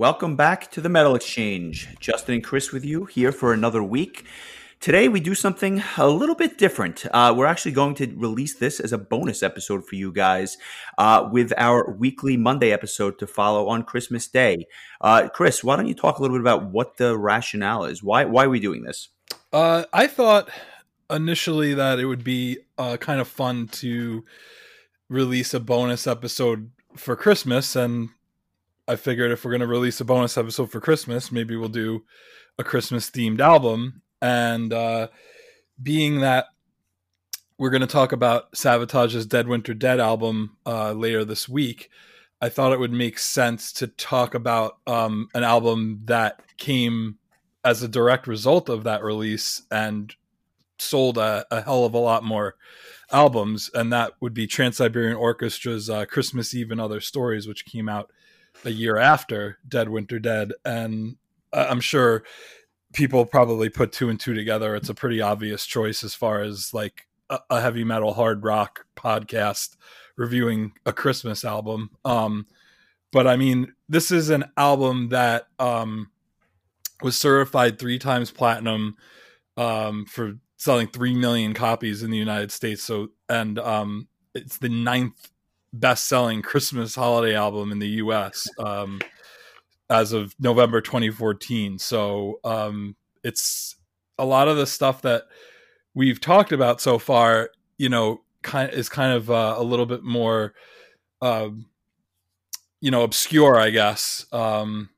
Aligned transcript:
Welcome 0.00 0.34
back 0.34 0.70
to 0.70 0.80
the 0.80 0.88
Metal 0.88 1.14
Exchange. 1.14 1.86
Justin 2.00 2.36
and 2.36 2.42
Chris 2.42 2.72
with 2.72 2.86
you 2.86 3.04
here 3.04 3.32
for 3.32 3.52
another 3.52 3.82
week. 3.82 4.24
Today 4.80 5.08
we 5.08 5.20
do 5.20 5.34
something 5.34 5.82
a 5.98 6.08
little 6.08 6.34
bit 6.34 6.56
different. 6.56 7.04
Uh, 7.12 7.34
we're 7.36 7.44
actually 7.44 7.72
going 7.72 7.94
to 7.96 8.06
release 8.16 8.54
this 8.54 8.80
as 8.80 8.94
a 8.94 8.98
bonus 8.98 9.42
episode 9.42 9.86
for 9.86 9.96
you 9.96 10.10
guys 10.10 10.56
uh, 10.96 11.28
with 11.30 11.52
our 11.58 11.94
weekly 11.98 12.38
Monday 12.38 12.72
episode 12.72 13.18
to 13.18 13.26
follow 13.26 13.68
on 13.68 13.82
Christmas 13.82 14.26
Day. 14.26 14.64
Uh, 15.02 15.28
Chris, 15.28 15.62
why 15.62 15.76
don't 15.76 15.86
you 15.86 15.92
talk 15.92 16.18
a 16.18 16.22
little 16.22 16.34
bit 16.34 16.40
about 16.40 16.70
what 16.70 16.96
the 16.96 17.18
rationale 17.18 17.84
is? 17.84 18.02
Why 18.02 18.24
why 18.24 18.46
are 18.46 18.48
we 18.48 18.58
doing 18.58 18.84
this? 18.84 19.10
Uh, 19.52 19.84
I 19.92 20.06
thought 20.06 20.48
initially 21.10 21.74
that 21.74 21.98
it 21.98 22.06
would 22.06 22.24
be 22.24 22.60
uh, 22.78 22.96
kind 22.96 23.20
of 23.20 23.28
fun 23.28 23.68
to 23.72 24.24
release 25.10 25.52
a 25.52 25.60
bonus 25.60 26.06
episode 26.06 26.70
for 26.96 27.16
Christmas, 27.16 27.76
and 27.76 28.08
I 28.90 28.96
figured 28.96 29.30
if 29.30 29.44
we're 29.44 29.52
going 29.52 29.60
to 29.60 29.68
release 29.68 30.00
a 30.00 30.04
bonus 30.04 30.36
episode 30.36 30.72
for 30.72 30.80
Christmas, 30.80 31.30
maybe 31.30 31.54
we'll 31.54 31.68
do 31.68 32.02
a 32.58 32.64
Christmas 32.64 33.08
themed 33.08 33.38
album. 33.38 34.02
And 34.20 34.72
uh, 34.72 35.08
being 35.80 36.22
that 36.22 36.46
we're 37.56 37.70
going 37.70 37.82
to 37.82 37.86
talk 37.86 38.10
about 38.10 38.50
Savatage's 38.50 39.26
Dead 39.26 39.46
Winter 39.46 39.74
Dead 39.74 40.00
album 40.00 40.56
uh, 40.66 40.90
later 40.90 41.24
this 41.24 41.48
week, 41.48 41.88
I 42.40 42.48
thought 42.48 42.72
it 42.72 42.80
would 42.80 42.92
make 42.92 43.20
sense 43.20 43.72
to 43.74 43.86
talk 43.86 44.34
about 44.34 44.78
um, 44.88 45.28
an 45.34 45.44
album 45.44 46.00
that 46.06 46.40
came 46.56 47.18
as 47.64 47.84
a 47.84 47.88
direct 47.88 48.26
result 48.26 48.68
of 48.68 48.82
that 48.82 49.04
release 49.04 49.62
and 49.70 50.12
sold 50.80 51.16
a, 51.16 51.46
a 51.52 51.62
hell 51.62 51.84
of 51.84 51.94
a 51.94 51.98
lot 51.98 52.24
more 52.24 52.56
albums, 53.12 53.70
and 53.72 53.92
that 53.92 54.14
would 54.18 54.34
be 54.34 54.48
Trans 54.48 54.78
Siberian 54.78 55.16
Orchestra's 55.16 55.88
uh, 55.88 56.06
Christmas 56.06 56.52
Eve 56.56 56.72
and 56.72 56.80
Other 56.80 57.00
Stories, 57.00 57.46
which 57.46 57.66
came 57.66 57.88
out 57.88 58.10
a 58.64 58.70
year 58.70 58.96
after 58.96 59.58
Dead 59.66 59.88
Winter 59.88 60.18
Dead. 60.18 60.52
And 60.64 61.16
I'm 61.52 61.80
sure 61.80 62.24
people 62.92 63.24
probably 63.24 63.68
put 63.68 63.92
two 63.92 64.08
and 64.08 64.18
two 64.18 64.34
together. 64.34 64.74
It's 64.74 64.88
a 64.88 64.94
pretty 64.94 65.20
obvious 65.20 65.66
choice 65.66 66.02
as 66.02 66.14
far 66.14 66.42
as 66.42 66.74
like 66.74 67.06
a, 67.48 67.60
heavy 67.60 67.84
metal 67.84 68.14
hard 68.14 68.42
rock 68.42 68.86
podcast 68.96 69.76
reviewing 70.16 70.72
a 70.84 70.92
Christmas 70.92 71.44
album. 71.44 71.90
Um, 72.04 72.46
but 73.12 73.26
I 73.26 73.36
mean, 73.36 73.74
this 73.88 74.10
is 74.10 74.30
an 74.30 74.44
album 74.56 75.08
that 75.10 75.46
um, 75.58 76.10
was 77.02 77.16
certified 77.16 77.78
three 77.78 77.98
times 77.98 78.30
platinum 78.30 78.96
um, 79.56 80.06
for 80.06 80.34
selling 80.56 80.88
three 80.88 81.14
million 81.14 81.54
copies 81.54 82.02
in 82.02 82.10
the 82.10 82.18
United 82.18 82.52
States. 82.52 82.82
So, 82.82 83.08
and 83.28 83.58
um, 83.58 84.08
it's 84.34 84.58
the 84.58 84.68
ninth 84.68 85.30
best-selling 85.72 86.42
Christmas 86.42 86.94
holiday 86.94 87.34
album 87.34 87.72
in 87.72 87.78
the 87.78 87.88
U.S. 87.88 88.48
Um, 88.58 89.00
as 89.88 90.12
of 90.12 90.34
November 90.38 90.80
2014. 90.80 91.78
So, 91.78 92.40
um, 92.44 92.96
it's 93.22 93.76
a 94.18 94.24
lot 94.24 94.48
of 94.48 94.56
the 94.56 94.66
stuff 94.66 95.02
that 95.02 95.24
we've 95.94 96.20
talked 96.20 96.52
about 96.52 96.80
so 96.80 96.98
far. 96.98 97.50
You 97.78 97.88
know, 97.88 98.22
kind 98.42 98.72
is 98.72 98.88
kind 98.88 99.12
of 99.12 99.30
uh, 99.30 99.54
a 99.56 99.62
little 99.62 99.86
bit 99.86 100.02
more, 100.02 100.54
um, 101.22 101.66
you 102.80 102.90
know, 102.90 103.02
obscure, 103.02 103.58
I 103.58 103.70
guess. 103.70 104.26
Um, 104.32 104.90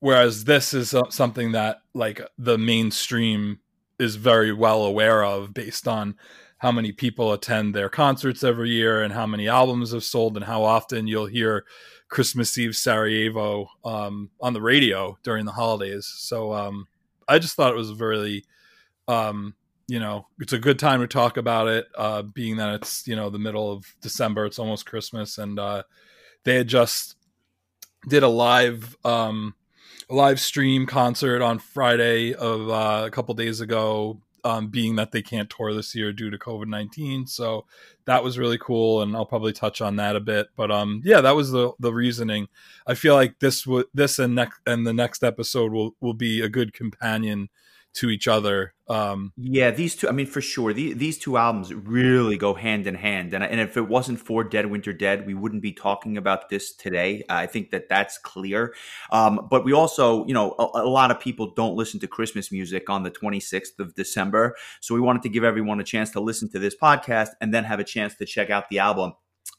whereas 0.00 0.44
this 0.44 0.74
is 0.74 0.94
something 1.10 1.52
that 1.52 1.78
like 1.94 2.20
the 2.38 2.58
mainstream 2.58 3.60
is 3.98 4.16
very 4.16 4.52
well 4.52 4.84
aware 4.84 5.24
of 5.24 5.52
based 5.52 5.88
on 5.88 6.14
how 6.58 6.72
many 6.72 6.92
people 6.92 7.32
attend 7.32 7.74
their 7.74 7.88
concerts 7.88 8.42
every 8.44 8.70
year 8.70 9.02
and 9.02 9.12
how 9.12 9.26
many 9.26 9.48
albums 9.48 9.92
have 9.92 10.04
sold 10.04 10.36
and 10.36 10.44
how 10.44 10.64
often 10.64 11.06
you'll 11.06 11.26
hear 11.26 11.64
Christmas 12.08 12.56
Eve 12.58 12.74
Sarajevo 12.74 13.68
um, 13.84 14.30
on 14.40 14.52
the 14.52 14.60
radio 14.60 15.16
during 15.22 15.44
the 15.44 15.52
holidays. 15.52 16.06
So 16.06 16.52
um, 16.52 16.86
I 17.28 17.38
just 17.38 17.54
thought 17.54 17.72
it 17.72 17.76
was 17.76 17.92
really, 17.94 18.44
um, 19.06 19.54
you 19.86 20.00
know, 20.00 20.26
it's 20.40 20.52
a 20.52 20.58
good 20.58 20.78
time 20.78 21.00
to 21.00 21.06
talk 21.06 21.36
about 21.36 21.68
it, 21.68 21.86
uh, 21.96 22.22
being 22.22 22.56
that 22.56 22.74
it's 22.74 23.06
you 23.06 23.16
know 23.16 23.30
the 23.30 23.38
middle 23.38 23.70
of 23.70 23.84
December, 24.00 24.44
it's 24.44 24.58
almost 24.58 24.86
Christmas, 24.86 25.38
and 25.38 25.58
uh, 25.58 25.82
they 26.44 26.56
had 26.56 26.68
just 26.68 27.16
did 28.08 28.22
a 28.22 28.28
live 28.28 28.96
um, 29.04 29.54
a 30.10 30.14
live 30.14 30.40
stream 30.40 30.86
concert 30.86 31.42
on 31.42 31.58
Friday 31.58 32.34
of 32.34 32.68
uh, 32.68 33.04
a 33.06 33.10
couple 33.10 33.34
days 33.34 33.60
ago. 33.60 34.20
Um, 34.44 34.68
being 34.68 34.96
that 34.96 35.12
they 35.12 35.22
can't 35.22 35.50
tour 35.50 35.74
this 35.74 35.94
year 35.94 36.12
due 36.12 36.30
to 36.30 36.38
COVID 36.38 36.66
nineteen, 36.66 37.26
so 37.26 37.66
that 38.04 38.22
was 38.22 38.38
really 38.38 38.58
cool, 38.58 39.02
and 39.02 39.14
I'll 39.16 39.26
probably 39.26 39.52
touch 39.52 39.80
on 39.80 39.96
that 39.96 40.16
a 40.16 40.20
bit. 40.20 40.48
But 40.56 40.70
um, 40.70 41.02
yeah, 41.04 41.20
that 41.20 41.36
was 41.36 41.50
the 41.50 41.72
the 41.78 41.92
reasoning. 41.92 42.48
I 42.86 42.94
feel 42.94 43.14
like 43.14 43.38
this 43.38 43.66
would 43.66 43.86
this 43.94 44.18
and 44.18 44.34
next 44.34 44.60
and 44.66 44.86
the 44.86 44.92
next 44.92 45.22
episode 45.22 45.72
will 45.72 45.94
will 46.00 46.14
be 46.14 46.40
a 46.40 46.48
good 46.48 46.72
companion 46.72 47.48
to 47.98 48.10
each 48.10 48.28
other. 48.28 48.74
Um, 48.88 49.32
yeah, 49.36 49.70
these 49.70 49.96
two. 49.96 50.08
I 50.08 50.12
mean, 50.12 50.26
for 50.26 50.40
sure, 50.40 50.72
the, 50.72 50.92
these 50.92 51.18
two 51.18 51.36
albums 51.36 51.74
really 51.74 52.36
go 52.38 52.54
hand 52.54 52.86
in 52.86 52.94
hand. 52.94 53.34
And 53.34 53.44
and 53.44 53.60
if 53.60 53.76
it 53.76 53.88
wasn't 53.88 54.20
for 54.20 54.44
Dead 54.44 54.66
Winter 54.66 54.92
Dead, 54.92 55.26
we 55.26 55.34
wouldn't 55.34 55.62
be 55.62 55.72
talking 55.72 56.16
about 56.16 56.48
this 56.48 56.72
today. 56.72 57.24
I 57.28 57.46
think 57.46 57.70
that 57.70 57.88
that's 57.88 58.16
clear. 58.18 58.74
Um, 59.10 59.48
but 59.50 59.64
we 59.64 59.72
also, 59.72 60.24
you 60.26 60.34
know, 60.34 60.54
a, 60.58 60.82
a, 60.82 60.88
lot 60.88 61.10
of 61.10 61.20
people 61.20 61.52
don't 61.54 61.76
listen 61.76 62.00
to 62.00 62.06
Christmas 62.06 62.50
music 62.50 62.88
on 62.88 63.02
the 63.02 63.10
26th 63.10 63.78
of 63.78 63.94
December, 63.94 64.56
so 64.80 64.94
we 64.94 65.00
wanted 65.00 65.22
to 65.22 65.28
give 65.28 65.44
everyone 65.44 65.80
a 65.80 65.84
chance 65.84 66.10
to 66.12 66.20
listen 66.20 66.48
to 66.50 66.58
this 66.58 66.76
podcast 66.76 67.30
and 67.40 67.52
then 67.52 67.64
have 67.64 67.80
a 67.80 67.84
chance 67.84 68.14
to 68.16 68.24
check 68.24 68.48
out 68.48 68.68
the 68.70 68.78
album 68.78 69.12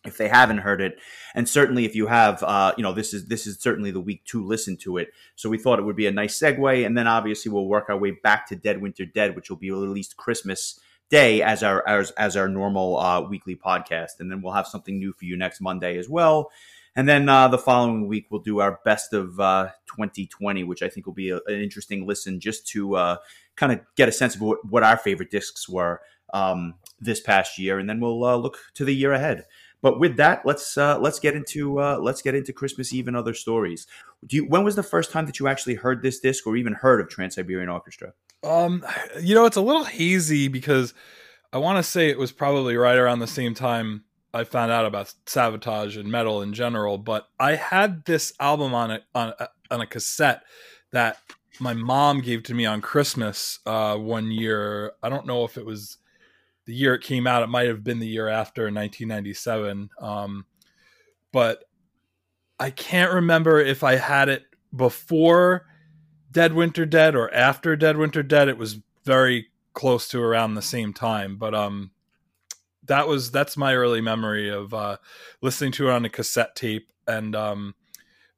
if 0.06 0.18
they 0.18 0.30
haven't 0.30 0.60
heard 0.60 0.82
it. 0.82 0.98
And 1.36 1.48
certainly 1.48 1.86
if 1.86 1.96
you 1.96 2.08
have 2.08 2.42
uh, 2.44 2.74
you 2.78 2.84
know 2.84 2.94
this 2.94 3.14
is 3.14 3.28
this 3.28 3.46
is 3.46 3.60
certainly 3.60 3.92
the 3.92 4.00
week 4.00 4.24
to 4.26 4.46
listen 4.46 4.78
to 4.78 4.98
it. 4.98 5.10
So 5.36 5.50
we 5.50 5.58
thought 5.58 5.80
it 5.80 5.86
would 5.86 5.96
be 5.96 6.08
a 6.08 6.12
nice 6.12 6.40
segue 6.40 6.86
and 6.86 6.98
then 6.98 7.08
obviously 7.08 7.52
we'll 7.52 7.68
work 7.68 7.90
our 7.90 7.98
way 7.98 8.12
back 8.12 8.48
to 8.48 8.56
dead 8.56 8.82
winter 8.82 9.06
dead 9.06 9.36
which 9.36 9.50
will 9.50 9.58
be 9.58 9.72
released 9.72 10.18
christmas 10.18 10.80
day 11.10 11.42
as 11.42 11.64
our 11.64 11.88
as, 11.88 12.12
as 12.12 12.38
our 12.38 12.48
normal 12.48 12.98
uh, 12.98 13.22
weekly 13.22 13.56
podcast. 13.56 14.20
And 14.20 14.32
then 14.32 14.42
we'll 14.42 14.54
have 14.54 14.68
something 14.68 14.98
new 14.98 15.14
for 15.14 15.26
you 15.26 15.36
next 15.36 15.60
monday 15.62 15.98
as 15.98 16.08
well. 16.08 16.52
And 16.96 17.08
then 17.08 17.30
uh, 17.30 17.48
the 17.48 17.58
following 17.58 18.08
week 18.08 18.28
we'll 18.30 18.42
do 18.42 18.60
our 18.60 18.80
best 18.86 19.14
of 19.14 19.36
2020 19.38 20.64
uh, 20.64 20.66
which 20.66 20.82
i 20.82 20.90
think 20.90 21.06
will 21.06 21.14
be 21.14 21.30
a, 21.30 21.38
an 21.38 21.62
interesting 21.62 22.08
listen 22.08 22.40
just 22.40 22.68
to 22.70 22.96
uh, 22.96 23.18
kind 23.56 23.72
of 23.72 23.80
get 23.96 24.10
a 24.10 24.12
sense 24.12 24.36
of 24.36 24.42
what, 24.42 24.66
what 24.66 24.84
our 24.84 24.98
favorite 24.98 25.30
discs 25.30 25.70
were 25.70 26.02
um, 26.34 26.76
this 27.00 27.20
past 27.20 27.58
year. 27.58 27.80
And 27.80 27.90
then 27.90 28.00
we'll 28.00 28.24
uh, 28.24 28.36
look 28.36 28.58
to 28.76 28.86
the 28.86 28.96
year 28.96 29.14
ahead 29.14 29.46
but 29.82 30.00
with 30.00 30.18
that, 30.18 30.46
let's 30.46 30.78
uh, 30.78 31.00
let's 31.00 31.20
get 31.20 31.36
into 31.36 31.80
uh, 31.80 31.98
let's 32.02 32.22
get 32.22 32.36
into 32.36 32.52
Christmas 32.52 32.94
Eve 32.94 33.08
and 33.08 33.16
other 33.16 33.34
stories. 33.34 33.88
Do 34.26 34.38
you, 34.38 34.46
when 34.46 34.64
was 34.64 34.76
the 34.76 34.84
first 34.84 35.12
time 35.12 35.26
that 35.28 35.40
you 35.40 35.48
actually 35.48 35.76
heard 35.76 36.02
this 36.02 36.20
disc 36.20 36.46
or 36.46 36.58
even 36.58 36.74
heard 36.74 37.00
of 37.00 37.10
Trans 37.10 37.36
Siberian 37.36 37.70
Orchestra? 37.70 38.14
Um, 38.44 38.86
you 39.22 39.36
know, 39.36 39.46
it's 39.46 39.58
a 39.58 39.62
little 39.62 39.86
hazy 39.86 40.48
because 40.48 40.94
I 41.54 41.58
want 41.58 41.78
to 41.78 41.84
say 41.84 42.10
it 42.10 42.20
was 42.20 42.32
probably 42.32 42.76
right 42.76 42.98
around 42.98 43.20
the 43.20 43.28
same 43.28 43.54
time 43.54 44.04
I 44.34 44.44
found 44.44 44.72
out 44.72 44.86
about 44.86 45.14
Savatage 45.26 46.00
and 46.00 46.12
metal 46.12 46.42
in 46.42 46.54
general. 46.54 46.98
But 46.98 47.28
I 47.40 47.56
had 47.56 48.06
this 48.06 48.34
album 48.40 48.74
on 48.74 48.92
a 48.92 49.02
on 49.16 49.34
a, 49.40 49.50
on 49.72 49.82
a 49.82 49.88
cassette 49.88 50.44
that 50.92 51.18
my 51.60 51.74
mom 51.74 52.22
gave 52.22 52.44
to 52.44 52.54
me 52.54 52.66
on 52.66 52.82
Christmas 52.82 53.60
uh, 53.66 53.96
one 53.96 54.32
year. 54.32 54.94
I 55.02 55.10
don't 55.10 55.26
know 55.26 55.44
if 55.46 55.58
it 55.58 55.66
was 55.66 55.98
the 56.70 56.76
year 56.76 56.94
it 56.94 57.02
came 57.02 57.26
out. 57.26 57.42
It 57.42 57.50
might 57.50 57.68
have 57.68 57.84
been 57.84 57.98
the 57.98 58.08
year 58.08 58.28
after, 58.28 58.62
1997. 58.62 59.90
Um, 60.00 60.46
but 61.32 61.64
I 62.60 62.70
can't 62.70 63.12
remember 63.12 63.60
if 63.60 63.84
I 63.84 63.96
had 63.96 64.30
it 64.30 64.44
before 64.76 65.66
Dead 66.32 66.54
Winter 66.54 66.86
Dead 66.86 67.16
or 67.16 67.34
after 67.34 67.76
Dead 67.76 67.98
Winter 67.98 68.22
Dead. 68.22 68.50
It 68.50 68.58
was 68.60 68.78
very 69.04 69.48
close 69.74 70.08
to 70.10 70.22
around 70.22 70.54
the 70.54 70.62
same 70.62 70.94
time. 70.94 71.38
But 71.38 71.56
um, 71.56 71.90
that 72.84 73.08
was 73.08 73.32
that's 73.32 73.58
my 73.58 73.74
early 73.74 74.02
memory 74.02 74.50
of 74.50 74.72
uh, 74.72 74.98
listening 75.42 75.72
to 75.72 75.90
it 75.90 75.94
on 75.94 76.06
a 76.06 76.10
cassette 76.10 76.56
tape. 76.56 76.92
And 77.08 77.36
um, 77.36 77.74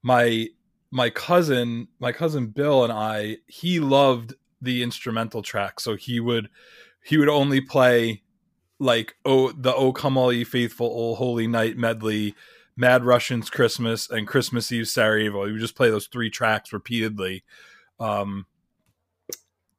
my 0.02 0.48
my 0.90 1.10
cousin, 1.10 1.90
my 2.00 2.14
cousin 2.14 2.48
Bill, 2.48 2.86
and 2.86 2.94
I, 2.94 3.40
he 3.48 3.82
loved 3.82 4.36
the 4.62 4.84
instrumental 4.84 5.42
track, 5.42 5.82
so 5.82 5.98
he 5.98 6.22
would 6.22 6.48
he 7.04 7.18
would 7.18 7.30
only 7.30 7.62
play 7.62 8.22
like 8.80 9.16
oh 9.26 9.52
the 9.52 9.74
oh 9.74 9.92
come 9.92 10.18
all 10.18 10.34
ye 10.34 10.44
faithful 10.44 10.92
oh 10.94 11.16
holy 11.16 11.48
night 11.48 11.78
medley 11.78 12.36
mad 12.76 13.04
russians 13.04 13.50
christmas 13.50 14.10
and 14.10 14.28
christmas 14.28 14.72
eve 14.72 14.88
sarajevo. 14.88 15.46
He 15.46 15.52
would 15.52 15.62
just 15.62 15.76
play 15.76 15.90
those 15.90 16.08
three 16.08 16.30
tracks 16.30 16.74
repeatedly. 16.74 17.44
Um 18.00 18.46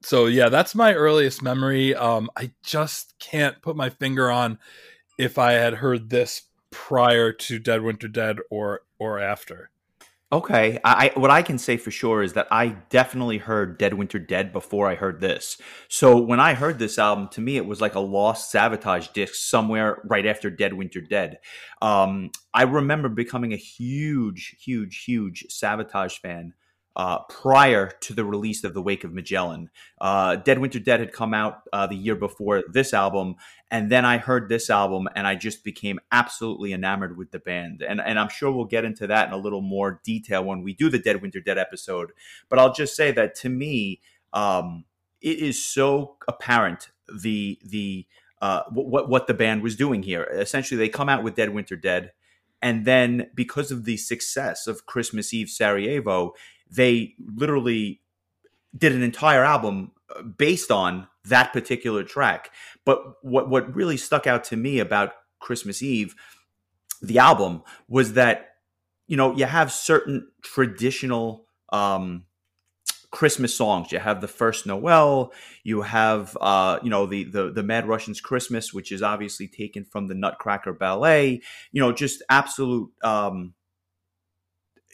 so 0.02 0.26
yeah 0.26 0.48
that's 0.48 0.74
my 0.74 0.94
earliest 0.94 1.42
memory. 1.42 1.94
Um 1.94 2.30
i 2.36 2.52
just 2.62 3.14
can't 3.19 3.60
put 3.62 3.76
my 3.76 3.90
finger 3.90 4.30
on 4.30 4.58
if 5.19 5.38
i 5.38 5.52
had 5.52 5.74
heard 5.74 6.10
this 6.10 6.42
prior 6.70 7.32
to 7.32 7.58
dead 7.58 7.82
winter 7.82 8.08
dead 8.08 8.38
or 8.50 8.82
or 8.98 9.19
after 9.19 9.70
Okay, 10.32 10.79
I, 10.82 11.12
what 11.14 11.31
I 11.31 11.43
can 11.43 11.58
say 11.58 11.76
for 11.76 11.90
sure 11.90 12.23
is 12.23 12.32
that 12.32 12.49
I 12.50 12.69
definitely 12.88 13.37
heard 13.37 13.76
Dead 13.76 13.93
Winter 13.93 14.19
Dead 14.19 14.50
before 14.50 14.88
I 14.88 14.94
heard 14.94 15.20
this. 15.20 15.58
So 15.88 16.17
when 16.17 16.40
I 16.40 16.55
heard 16.55 16.79
this 16.79 16.99
album, 16.99 17.29
to 17.32 17.43
me 17.43 17.58
it 17.58 17.67
was 17.67 17.82
like 17.82 17.96
a 17.96 18.00
lost 18.00 18.50
Savatage 18.50 19.12
disc 19.12 19.34
somewhere 19.34 20.00
right 20.06 20.25
after 20.25 20.49
Dead 20.49 20.73
Winter 20.73 21.02
Dead. 21.02 21.38
Um, 21.82 22.31
I 22.55 22.62
remember 22.62 23.11
becoming 23.11 23.52
a 23.52 23.58
huge, 23.58 24.56
huge, 24.58 25.05
huge 25.05 25.44
Savatage 25.50 26.20
fan 26.20 26.55
uh, 26.94 27.20
prior 27.24 27.90
to 28.00 28.14
the 28.14 28.24
release 28.24 28.64
of 28.64 28.74
The 28.74 28.82
Wake 28.82 29.04
of 29.04 29.12
Magellan. 29.12 29.70
Uh, 30.00 30.36
Dead 30.36 30.58
Winter 30.58 30.78
Dead 30.78 31.00
had 31.00 31.12
come 31.12 31.32
out 31.32 31.62
uh, 31.72 31.86
the 31.86 31.96
year 31.96 32.14
before 32.14 32.62
this 32.68 32.92
album, 32.92 33.36
and 33.70 33.90
then 33.90 34.04
I 34.04 34.18
heard 34.18 34.48
this 34.48 34.68
album 34.68 35.08
and 35.16 35.26
I 35.26 35.34
just 35.34 35.64
became 35.64 35.98
absolutely 36.10 36.72
enamored 36.72 37.16
with 37.16 37.30
the 37.30 37.38
band. 37.38 37.82
And, 37.82 38.00
and 38.00 38.18
I'm 38.18 38.28
sure 38.28 38.52
we'll 38.52 38.66
get 38.66 38.84
into 38.84 39.06
that 39.06 39.28
in 39.28 39.34
a 39.34 39.38
little 39.38 39.62
more 39.62 40.00
detail 40.04 40.44
when 40.44 40.62
we 40.62 40.74
do 40.74 40.90
the 40.90 40.98
Dead 40.98 41.22
Winter 41.22 41.40
Dead 41.40 41.58
episode. 41.58 42.12
But 42.48 42.58
I'll 42.58 42.74
just 42.74 42.94
say 42.94 43.12
that 43.12 43.34
to 43.36 43.48
me, 43.48 44.00
um, 44.32 44.84
it 45.22 45.38
is 45.38 45.64
so 45.64 46.16
apparent 46.28 46.90
the 47.08 47.58
the 47.64 48.06
uh, 48.42 48.62
what 48.70 49.08
what 49.08 49.26
the 49.26 49.34
band 49.34 49.62
was 49.62 49.76
doing 49.76 50.02
here. 50.02 50.24
Essentially, 50.24 50.76
they 50.76 50.88
come 50.88 51.08
out 51.08 51.22
with 51.22 51.36
Dead 51.36 51.50
Winter 51.50 51.76
Dead, 51.76 52.12
and 52.60 52.84
then 52.84 53.30
because 53.34 53.70
of 53.70 53.84
the 53.84 53.96
success 53.96 54.66
of 54.66 54.84
Christmas 54.84 55.32
Eve 55.32 55.48
Sarajevo, 55.48 56.34
they 56.74 57.14
literally 57.36 58.00
did 58.76 58.92
an 58.92 59.02
entire 59.02 59.44
album 59.44 59.92
uh, 60.14 60.22
based 60.22 60.70
on 60.70 61.06
that 61.24 61.52
particular 61.52 62.02
track. 62.02 62.50
But 62.84 63.22
what 63.22 63.48
what 63.48 63.74
really 63.74 63.96
stuck 63.96 64.26
out 64.26 64.44
to 64.44 64.56
me 64.56 64.78
about 64.78 65.12
Christmas 65.38 65.82
Eve, 65.82 66.14
the 67.00 67.19
album, 67.19 67.62
was 67.88 68.14
that 68.14 68.56
you 69.06 69.16
know 69.16 69.34
you 69.34 69.44
have 69.44 69.70
certain 69.70 70.28
traditional 70.42 71.46
um, 71.72 72.24
Christmas 73.10 73.54
songs. 73.54 73.92
You 73.92 73.98
have 73.98 74.20
the 74.20 74.28
first 74.28 74.66
Noel. 74.66 75.32
You 75.62 75.82
have 75.82 76.36
uh, 76.40 76.78
you 76.82 76.90
know 76.90 77.06
the, 77.06 77.24
the 77.24 77.52
the 77.52 77.62
Mad 77.62 77.86
Russians 77.86 78.20
Christmas, 78.20 78.72
which 78.72 78.90
is 78.90 79.02
obviously 79.02 79.46
taken 79.46 79.84
from 79.84 80.08
the 80.08 80.14
Nutcracker 80.14 80.72
Ballet. 80.72 81.42
You 81.70 81.80
know, 81.80 81.92
just 81.92 82.22
absolute. 82.28 82.90
Um, 83.04 83.54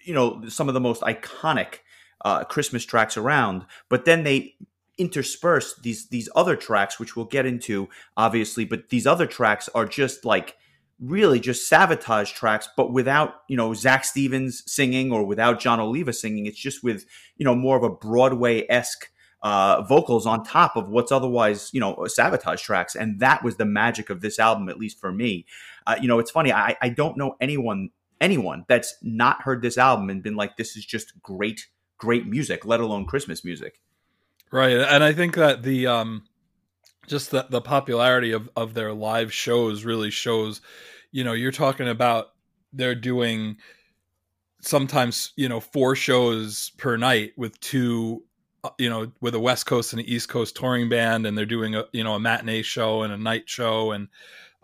you 0.09 0.15
know 0.15 0.43
some 0.49 0.69
of 0.69 0.75
the 0.75 0.81
most 0.81 1.03
iconic 1.03 1.81
uh, 2.25 2.43
Christmas 2.45 2.85
tracks 2.85 3.17
around, 3.17 3.67
but 3.91 4.07
then 4.07 4.25
they 4.25 4.55
intersperse 4.97 5.77
these 5.83 6.09
these 6.09 6.29
other 6.35 6.57
tracks, 6.57 6.99
which 6.99 7.15
we'll 7.15 7.27
get 7.27 7.45
into 7.45 7.89
obviously. 8.17 8.65
But 8.65 8.89
these 8.89 9.07
other 9.07 9.27
tracks 9.27 9.69
are 9.75 9.85
just 9.85 10.25
like 10.25 10.57
really 10.99 11.39
just 11.39 11.71
Savatage 11.71 12.35
tracks, 12.35 12.69
but 12.75 12.91
without 12.91 13.43
you 13.49 13.57
know 13.57 13.75
Zach 13.75 14.05
Stevens 14.05 14.63
singing 14.67 15.13
or 15.13 15.25
without 15.25 15.61
Jon 15.61 15.79
Oliva 15.79 16.15
singing. 16.15 16.47
It's 16.47 16.59
just 16.59 16.83
with 16.83 17.05
you 17.37 17.45
know 17.45 17.55
more 17.55 17.77
of 17.77 17.83
a 17.83 17.91
Broadway 17.91 18.67
esque 18.71 19.11
uh, 19.43 19.83
vocals 19.83 20.27
on 20.27 20.43
top 20.43 20.75
of 20.75 20.89
what's 20.89 21.13
otherwise, 21.13 21.71
you 21.73 21.81
know, 21.81 21.95
Savatage 22.09 22.61
tracks. 22.63 22.97
And 22.97 23.21
that 23.21 23.45
was 23.45 23.57
the 23.57 23.65
magic 23.65 24.11
of 24.11 24.21
this 24.21 24.39
album, 24.39 24.69
at 24.69 24.79
least 24.79 24.99
for 24.99 25.13
me. 25.13 25.47
Uh, 25.87 25.97
you 26.01 26.09
know, 26.09 26.19
it's 26.19 26.31
funny. 26.31 26.53
I, 26.53 26.77
I 26.83 26.89
don't 26.89 27.17
know 27.17 27.37
anyone 27.41 27.91
anyone 28.21 28.65
that's 28.69 28.97
not 29.03 29.43
heard 29.43 29.63
this 29.63 29.79
album 29.79 30.11
and 30.11 30.23
been 30.23 30.37
like, 30.37 30.57
this 30.57 30.77
is 30.77 30.85
just 30.85 31.21
great, 31.23 31.67
great 31.99 32.27
music, 32.27 32.65
let 32.65 32.81
alone 32.81 33.07
Christmas 33.07 33.45
music. 33.45 33.81
Right. 34.51 34.77
And 34.77 35.05
I 35.05 35.13
think 35.13 35.35
that 35.37 35.63
the, 35.63 35.87
um, 35.87 36.25
just 37.07 37.31
the, 37.31 37.47
the 37.49 37.61
popularity 37.61 38.33
of, 38.33 38.49
of 38.57 38.75
their 38.75 38.93
live 38.93 39.33
shows 39.33 39.85
really 39.85 40.11
shows, 40.11 40.61
you 41.11 41.25
know, 41.25 41.33
you're 41.33 41.53
talking 41.53 41.89
about 41.89 42.29
they're 42.73 42.95
doing 42.95 43.57
sometimes, 44.61 45.33
you 45.37 45.49
know, 45.49 45.61
four 45.61 45.95
shows 45.97 46.71
per 46.77 46.97
night 46.97 47.33
with 47.37 47.59
two, 47.61 48.25
uh, 48.65 48.71
you 48.79 48.91
know, 48.91 49.13
with 49.21 49.35
a 49.35 49.41
West 49.41 49.67
Coast 49.67 49.93
and 49.93 50.01
an 50.01 50.07
East 50.07 50.29
Coast 50.29 50.57
touring 50.57 50.89
band, 50.89 51.27
and 51.27 51.39
they're 51.39 51.47
doing 51.47 51.75
a, 51.75 51.85
you 51.93 52.03
know, 52.05 52.15
a 52.15 52.21
matinee 52.21 52.63
show 52.63 53.03
and 53.03 53.13
a 53.13 53.17
night 53.17 53.49
show. 53.49 53.93
And, 53.93 54.09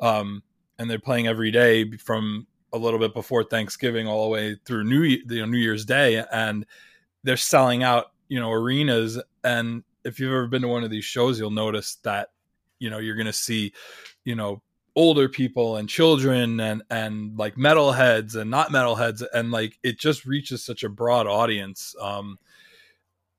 um, 0.01 0.43
and 0.79 0.91
they're 0.91 0.99
playing 0.99 1.29
every 1.29 1.51
day 1.51 1.91
from 1.97 2.47
a 2.75 2.79
little 2.79 2.99
bit 2.99 3.15
before 3.15 3.45
Thanksgiving 3.45 4.07
all 4.07 4.25
the 4.25 4.31
way 4.31 4.57
through 4.65 4.85
New 4.85 5.03
you 5.03 5.25
know, 5.29 5.47
New 5.47 5.59
Year's 5.59 5.85
Day, 5.85 6.25
and 6.33 6.67
they're 7.23 7.37
selling 7.37 7.83
out 7.83 8.07
you 8.29 8.41
know 8.41 8.51
arenas. 8.51 9.21
And 9.43 9.85
if 10.05 10.19
you've 10.21 10.33
ever 10.33 10.47
been 10.47 10.63
to 10.63 10.69
one 10.69 10.85
of 10.85 10.91
these 10.91 11.05
shows, 11.05 11.39
you'll 11.39 11.51
notice 11.51 11.97
that 12.03 12.31
you 12.79 12.91
know 12.91 12.99
you're 12.99 13.17
going 13.17 13.27
to 13.27 13.33
see 13.33 13.73
you 14.25 14.35
know 14.35 14.61
older 14.97 15.29
people 15.29 15.77
and 15.77 15.89
children 15.89 16.61
and 16.61 16.83
and 16.91 17.37
like 17.39 17.57
metalheads 17.57 18.37
and 18.37 18.51
not 18.51 18.71
metalheads. 18.71 19.23
And 19.33 19.51
like 19.51 19.79
it 19.83 19.99
just 19.99 20.25
reaches 20.25 20.65
such 20.65 20.85
a 20.85 20.89
broad 20.89 21.27
audience. 21.27 21.95
Um 22.01 22.39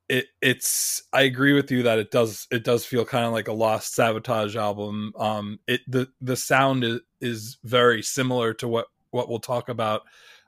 it 0.08 0.28
it's 0.40 1.02
i 1.14 1.24
agree 1.24 1.54
with 1.54 1.72
you 1.72 1.82
that 1.82 1.98
it 1.98 2.12
does 2.12 2.46
it 2.52 2.64
does 2.64 2.86
feel 2.86 3.04
kind 3.04 3.26
of 3.26 3.32
like 3.32 3.48
a 3.48 3.54
lost 3.54 3.98
Savatage 3.98 4.56
album. 4.56 5.14
Um 5.18 5.60
it 5.68 5.82
the 5.88 6.08
the 6.22 6.36
sound 6.36 6.84
is 6.84 7.00
is 7.22 7.58
very 7.64 8.04
similar 8.04 8.54
to 8.56 8.68
what 8.68 8.88
what 9.16 9.30
we'll 9.30 9.40
talk 9.40 9.70
about 9.70 10.04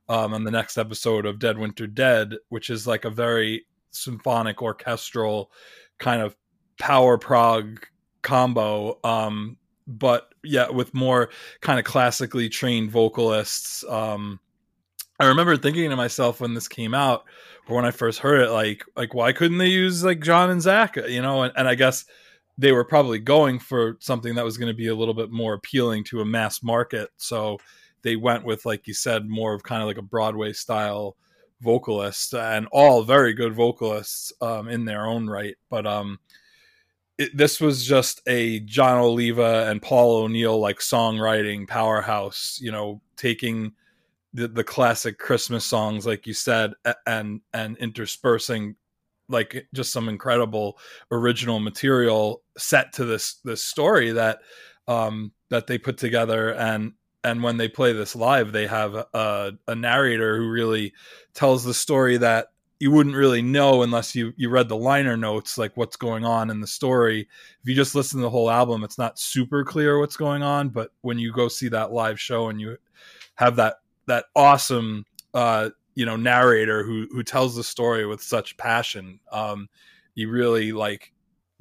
um, 0.10 0.34
on 0.34 0.44
the 0.44 0.52
next 0.52 0.78
episode 0.78 1.26
of 1.26 1.40
Dead 1.40 1.58
Winter 1.58 1.88
Dead, 1.88 2.36
which 2.50 2.70
is 2.70 2.86
like 2.86 3.06
a 3.06 3.10
very 3.10 3.66
symphonic 3.92 4.62
orchestral 4.62 5.52
kind 5.98 6.22
of 6.22 6.36
power 6.80 7.18
prog 7.18 7.88
combo. 8.22 9.00
Um, 9.04 9.58
but 9.88 10.34
yeah, 10.44 10.70
with 10.70 10.94
more 10.94 11.30
kind 11.62 11.80
of 11.80 11.86
classically 11.86 12.50
trained 12.50 12.92
vocalists. 12.92 13.84
Um, 13.86 14.40
I 15.20 15.28
remember 15.28 15.58
thinking 15.58 15.90
to 15.90 15.96
myself 15.96 16.42
when 16.42 16.54
this 16.54 16.68
came 16.68 16.94
out, 16.94 17.24
or 17.68 17.76
when 17.76 17.86
I 17.86 17.92
first 17.92 18.20
heard 18.20 18.42
it, 18.42 18.52
like, 18.52 18.84
like 18.96 19.14
why 19.14 19.32
couldn't 19.32 19.58
they 19.58 19.68
use 19.68 20.04
like 20.04 20.22
John 20.22 20.50
and 20.50 20.62
Zach? 20.62 20.96
You 20.96 21.22
know, 21.22 21.44
and, 21.44 21.54
and 21.58 21.68
I 21.68 21.76
guess 21.76 22.06
they 22.58 22.72
were 22.72 22.84
probably 22.84 23.20
going 23.20 23.60
for 23.60 23.98
something 24.00 24.36
that 24.36 24.46
was 24.46 24.58
going 24.58 24.72
to 24.72 24.78
be 24.78 24.88
a 24.88 24.96
little 24.96 25.14
bit 25.14 25.32
more 25.32 25.54
appealing 25.54 26.04
to 26.06 26.22
a 26.22 26.26
mass 26.26 26.64
market. 26.64 27.10
So 27.18 27.60
they 28.02 28.16
went 28.16 28.46
with, 28.46 28.66
like 28.66 28.88
you 28.88 28.94
said, 28.94 29.28
more 29.28 29.54
of 29.54 29.64
kind 29.64 29.82
of 29.82 29.88
like 29.88 29.98
a 29.98 30.04
Broadway 30.04 30.54
style 30.54 31.18
vocalist, 31.62 32.34
and 32.34 32.68
all 32.72 33.04
very 33.04 33.34
good 33.34 33.54
vocalists 33.54 34.32
um, 34.42 34.68
in 34.68 34.86
their 34.86 35.06
own 35.06 35.28
right. 35.28 35.56
But 35.70 35.88
um, 35.88 36.20
it, 37.18 37.36
this 37.36 37.60
was 37.60 37.86
just 37.86 38.22
a 38.28 38.60
Jon 38.62 39.00
Oliva 39.00 39.68
and 39.70 39.82
Paul 39.82 40.24
O'Neill 40.24 40.60
like 40.60 40.80
songwriting 40.80 41.68
powerhouse. 41.68 42.60
You 42.62 42.72
know, 42.72 43.02
taking 43.16 43.74
the, 44.34 44.48
the 44.48 44.64
classic 44.64 45.18
Christmas 45.18 45.66
songs, 45.66 46.06
like 46.06 46.28
you 46.28 46.34
said, 46.34 46.74
and 47.06 47.42
and 47.54 47.78
interspersing 47.78 48.76
like 49.30 49.68
just 49.74 49.92
some 49.92 50.10
incredible 50.10 50.78
original 51.12 51.60
material 51.60 52.44
set 52.58 52.94
to 52.94 53.06
this 53.06 53.36
this 53.44 53.64
story 53.64 54.12
that 54.12 54.40
um 54.88 55.32
that 55.50 55.68
they 55.68 55.78
put 55.78 55.98
together 55.98 56.54
and 56.56 56.94
and 57.24 57.44
when 57.44 57.58
they 57.58 57.68
play 57.68 57.94
this 57.94 58.16
live 58.16 58.52
they 58.52 58.68
have 58.68 58.96
a, 58.96 59.54
a 59.68 59.76
narrator 59.76 60.38
who 60.38 60.50
really 60.50 60.94
tells 61.34 61.64
the 61.64 61.74
story 61.74 62.18
that 62.18 62.48
you 62.80 62.92
wouldn't 62.92 63.16
really 63.16 63.42
know 63.42 63.82
unless 63.82 64.16
you 64.16 64.34
you 64.38 64.50
read 64.50 64.70
the 64.70 64.78
liner 64.78 65.18
notes 65.18 65.58
like 65.58 65.76
what's 65.76 65.96
going 65.96 66.24
on 66.24 66.50
in 66.50 66.62
the 66.62 66.68
story. 66.68 67.22
If 67.22 67.70
you 67.70 67.74
just 67.74 67.96
listen 67.96 68.20
to 68.20 68.24
the 68.24 68.30
whole 68.30 68.52
album 68.52 68.84
it's 68.84 68.98
not 68.98 69.20
super 69.20 69.64
clear 69.64 70.00
what's 70.00 70.18
going 70.18 70.44
on 70.44 70.70
but 70.70 70.92
when 71.02 71.18
you 71.18 71.32
go 71.32 71.48
see 71.48 71.70
that 71.70 71.92
live 71.92 72.20
show 72.20 72.50
and 72.50 72.62
you 72.62 72.78
have 73.36 73.56
that 73.56 73.78
that 74.06 74.26
awesome 74.36 75.06
uh 75.34 75.70
you 75.96 76.06
know 76.06 76.16
narrator 76.16 76.84
who 76.84 77.08
who 77.12 77.24
tells 77.24 77.56
the 77.56 77.64
story 77.64 78.06
with 78.06 78.22
such 78.22 78.58
passion 78.58 79.20
um 79.32 79.68
you 80.16 80.30
really 80.30 80.72
like 80.72 81.12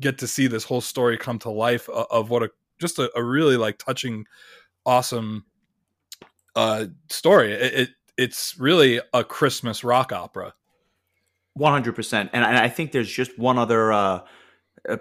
get 0.01 0.19
to 0.19 0.27
see 0.27 0.47
this 0.47 0.65
whole 0.65 0.81
story 0.81 1.17
come 1.17 1.39
to 1.39 1.51
life 1.51 1.89
of, 1.89 2.07
of 2.11 2.31
what 2.31 2.43
a 2.43 2.51
just 2.79 2.99
a, 2.99 3.11
a 3.17 3.23
really 3.23 3.57
like 3.57 3.79
touching 3.79 4.27
awesome 4.87 5.45
uh, 6.55 6.87
story. 7.11 7.53
It, 7.53 7.75
it, 7.75 7.91
it's 8.17 8.59
really 8.59 9.01
a 9.13 9.23
Christmas 9.25 9.85
rock 9.85 10.13
opera. 10.13 10.55
One 11.55 11.73
hundred 11.73 11.95
percent, 11.97 12.31
and 12.33 12.45
I 12.45 12.69
think 12.69 12.93
there's 12.93 13.11
just 13.11 13.39
one 13.39 13.57
other 13.57 13.91
uh, 13.91 14.21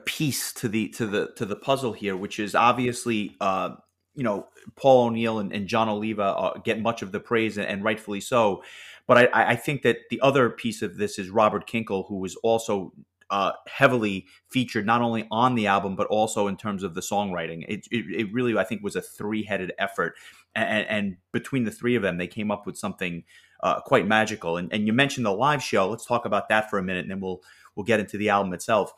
piece 0.06 0.54
to 0.54 0.70
the 0.70 0.88
to 0.90 1.06
the 1.06 1.32
to 1.36 1.46
the 1.46 1.56
puzzle 1.56 1.94
here, 1.94 2.16
which 2.16 2.40
is 2.40 2.56
obviously 2.56 3.36
uh, 3.42 3.72
you 4.16 4.24
know 4.24 4.48
Paul 4.76 5.08
O'Neill 5.08 5.40
and, 5.40 5.52
and 5.54 5.68
Jon 5.68 5.90
Oliva 5.90 6.24
uh, 6.24 6.58
get 6.60 6.82
much 6.82 7.02
of 7.02 7.12
the 7.12 7.20
praise, 7.20 7.58
and, 7.58 7.68
and 7.68 7.84
rightfully 7.84 8.22
so. 8.22 8.64
But 9.08 9.30
I, 9.36 9.52
I, 9.52 9.56
think 9.56 9.84
that 9.84 9.98
the 10.10 10.20
other 10.22 10.50
piece 10.50 10.82
of 10.82 10.98
this 10.98 11.20
is 11.20 11.30
Robert 11.30 11.70
Kinkel, 11.70 12.08
who 12.08 12.18
was 12.18 12.36
also 12.38 12.92
uh, 13.30 13.52
heavily 13.68 14.28
featured 14.50 14.86
not 14.86 15.02
only 15.02 15.28
on 15.32 15.56
the 15.56 15.68
album 15.68 15.96
but 15.96 16.08
also 16.08 16.48
in 16.48 16.58
terms 16.58 16.84
of 16.84 16.94
the 16.94 17.02
songwriting. 17.02 17.66
It, 17.68 17.88
it, 17.92 18.06
it 18.10 18.34
really, 18.34 18.58
I 18.58 18.64
think, 18.64 18.84
was 18.84 18.96
a 18.96 19.02
three-headed 19.02 19.74
effort, 19.80 20.16
and, 20.54 20.88
and, 20.88 21.18
between 21.32 21.66
the 21.66 21.72
three 21.72 21.96
of 21.96 22.02
them, 22.02 22.18
they 22.18 22.28
came 22.28 22.52
up 22.52 22.66
with 22.66 22.78
something 22.78 23.24
uh, 23.62 23.82
quite 23.82 24.08
magical. 24.08 24.58
And, 24.58 24.72
and 24.72 24.88
you 24.88 24.94
mentioned 24.94 25.26
the 25.26 25.32
live 25.32 25.62
show. 25.62 25.90
Let's 25.90 26.06
talk 26.06 26.26
about 26.26 26.50
that 26.50 26.70
for 26.70 26.80
a 26.80 26.84
minute, 26.84 27.02
and 27.02 27.12
then 27.12 27.20
we'll 27.20 27.42
we'll 27.76 27.84
get 27.84 28.00
into 28.00 28.18
the 28.18 28.30
album 28.30 28.54
itself. 28.54 28.94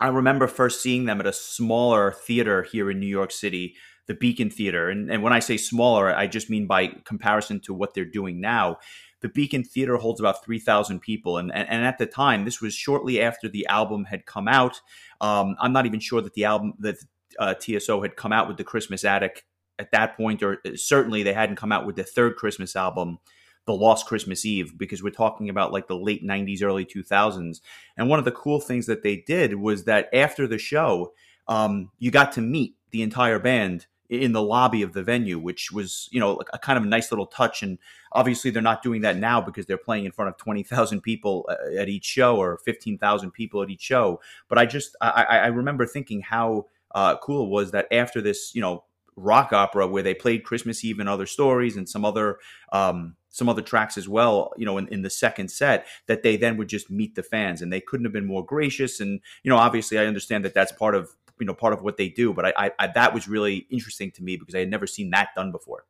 I 0.00 0.08
remember 0.08 0.48
first 0.48 0.82
seeing 0.82 1.04
them 1.04 1.20
at 1.20 1.26
a 1.26 1.32
smaller 1.32 2.12
theater 2.12 2.64
here 2.64 2.90
in 2.90 2.98
New 2.98 3.06
York 3.06 3.30
City, 3.30 3.76
the 4.08 4.14
Beacon 4.14 4.50
Theater. 4.50 4.88
And, 4.88 5.10
and 5.10 5.22
when 5.22 5.32
I 5.32 5.38
say 5.38 5.56
smaller, 5.56 6.14
I 6.14 6.26
just 6.26 6.50
mean 6.50 6.66
by 6.66 6.88
comparison 7.04 7.60
to 7.60 7.74
what 7.74 7.94
they're 7.94 8.04
doing 8.04 8.40
now 8.40 8.78
the 9.22 9.28
Beacon 9.28 9.64
Theater 9.64 9.96
holds 9.96 10.20
about 10.20 10.44
3,000 10.44 11.00
people. 11.00 11.38
And, 11.38 11.52
and, 11.52 11.68
and, 11.68 11.84
at 11.84 11.98
the 11.98 12.06
time, 12.06 12.44
this 12.44 12.60
was 12.60 12.74
shortly 12.74 13.20
after 13.20 13.48
the 13.48 13.66
album 13.66 14.04
had 14.04 14.26
come 14.26 14.48
out. 14.48 14.80
Um, 15.20 15.56
I'm 15.60 15.72
not 15.72 15.86
even 15.86 16.00
sure 16.00 16.20
that 16.20 16.34
the 16.34 16.44
album, 16.44 16.74
that 16.80 16.96
uh, 17.38 17.54
TSO 17.54 18.02
had 18.02 18.16
come 18.16 18.32
out 18.32 18.48
with 18.48 18.56
the 18.56 18.64
Christmas 18.64 19.04
Attic 19.04 19.44
at 19.78 19.92
that 19.92 20.16
point, 20.16 20.42
or 20.42 20.58
uh, 20.66 20.70
certainly 20.74 21.22
they 21.22 21.32
hadn't 21.32 21.56
come 21.56 21.72
out 21.72 21.86
with 21.86 21.96
the 21.96 22.04
third 22.04 22.36
Christmas 22.36 22.76
album 22.76 23.18
the 23.64 23.74
Lost 23.74 24.06
Christmas 24.06 24.44
Eve 24.44 24.76
because 24.76 25.02
we're 25.02 25.10
talking 25.10 25.48
about 25.48 25.72
like 25.72 25.86
the 25.86 25.96
late 25.96 26.24
90s, 26.24 26.62
early 26.62 26.84
2000s. 26.84 27.60
And 27.96 28.08
one 28.08 28.18
of 28.18 28.24
the 28.24 28.32
cool 28.32 28.60
things 28.60 28.86
that 28.86 29.02
they 29.02 29.16
did 29.16 29.54
was 29.54 29.84
that 29.84 30.08
after 30.12 30.46
the 30.46 30.58
show, 30.58 31.12
um, 31.48 31.90
you 31.98 32.10
got 32.10 32.32
to 32.32 32.40
meet 32.40 32.74
the 32.90 33.02
entire 33.02 33.38
band 33.38 33.86
in 34.20 34.32
the 34.32 34.42
lobby 34.42 34.82
of 34.82 34.92
the 34.92 35.02
venue, 35.02 35.38
which 35.38 35.72
was, 35.72 36.08
you 36.12 36.20
know, 36.20 36.38
a 36.52 36.58
kind 36.58 36.76
of 36.76 36.84
a 36.84 36.86
nice 36.86 37.10
little 37.10 37.26
touch. 37.26 37.62
And 37.62 37.78
obviously, 38.12 38.50
they're 38.50 38.60
not 38.60 38.82
doing 38.82 39.00
that 39.02 39.16
now 39.16 39.40
because 39.40 39.64
they're 39.64 39.78
playing 39.78 40.04
in 40.04 40.12
front 40.12 40.28
of 40.28 40.36
20,000 40.36 41.00
people 41.00 41.48
uh, 41.48 41.78
at 41.78 41.88
each 41.88 42.04
show 42.04 42.36
or 42.36 42.58
15,000 42.58 43.30
people 43.30 43.62
at 43.62 43.70
each 43.70 43.80
show. 43.80 44.20
But 44.48 44.58
I 44.58 44.66
just, 44.66 44.94
I, 45.00 45.24
I 45.24 45.46
remember 45.46 45.86
thinking 45.86 46.20
how 46.20 46.66
uh, 46.94 47.16
cool 47.16 47.46
it 47.46 47.48
was 47.48 47.70
that 47.70 47.86
after 47.90 48.20
this, 48.20 48.54
you 48.54 48.60
know, 48.60 48.84
rock 49.16 49.52
opera 49.52 49.86
where 49.86 50.02
they 50.02 50.14
played 50.14 50.44
Christmas 50.44 50.84
Eve 50.84 50.98
and 50.98 51.08
other 51.08 51.26
stories 51.26 51.76
and 51.76 51.88
some 51.88 52.04
other 52.04 52.38
um, 52.70 53.16
some 53.32 53.48
other 53.48 53.62
tracks 53.62 53.96
as 53.96 54.06
well, 54.06 54.52
you 54.58 54.66
know, 54.66 54.76
in, 54.76 54.86
in 54.88 55.00
the 55.00 55.08
second 55.08 55.50
set, 55.50 55.86
that 56.06 56.22
they 56.22 56.36
then 56.36 56.58
would 56.58 56.68
just 56.68 56.90
meet 56.90 57.14
the 57.14 57.22
fans, 57.22 57.62
and 57.62 57.72
they 57.72 57.80
couldn't 57.80 58.04
have 58.04 58.12
been 58.12 58.26
more 58.26 58.44
gracious. 58.44 59.00
And 59.00 59.20
you 59.42 59.48
know, 59.48 59.56
obviously, 59.56 59.98
I 59.98 60.04
understand 60.04 60.44
that 60.44 60.52
that's 60.52 60.72
part 60.72 60.94
of 60.94 61.16
you 61.42 61.46
know 61.46 61.54
part 61.54 61.72
of 61.72 61.82
what 61.82 61.96
they 61.96 62.08
do, 62.08 62.32
but 62.32 62.46
I, 62.46 62.52
I, 62.56 62.70
I 62.78 62.86
that 62.94 63.12
was 63.12 63.26
really 63.26 63.66
interesting 63.68 64.12
to 64.12 64.22
me 64.22 64.36
because 64.36 64.54
I 64.54 64.60
had 64.60 64.70
never 64.70 64.86
seen 64.86 65.10
that 65.10 65.30
done 65.34 65.50
before. 65.50 65.84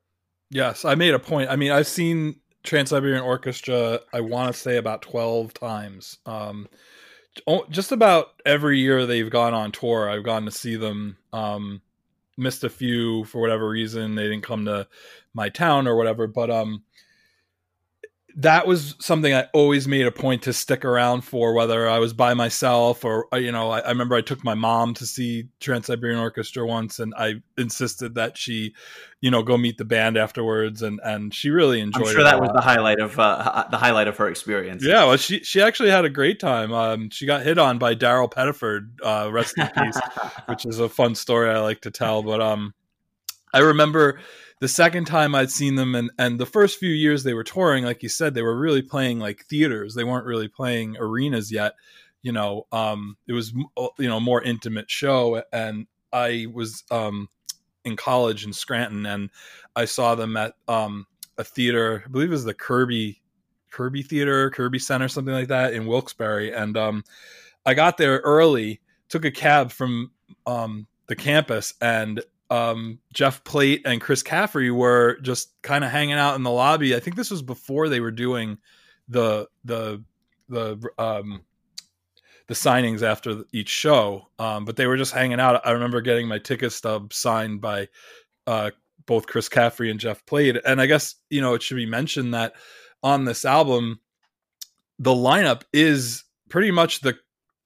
Yes, 0.49 0.87
I 0.87 0.95
made 0.95 1.13
a 1.13 1.19
point. 1.19 1.51
I 1.51 1.57
mean, 1.57 1.73
I've 1.73 1.87
seen 1.87 2.37
Trans 2.63 2.89
Siberian 2.89 3.23
Orchestra. 3.23 4.01
I 4.15 4.23
want 4.23 4.51
to 4.51 4.59
say 4.59 4.79
about 4.79 5.03
twelve 5.03 5.53
times. 5.53 6.17
Um, 6.25 6.69
just 7.69 7.93
about 7.93 8.29
every 8.47 8.79
year 8.79 9.05
they've 9.05 9.29
gone 9.29 9.53
on 9.53 9.73
tour, 9.73 10.09
I've 10.09 10.25
gone 10.25 10.47
to 10.47 10.51
see 10.51 10.77
them. 10.77 11.19
Um, 11.35 11.83
missed 12.39 12.65
a 12.65 12.71
few 12.71 13.25
for 13.25 13.43
whatever 13.43 13.69
reason 13.69 14.15
they 14.15 14.23
didn't 14.23 14.43
come 14.43 14.65
to 14.65 14.89
my 15.35 15.51
town 15.51 15.87
or 15.87 15.97
whatever 15.97 16.27
but 16.27 16.51
um 16.51 16.83
that 18.37 18.67
was 18.67 18.95
something 18.99 19.35
I 19.35 19.47
always 19.53 19.87
made 19.87 20.07
a 20.07 20.11
point 20.11 20.43
to 20.43 20.53
stick 20.53 20.85
around 20.85 21.23
for, 21.23 21.53
whether 21.53 21.89
I 21.89 21.99
was 21.99 22.13
by 22.13 22.35
myself 22.35 23.05
or, 23.05 23.27
uh, 23.33 23.37
you 23.37 23.53
know, 23.53 23.71
I, 23.71 23.81
I 23.81 23.89
remember 23.91 24.15
I 24.15 24.21
took 24.21 24.43
my 24.43 24.55
mom 24.55 24.95
to 24.95 25.07
see 25.07 25.49
Trans 25.61 25.87
Siberian 25.87 26.19
Orchestra 26.19 26.67
once 26.67 26.99
and 26.99 27.13
I 27.17 27.43
insisted 27.59 28.15
that 28.15 28.39
she, 28.39 28.75
you 29.21 29.31
know, 29.31 29.43
go 29.43 29.57
meet 29.57 29.79
the 29.79 29.85
band 29.85 30.17
afterwards. 30.17 30.83
And, 30.83 31.01
and 31.05 31.35
she 31.35 31.51
really 31.51 31.81
enjoyed 31.81 32.03
it. 32.03 32.09
I'm 32.09 32.15
sure 32.15 32.25
that 32.25 32.41
was 32.41 32.51
the 32.55 32.61
highlight 32.61 33.01
of, 33.01 33.19
uh, 33.19 33.67
the 33.71 33.79
highlight 33.79 34.09
of 34.09 34.17
her 34.17 34.29
experience. 34.29 34.85
Yeah. 34.85 35.05
Well, 35.05 35.17
she, 35.17 35.41
she 35.41 35.61
actually 35.61 35.91
had 35.91 36.05
a 36.05 36.11
great 36.11 36.41
time. 36.41 36.73
Um, 36.73 37.11
she 37.11 37.27
got 37.27 37.43
hit 37.43 37.59
on 37.59 37.79
by 37.79 37.95
Daryl 37.95 38.31
Pettiford, 38.31 38.91
uh, 39.03 39.31
rest 39.31 39.59
in 39.59 39.69
peace, 39.69 40.01
which 40.47 40.65
is 40.65 40.79
a 40.79 40.89
fun 40.89 41.15
story 41.15 41.51
I 41.51 41.59
like 41.59 41.83
to 41.83 41.91
tell. 41.91 42.23
But, 42.23 42.41
um, 42.41 42.73
I 43.55 43.59
remember 43.59 44.21
the 44.63 44.69
second 44.69 45.07
time 45.07 45.35
I'd 45.35 45.51
seen 45.51 45.75
them 45.75 45.97
and 45.97 46.13
and 46.21 46.39
the 46.39 46.47
first 46.47 46.79
few 46.79 46.93
years 46.93 47.25
they 47.25 47.35
were 47.35 47.43
touring, 47.43 47.85
like 47.85 48.01
you 48.05 48.09
said, 48.09 48.33
they 48.33 48.43
were 48.43 48.57
really 48.57 48.81
playing 48.81 49.19
like 49.19 49.45
theaters. 49.47 49.97
They 49.97 50.05
weren't 50.05 50.25
really 50.25 50.47
playing 50.47 50.97
arenas 51.01 51.51
yet. 51.51 51.73
You 52.23 52.31
know, 52.31 52.69
um, 52.71 53.17
it 53.27 53.33
was 53.33 53.53
uh, 53.77 53.89
you 53.99 54.09
know 54.09 54.21
more 54.21 54.41
intimate 54.41 54.89
show, 54.89 55.43
and 55.53 55.89
I 56.13 56.47
was 56.55 56.85
um, 56.93 57.29
in 57.85 57.97
college 57.97 58.45
in 58.45 58.53
Scranton, 58.53 59.05
and 59.05 59.31
I 59.75 59.85
saw 59.85 60.15
them 60.15 60.37
at 60.37 60.55
um, 60.69 61.09
a 61.37 61.43
theater. 61.43 62.05
I 62.07 62.09
believe 62.09 62.29
it 62.29 62.31
was 62.31 62.45
the 62.45 62.55
Kirby 62.55 63.21
Kirby 63.73 64.03
Theater, 64.03 64.49
Kirby 64.51 64.79
Center, 64.79 65.09
something 65.09 65.35
like 65.35 65.49
that 65.49 65.75
in 65.75 65.87
Wilkes-Barre, 65.87 66.53
and 66.53 66.77
um, 66.77 67.03
I 67.67 67.75
got 67.75 67.97
there 67.99 68.19
early, 68.19 68.81
took 69.09 69.25
a 69.25 69.33
cab 69.33 69.73
from 69.73 70.13
um, 70.47 70.87
the 71.09 71.17
campus, 71.17 71.75
and 71.81 72.23
um, 72.53 72.99
Jeff 73.15 73.43
Plate 73.45 73.81
and 73.87 73.99
Chris 73.99 74.23
Caffrey 74.23 74.71
were 74.71 75.19
just 75.23 75.55
kind 75.63 75.85
of 75.85 75.91
hanging 75.91 76.17
out 76.17 76.37
in 76.37 76.43
the 76.43 76.51
lobby. 76.51 76.95
I 76.95 77.01
think 77.01 77.17
this 77.17 77.31
was 77.31 77.41
before 77.41 77.89
they 77.89 78.01
were 78.01 78.11
doing 78.11 78.59
the 79.09 79.49
the 79.65 80.05
the 80.51 80.79
um, 80.99 81.41
the 82.49 82.55
signings 82.55 83.03
after 83.03 83.45
each 83.53 83.71
show, 83.71 84.29
um, 84.39 84.67
but 84.67 84.77
they 84.77 84.87
were 84.87 84.99
just 84.99 85.15
hanging 85.15 85.41
out. 85.41 85.67
I 85.67 85.71
remember 85.71 86.03
getting 86.03 86.29
my 86.29 86.39
ticket 86.39 86.73
stub 86.73 87.15
signed 87.15 87.63
by 87.63 87.89
uh, 88.47 88.73
both 89.07 89.27
Chris 89.27 89.49
Caffrey 89.49 89.91
and 89.91 89.99
Jeff 89.99 90.25
Plate, 90.27 90.59
and 90.67 90.79
I 90.79 90.85
guess 90.85 91.15
you 91.31 91.41
know 91.41 91.55
it 91.55 91.63
should 91.63 91.79
be 91.79 91.87
mentioned 91.87 92.35
that 92.35 92.53
on 93.03 93.25
this 93.25 93.47
album, 93.47 93.99
the 94.99 95.15
lineup 95.15 95.63
is 95.73 96.25
pretty 96.51 96.71
much 96.71 97.01
the 97.01 97.17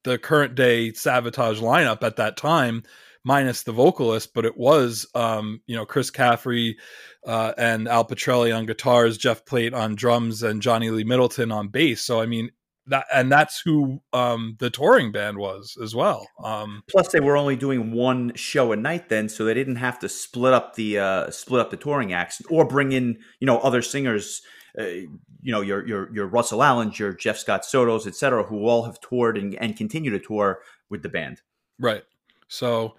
the 0.05 0.17
current 0.17 0.55
day 0.55 0.93
Savatage 0.93 1.59
lineup 1.59 2.05
at 2.05 2.15
that 2.19 2.37
time 2.37 2.85
minus 3.27 3.65
the 3.65 3.73
vocalist, 3.73 4.33
but 4.35 4.47
it 4.47 4.57
was 4.57 5.05
um, 5.15 5.61
you 5.67 5.77
know 5.77 5.85
Chris 5.85 6.11
Caffrey 6.11 6.79
uh, 7.27 7.53
and 7.59 7.89
Al 7.89 8.05
Pitrelli 8.05 8.57
on 8.57 8.67
guitars, 8.67 9.19
Jeff 9.19 9.45
Plate 9.45 9.75
on 9.75 9.97
drums, 9.97 10.43
and 10.45 10.63
Johnny 10.63 10.91
Lee 10.91 11.05
Middleton 11.05 11.51
on 11.51 11.69
bass. 11.69 12.03
So 12.03 12.21
I 12.21 12.27
mean 12.27 12.51
that, 12.87 13.05
and 13.13 13.31
that's 13.31 13.61
who 13.61 14.01
um, 14.13 14.57
the 14.61 14.71
touring 14.71 15.11
band 15.11 15.39
was 15.39 15.77
as 15.83 15.93
well. 15.93 16.29
Um, 16.43 16.85
Plus, 16.89 17.09
they 17.09 17.19
were 17.19 17.37
only 17.37 17.57
doing 17.57 17.91
one 17.91 18.33
show 18.37 18.71
a 18.71 18.77
night 18.77 19.09
then, 19.09 19.29
so 19.29 19.45
they 19.45 19.55
didn't 19.55 19.77
have 19.77 19.99
to 19.99 20.09
split 20.09 20.53
up 20.53 20.77
the 20.77 21.01
uh, 21.01 21.31
split 21.31 21.61
up 21.61 21.71
the 21.71 21.77
touring 21.77 22.13
acts 22.13 22.41
or 22.49 22.65
bring 22.65 22.93
in 22.93 23.19
you 23.41 23.47
know 23.47 23.59
other 23.59 23.83
singers. 23.83 24.41
Uh, 24.79 24.85
you 24.85 25.53
know 25.53 25.63
your 25.63 25.85
your 25.87 26.15
your 26.15 26.27
Russell 26.29 26.63
Allen, 26.63 26.93
your 26.95 27.13
Jeff 27.13 27.39
Scott 27.39 27.63
Sotos, 27.63 28.07
etc., 28.07 28.45
who 28.45 28.67
all 28.67 28.85
have 28.85 29.01
toured 29.01 29.37
and, 29.37 29.57
and 29.57 29.77
continue 29.77 30.13
to 30.13 30.21
tour 30.21 30.61
with 30.89 31.03
the 31.03 31.09
band. 31.09 31.41
Right. 31.81 32.05
So, 32.49 32.97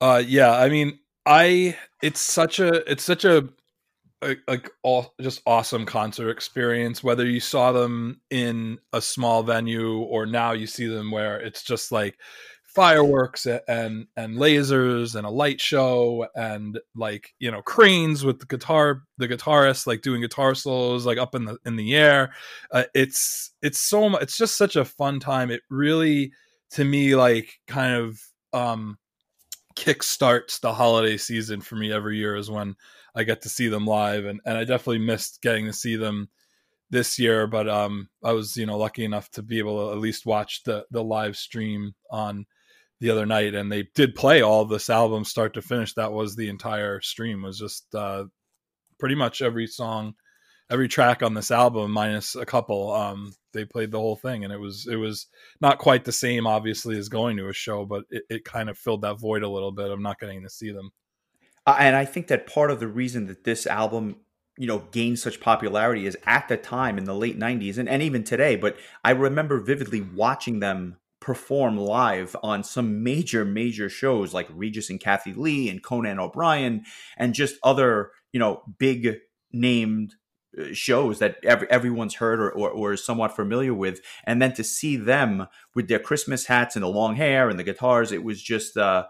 uh, 0.00 0.22
yeah, 0.26 0.52
I 0.56 0.68
mean, 0.68 0.98
I 1.26 1.76
it's 2.02 2.20
such 2.20 2.60
a 2.60 2.90
it's 2.90 3.04
such 3.04 3.24
a 3.24 3.48
like 4.46 4.70
all 4.82 5.14
just 5.20 5.42
awesome 5.46 5.86
concert 5.86 6.30
experience. 6.30 7.02
Whether 7.02 7.24
you 7.26 7.40
saw 7.40 7.72
them 7.72 8.20
in 8.30 8.78
a 8.92 9.00
small 9.00 9.42
venue 9.42 9.98
or 10.00 10.26
now 10.26 10.52
you 10.52 10.66
see 10.66 10.86
them 10.86 11.10
where 11.10 11.40
it's 11.40 11.62
just 11.62 11.90
like 11.90 12.18
fireworks 12.64 13.46
and 13.46 14.06
and 14.16 14.36
lasers 14.36 15.16
and 15.16 15.26
a 15.26 15.30
light 15.30 15.60
show 15.60 16.26
and 16.36 16.78
like 16.94 17.34
you 17.40 17.50
know 17.50 17.60
cranes 17.62 18.24
with 18.24 18.38
the 18.38 18.46
guitar 18.46 19.02
the 19.18 19.26
guitarist 19.26 19.88
like 19.88 20.02
doing 20.02 20.20
guitar 20.20 20.54
solos 20.54 21.04
like 21.04 21.18
up 21.18 21.34
in 21.34 21.44
the 21.46 21.58
in 21.66 21.74
the 21.74 21.96
air 21.96 22.32
uh, 22.70 22.84
it's 22.94 23.50
it's 23.60 23.80
so 23.80 24.08
much 24.08 24.22
it's 24.22 24.36
just 24.36 24.56
such 24.56 24.76
a 24.76 24.84
fun 24.84 25.18
time 25.18 25.50
it 25.50 25.62
really 25.68 26.32
to 26.70 26.84
me 26.84 27.16
like 27.16 27.58
kind 27.66 27.92
of 27.92 28.20
um 28.52 28.98
kick 29.76 30.02
starts 30.02 30.58
the 30.58 30.72
holiday 30.72 31.16
season 31.16 31.60
for 31.60 31.76
me 31.76 31.92
every 31.92 32.18
year 32.18 32.36
is 32.36 32.50
when 32.50 32.74
I 33.14 33.24
get 33.24 33.42
to 33.42 33.48
see 33.48 33.68
them 33.68 33.86
live 33.86 34.24
and, 34.24 34.40
and 34.44 34.58
I 34.58 34.64
definitely 34.64 34.98
missed 34.98 35.40
getting 35.42 35.66
to 35.66 35.72
see 35.72 35.96
them 35.96 36.28
this 36.90 37.18
year 37.18 37.46
but 37.46 37.68
um 37.68 38.08
I 38.24 38.32
was 38.32 38.56
you 38.56 38.66
know 38.66 38.78
lucky 38.78 39.04
enough 39.04 39.30
to 39.32 39.42
be 39.42 39.58
able 39.58 39.86
to 39.88 39.92
at 39.92 40.00
least 40.00 40.26
watch 40.26 40.62
the 40.64 40.84
the 40.90 41.02
live 41.02 41.36
stream 41.36 41.94
on 42.10 42.46
the 43.00 43.10
other 43.10 43.26
night 43.26 43.54
and 43.54 43.72
they 43.72 43.88
did 43.94 44.14
play 44.14 44.42
all 44.42 44.64
this 44.64 44.90
album 44.90 45.24
start 45.24 45.54
to 45.54 45.62
finish. 45.62 45.94
That 45.94 46.12
was 46.12 46.36
the 46.36 46.48
entire 46.48 47.00
stream 47.00 47.42
was 47.42 47.58
just 47.58 47.94
uh 47.94 48.24
pretty 48.98 49.14
much 49.14 49.40
every 49.40 49.66
song 49.66 50.14
every 50.70 50.88
track 50.88 51.22
on 51.22 51.34
this 51.34 51.50
album 51.50 51.90
minus 51.90 52.36
a 52.36 52.46
couple 52.46 52.92
um 52.92 53.32
they 53.52 53.64
played 53.64 53.90
the 53.90 53.98
whole 53.98 54.16
thing 54.16 54.44
and 54.44 54.52
it 54.52 54.60
was 54.60 54.86
it 54.90 54.96
was 54.96 55.26
not 55.60 55.78
quite 55.78 56.04
the 56.04 56.12
same 56.12 56.46
obviously 56.46 56.96
as 56.96 57.08
going 57.08 57.36
to 57.36 57.48
a 57.48 57.52
show 57.52 57.84
but 57.84 58.04
it, 58.10 58.22
it 58.30 58.44
kind 58.44 58.70
of 58.70 58.78
filled 58.78 59.02
that 59.02 59.18
void 59.18 59.42
a 59.42 59.48
little 59.48 59.72
bit. 59.72 59.90
Of 59.90 60.00
not 60.00 60.20
getting 60.20 60.42
to 60.42 60.50
see 60.50 60.70
them. 60.70 60.92
Uh, 61.66 61.76
and 61.78 61.96
i 61.96 62.04
think 62.04 62.28
that 62.28 62.46
part 62.46 62.70
of 62.70 62.80
the 62.80 62.88
reason 62.88 63.26
that 63.26 63.44
this 63.44 63.66
album 63.66 64.16
you 64.56 64.66
know 64.66 64.78
gained 64.92 65.18
such 65.18 65.40
popularity 65.40 66.06
is 66.06 66.16
at 66.24 66.48
the 66.48 66.56
time 66.56 66.98
in 66.98 67.04
the 67.04 67.14
late 67.14 67.38
90s 67.38 67.76
and, 67.78 67.88
and 67.88 68.02
even 68.02 68.22
today 68.24 68.56
but 68.56 68.76
i 69.04 69.10
remember 69.10 69.60
vividly 69.60 70.00
watching 70.00 70.60
them 70.60 70.96
perform 71.20 71.76
live 71.76 72.34
on 72.42 72.64
some 72.64 73.02
major 73.02 73.44
major 73.44 73.90
shows 73.90 74.32
like 74.32 74.48
regis 74.54 74.88
and 74.88 75.00
kathie 75.00 75.34
lee 75.34 75.68
and 75.68 75.82
conan 75.82 76.18
o'brien 76.18 76.82
and 77.18 77.34
just 77.34 77.56
other 77.62 78.10
you 78.32 78.40
know 78.40 78.62
big 78.78 79.18
named 79.52 80.14
shows 80.72 81.18
that 81.20 81.36
every, 81.44 81.70
everyone's 81.70 82.16
heard 82.16 82.40
or, 82.40 82.50
or, 82.50 82.70
or, 82.70 82.92
is 82.92 83.04
somewhat 83.04 83.36
familiar 83.36 83.72
with. 83.72 84.00
And 84.24 84.42
then 84.42 84.52
to 84.54 84.64
see 84.64 84.96
them 84.96 85.46
with 85.74 85.88
their 85.88 85.98
christmas 85.98 86.46
hats 86.46 86.76
and 86.76 86.82
the 86.82 86.88
long 86.88 87.16
hair 87.16 87.48
and 87.48 87.58
the 87.58 87.64
guitars 87.64 88.12
it 88.12 88.24
was 88.24 88.42
just 88.42 88.76
uh 88.76 89.06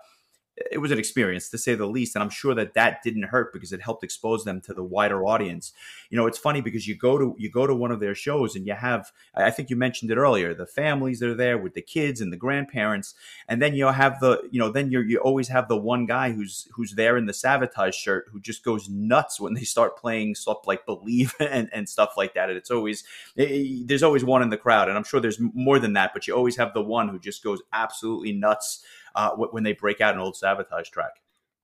it 0.70 0.78
was 0.78 0.90
an 0.90 0.98
experience 0.98 1.48
to 1.48 1.58
say 1.58 1.74
the 1.74 1.86
least 1.86 2.14
and 2.14 2.22
i'm 2.22 2.30
sure 2.30 2.54
that 2.54 2.74
that 2.74 3.02
didn't 3.02 3.24
hurt 3.24 3.52
because 3.52 3.72
it 3.72 3.80
helped 3.80 4.04
expose 4.04 4.44
them 4.44 4.60
to 4.60 4.74
the 4.74 4.82
wider 4.82 5.24
audience. 5.24 5.72
You 6.10 6.16
know 6.16 6.26
it's 6.26 6.38
funny 6.38 6.60
because 6.60 6.88
you 6.88 6.96
go 6.96 7.18
to 7.18 7.34
you 7.38 7.50
go 7.50 7.66
to 7.66 7.74
one 7.74 7.90
of 7.90 8.00
their 8.00 8.14
shows 8.14 8.56
and 8.56 8.66
you 8.66 8.74
have 8.74 9.12
i 9.34 9.50
think 9.50 9.70
you 9.70 9.76
mentioned 9.76 10.10
it 10.10 10.16
earlier 10.16 10.54
the 10.54 10.66
families 10.66 11.20
that 11.20 11.28
are 11.28 11.34
there 11.34 11.56
with 11.56 11.74
the 11.74 11.82
kids 11.82 12.20
and 12.20 12.32
the 12.32 12.36
grandparents 12.36 13.14
and 13.48 13.62
then 13.62 13.74
you 13.74 13.86
have 13.86 14.18
the 14.20 14.42
you 14.50 14.58
know 14.58 14.70
then 14.70 14.90
you 14.90 15.00
you 15.00 15.18
always 15.18 15.48
have 15.48 15.68
the 15.68 15.76
one 15.76 16.04
guy 16.06 16.32
who's 16.32 16.68
who's 16.72 16.94
there 16.94 17.16
in 17.16 17.26
the 17.26 17.32
Savatage 17.32 17.94
shirt 17.94 18.28
who 18.32 18.40
just 18.40 18.64
goes 18.64 18.88
nuts 18.88 19.40
when 19.40 19.54
they 19.54 19.62
start 19.62 19.96
playing 19.96 20.34
stuff 20.34 20.66
like 20.66 20.84
believe 20.84 21.34
and, 21.40 21.70
and 21.72 21.88
stuff 21.88 22.14
like 22.16 22.34
that 22.34 22.48
and 22.48 22.58
it's 22.58 22.70
always 22.70 23.04
it, 23.36 23.86
there's 23.86 24.02
always 24.02 24.24
one 24.24 24.42
in 24.42 24.50
the 24.50 24.56
crowd 24.56 24.88
and 24.88 24.98
i'm 24.98 25.04
sure 25.04 25.20
there's 25.20 25.40
more 25.40 25.78
than 25.78 25.92
that 25.92 26.12
but 26.12 26.26
you 26.26 26.34
always 26.34 26.56
have 26.56 26.74
the 26.74 26.82
one 26.82 27.08
who 27.08 27.18
just 27.18 27.44
goes 27.44 27.62
absolutely 27.72 28.32
nuts 28.32 28.84
uh, 29.14 29.30
when 29.36 29.62
they 29.62 29.72
break 29.72 30.00
out 30.00 30.14
an 30.14 30.20
old 30.20 30.34
Savatage 30.34 30.90
track. 30.90 31.12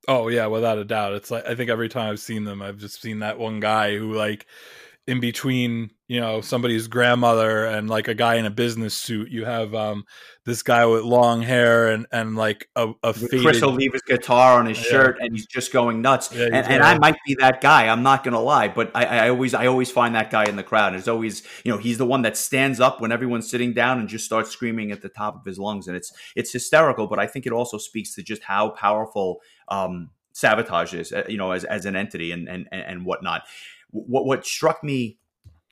Oh 0.08 0.28
yeah, 0.28 0.46
without 0.46 0.78
a 0.78 0.84
doubt. 0.84 1.14
It's 1.14 1.30
like 1.30 1.46
I 1.46 1.54
think 1.54 1.70
every 1.70 1.88
time 1.88 2.10
I've 2.10 2.20
seen 2.20 2.44
them, 2.44 2.62
I've 2.62 2.78
just 2.78 3.00
seen 3.00 3.20
that 3.20 3.38
one 3.38 3.60
guy 3.60 3.96
who 3.96 4.12
like 4.12 4.46
in 5.06 5.20
between, 5.20 5.90
you 6.08 6.20
know, 6.20 6.40
somebody's 6.40 6.88
grandmother 6.88 7.64
and 7.64 7.88
like 7.88 8.08
a 8.08 8.14
guy 8.14 8.36
in 8.36 8.44
a 8.44 8.50
business 8.50 8.94
suit. 8.94 9.30
You 9.30 9.44
have 9.44 9.72
um 9.74 10.04
this 10.44 10.62
guy 10.62 10.84
with 10.86 11.04
long 11.04 11.42
hair 11.42 11.88
and 11.88 12.06
and 12.10 12.36
like 12.36 12.68
a, 12.74 12.92
a 13.04 13.12
faded... 13.12 13.42
Chris 13.42 13.60
his 13.60 14.02
guitar 14.02 14.58
on 14.58 14.66
his 14.66 14.78
yeah. 14.78 14.90
shirt, 14.90 15.18
and 15.20 15.32
he's 15.32 15.46
just 15.46 15.72
going 15.72 16.02
nuts. 16.02 16.32
Yeah, 16.32 16.46
and, 16.46 16.66
and 16.66 16.82
I 16.82 16.98
might 16.98 17.16
be 17.24 17.36
that 17.38 17.60
guy. 17.60 17.88
I'm 17.88 18.02
not 18.02 18.24
gonna 18.24 18.40
lie, 18.40 18.68
but 18.68 18.90
I, 18.94 19.04
I 19.04 19.28
always 19.28 19.54
I 19.54 19.66
always 19.66 19.90
find 19.90 20.14
that 20.16 20.30
guy 20.30 20.44
in 20.44 20.56
the 20.56 20.64
crowd. 20.64 20.94
There's 20.94 21.08
always 21.08 21.44
you 21.64 21.70
know 21.70 21.78
he's 21.78 21.98
the 21.98 22.06
one 22.06 22.22
that 22.22 22.36
stands 22.36 22.80
up 22.80 23.00
when 23.00 23.12
everyone's 23.12 23.48
sitting 23.48 23.72
down 23.72 24.00
and 24.00 24.08
just 24.08 24.24
starts 24.24 24.50
screaming 24.50 24.90
at 24.90 25.02
the 25.02 25.08
top 25.08 25.36
of 25.36 25.44
his 25.44 25.58
lungs, 25.58 25.86
and 25.86 25.96
it's 25.96 26.12
it's 26.34 26.52
hysterical. 26.52 27.06
But 27.06 27.20
I 27.20 27.28
think 27.28 27.46
it 27.46 27.52
also 27.52 27.78
speaks 27.78 28.14
to 28.16 28.22
just 28.22 28.42
how 28.42 28.70
powerful. 28.70 29.40
Um, 29.68 30.10
Savatage 30.34 30.92
is, 30.92 31.12
uh, 31.12 31.24
you 31.30 31.38
know, 31.38 31.52
as, 31.52 31.64
as 31.64 31.86
an 31.86 31.96
entity 31.96 32.30
and, 32.30 32.46
and, 32.46 32.68
and 32.70 33.06
whatnot. 33.06 33.44
What, 33.90 34.26
what 34.26 34.46
struck 34.46 34.82
me, 34.82 35.18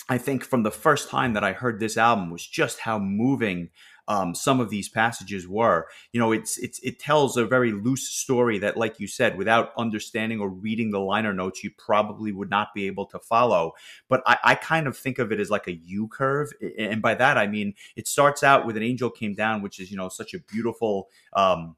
I 0.09 0.19
think, 0.19 0.45
from 0.45 0.63
the 0.63 0.71
first 0.71 1.09
time 1.09 1.33
that 1.35 1.45
I 1.45 1.53
heard 1.53 1.81
this 1.81 1.97
album 1.97 2.31
was 2.31 2.47
just 2.47 2.81
how 2.81 2.99
moving 2.99 3.71
um, 4.09 4.35
some 4.35 4.61
of 4.61 4.71
these 4.71 4.89
passages 4.89 5.49
were. 5.49 5.87
You 6.13 6.21
know, 6.21 6.33
it's 6.33 6.59
it's 6.59 6.79
it 6.81 6.99
tells 6.99 7.37
a 7.37 7.47
very 7.47 7.73
loose 7.73 8.09
story 8.09 8.59
that, 8.59 8.77
like 8.77 9.01
you 9.01 9.07
said, 9.07 9.39
without 9.39 9.73
understanding 9.79 10.41
or 10.41 10.49
reading 10.49 10.91
the 10.91 11.01
liner 11.01 11.33
notes, 11.33 11.65
you 11.65 11.71
probably 11.77 12.33
would 12.33 12.51
not 12.51 12.75
be 12.75 12.87
able 12.87 13.07
to 13.07 13.19
follow. 13.19 13.73
But 14.09 14.23
I, 14.27 14.39
I 14.45 14.55
kind 14.57 14.87
of 14.87 14.97
think 14.97 15.19
of 15.19 15.33
it 15.33 15.41
as 15.41 15.51
like 15.51 15.67
a 15.67 15.75
U 15.75 16.09
curve, 16.09 16.53
and 16.79 17.01
by 17.01 17.15
that 17.15 17.39
I 17.39 17.47
mean 17.47 17.75
it 17.97 18.07
starts 18.07 18.43
out 18.43 18.67
with 18.67 18.77
an 18.77 18.83
angel 18.83 19.11
came 19.11 19.35
down, 19.35 19.63
which 19.63 19.81
is 19.81 19.91
you 19.91 19.97
know 19.97 20.09
such 20.09 20.35
a 20.35 20.39
beautiful. 20.39 21.09
Um, 21.33 21.77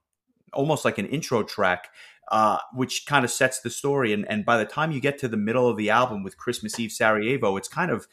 almost 0.53 0.87
like 0.87 0.97
an 0.97 1.07
intro 1.07 1.43
track 1.43 1.91
uh, 2.29 2.59
which 2.75 3.07
kind 3.07 3.25
of 3.25 3.31
sets 3.31 3.61
the 3.61 3.71
story. 3.71 4.13
And, 4.13 4.29
and 4.29 4.45
by 4.45 4.57
the 4.57 4.65
time 4.65 4.93
you 4.93 5.01
get 5.01 5.19
to 5.19 5.29
the 5.29 5.37
middle 5.37 5.69
of 5.69 5.77
the 5.77 5.91
album 5.91 6.23
with 6.23 6.37
Christmas 6.37 6.79
Eve 6.79 6.93
Sarajevo, 6.93 7.57
it's 7.57 7.69
kind 7.69 7.91
of 7.91 8.09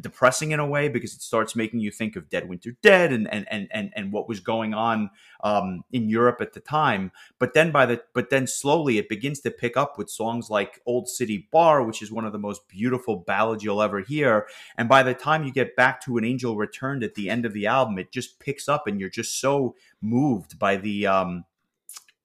depressing 0.00 0.50
in 0.50 0.60
a 0.60 0.66
way 0.66 0.88
because 0.88 1.14
it 1.14 1.22
starts 1.22 1.54
making 1.54 1.80
you 1.80 1.90
think 1.90 2.16
of 2.16 2.28
Dead 2.28 2.48
Winter 2.48 2.76
Dead 2.82 3.12
and 3.12 3.32
and 3.32 3.46
and 3.50 3.68
and, 3.70 3.90
and 3.94 4.12
what 4.12 4.28
was 4.28 4.40
going 4.40 4.74
on 4.74 5.10
um, 5.42 5.84
in 5.92 6.08
Europe 6.08 6.40
at 6.40 6.52
the 6.52 6.60
time. 6.60 7.12
But 7.38 7.54
then 7.54 7.70
by 7.70 7.86
the 7.86 8.02
but 8.12 8.30
then 8.30 8.46
slowly 8.46 8.98
it 8.98 9.08
begins 9.08 9.40
to 9.40 9.50
pick 9.50 9.76
up 9.76 9.96
with 9.98 10.10
songs 10.10 10.50
like 10.50 10.80
Old 10.86 11.08
City 11.08 11.48
Bar, 11.52 11.84
which 11.84 12.02
is 12.02 12.10
one 12.10 12.24
of 12.24 12.32
the 12.32 12.38
most 12.38 12.68
beautiful 12.68 13.16
ballads 13.16 13.62
you'll 13.62 13.82
ever 13.82 14.00
hear. 14.00 14.46
And 14.76 14.88
by 14.88 15.02
the 15.02 15.14
time 15.14 15.44
you 15.44 15.52
get 15.52 15.76
back 15.76 16.00
to 16.02 16.18
An 16.18 16.24
Angel 16.24 16.56
Returned 16.56 17.02
at 17.02 17.14
the 17.14 17.30
end 17.30 17.46
of 17.46 17.52
the 17.52 17.66
album, 17.66 17.98
it 17.98 18.12
just 18.12 18.40
picks 18.40 18.68
up 18.68 18.86
and 18.86 18.98
you're 18.98 19.08
just 19.08 19.40
so 19.40 19.74
moved 20.00 20.58
by 20.58 20.76
the 20.76 21.06
um, 21.06 21.44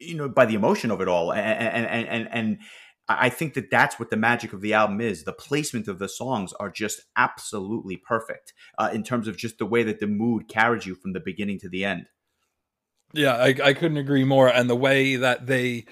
you 0.01 0.15
know 0.15 0.27
by 0.27 0.45
the 0.45 0.55
emotion 0.55 0.91
of 0.91 0.99
it 1.01 1.07
all 1.07 1.31
and 1.31 1.85
and 1.85 2.07
and 2.07 2.27
and 2.31 2.59
I 3.19 3.29
think 3.29 3.53
that 3.55 3.69
that's 3.69 3.99
what 3.99 4.09
the 4.09 4.17
magic 4.17 4.53
of 4.53 4.61
the 4.61 4.73
album 4.73 5.01
is. 5.01 5.23
The 5.23 5.33
placement 5.33 5.87
of 5.87 5.99
the 5.99 6.09
songs 6.09 6.53
are 6.53 6.69
just 6.69 7.01
absolutely 7.15 7.97
perfect 7.97 8.53
uh, 8.77 8.89
in 8.93 9.03
terms 9.03 9.27
of 9.27 9.37
just 9.37 9.57
the 9.57 9.65
way 9.65 9.83
that 9.83 9.99
the 9.99 10.07
mood 10.07 10.47
carries 10.47 10.85
you 10.85 10.95
from 10.95 11.13
the 11.13 11.19
beginning 11.19 11.59
to 11.59 11.69
the 11.69 11.85
end. 11.85 12.05
Yeah, 13.13 13.35
I, 13.35 13.55
I 13.63 13.73
couldn't 13.73 13.97
agree 13.97 14.23
more. 14.23 14.47
And 14.47 14.69
the 14.69 14.75
way 14.75 15.17
that 15.17 15.47
they, 15.47 15.85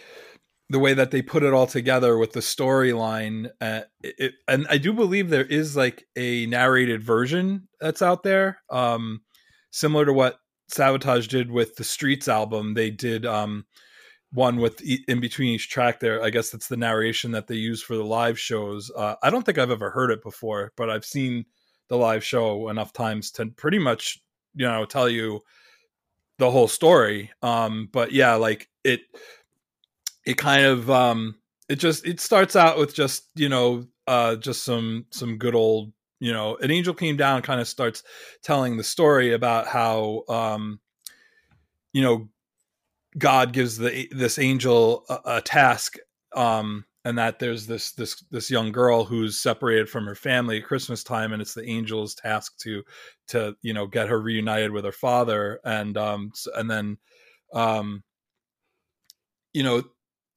the 0.70 0.80
way 0.80 0.94
that 0.94 1.12
they 1.12 1.22
put 1.22 1.44
it 1.44 1.54
all 1.54 1.68
together 1.68 2.18
with 2.18 2.34
the 2.34 2.40
storyline, 2.40 3.50
uh, 3.60 3.82
and 4.48 4.68
I 4.70 4.78
do 4.78 4.94
believe 4.94 5.30
there 5.30 5.44
is 5.44 5.76
like 5.76 6.06
a 6.16 6.46
narrated 6.46 7.04
version 7.04 7.68
that's 7.82 8.02
out 8.02 8.24
there, 8.24 8.62
um, 8.70 9.22
similar 9.72 10.06
to 10.06 10.14
what 10.14 10.38
Savatage 10.72 11.28
did 11.28 11.52
with 11.52 11.76
the 11.76 11.84
Streets 11.84 12.28
album. 12.28 12.76
They 12.76 12.92
did. 12.92 13.26
Um, 13.26 13.66
one 14.32 14.58
with 14.58 14.82
in 15.08 15.20
between 15.20 15.50
each 15.50 15.70
track 15.70 16.00
there 16.00 16.24
i 16.24 16.30
guess 16.30 16.50
that's 16.50 16.68
the 16.68 16.78
narration 16.78 17.32
that 17.32 17.48
they 17.48 17.56
use 17.56 17.82
for 17.82 17.96
the 17.96 18.04
live 18.04 18.40
shows 18.40 18.92
uh, 18.96 19.16
i 19.24 19.30
don't 19.30 19.46
think 19.46 19.58
i've 19.58 19.72
ever 19.72 19.90
heard 19.90 20.12
it 20.12 20.22
before 20.22 20.72
but 20.76 20.90
i've 20.90 21.06
seen 21.06 21.46
the 21.88 21.98
live 21.98 22.24
show 22.24 22.70
enough 22.70 22.94
times 22.94 23.32
to 23.32 23.48
pretty 23.48 23.80
much 23.80 24.22
you 24.56 24.66
know 24.66 24.86
tell 24.86 25.10
you 25.10 25.42
the 26.38 26.52
whole 26.52 26.68
story 26.68 27.32
um 27.42 27.90
but 27.92 28.12
yeah 28.12 28.36
like 28.36 28.70
it 28.84 29.02
it 30.26 30.38
kind 30.38 30.66
of 30.66 30.90
um 30.90 31.36
it 31.68 31.76
just 31.76 32.06
it 32.06 32.20
starts 32.20 32.56
out 32.56 32.78
with 32.78 32.94
just 32.94 33.28
you 33.36 33.50
know 33.50 33.86
uh 34.08 34.36
just 34.36 34.64
some 34.64 35.06
some 35.12 35.38
good 35.38 35.56
old 35.56 35.92
you 36.20 36.32
know 36.32 36.56
an 36.58 36.72
angel 36.72 36.94
came 36.94 37.18
down 37.18 37.42
kind 37.42 37.60
of 37.60 37.68
starts 37.68 38.04
telling 38.44 38.78
the 38.78 38.84
story 38.84 39.34
about 39.34 39.68
how 39.68 40.24
um 40.30 40.80
you 41.94 42.02
know 42.02 42.30
God 43.18 43.54
gives 43.54 43.78
the 43.78 44.08
this 44.12 44.38
angel 44.38 45.06
a, 45.10 45.20
a 45.26 45.42
task, 45.42 45.98
um, 46.36 46.86
and 47.06 47.18
that 47.18 47.40
there's 47.40 47.66
this 47.66 47.92
this 47.94 48.24
this 48.32 48.52
young 48.52 48.72
girl 48.72 49.04
who's 49.04 49.42
separated 49.42 49.90
from 49.90 50.06
her 50.06 50.16
family 50.16 50.60
at 50.60 50.66
Christmas 50.66 51.04
time, 51.04 51.34
and 51.34 51.42
it's 51.42 51.54
the 51.54 51.66
angel's 51.66 52.16
task 52.16 52.58
to 52.60 52.84
to 53.30 53.56
you 53.62 53.74
know 53.74 53.88
get 53.88 54.10
her 54.10 54.20
reunited 54.20 54.72
with 54.72 54.86
her 54.86 54.92
father, 54.92 55.60
and 55.64 55.98
um, 55.98 56.32
and 56.56 56.70
then 56.70 56.98
um, 57.54 58.04
you 59.54 59.64
know 59.64 59.84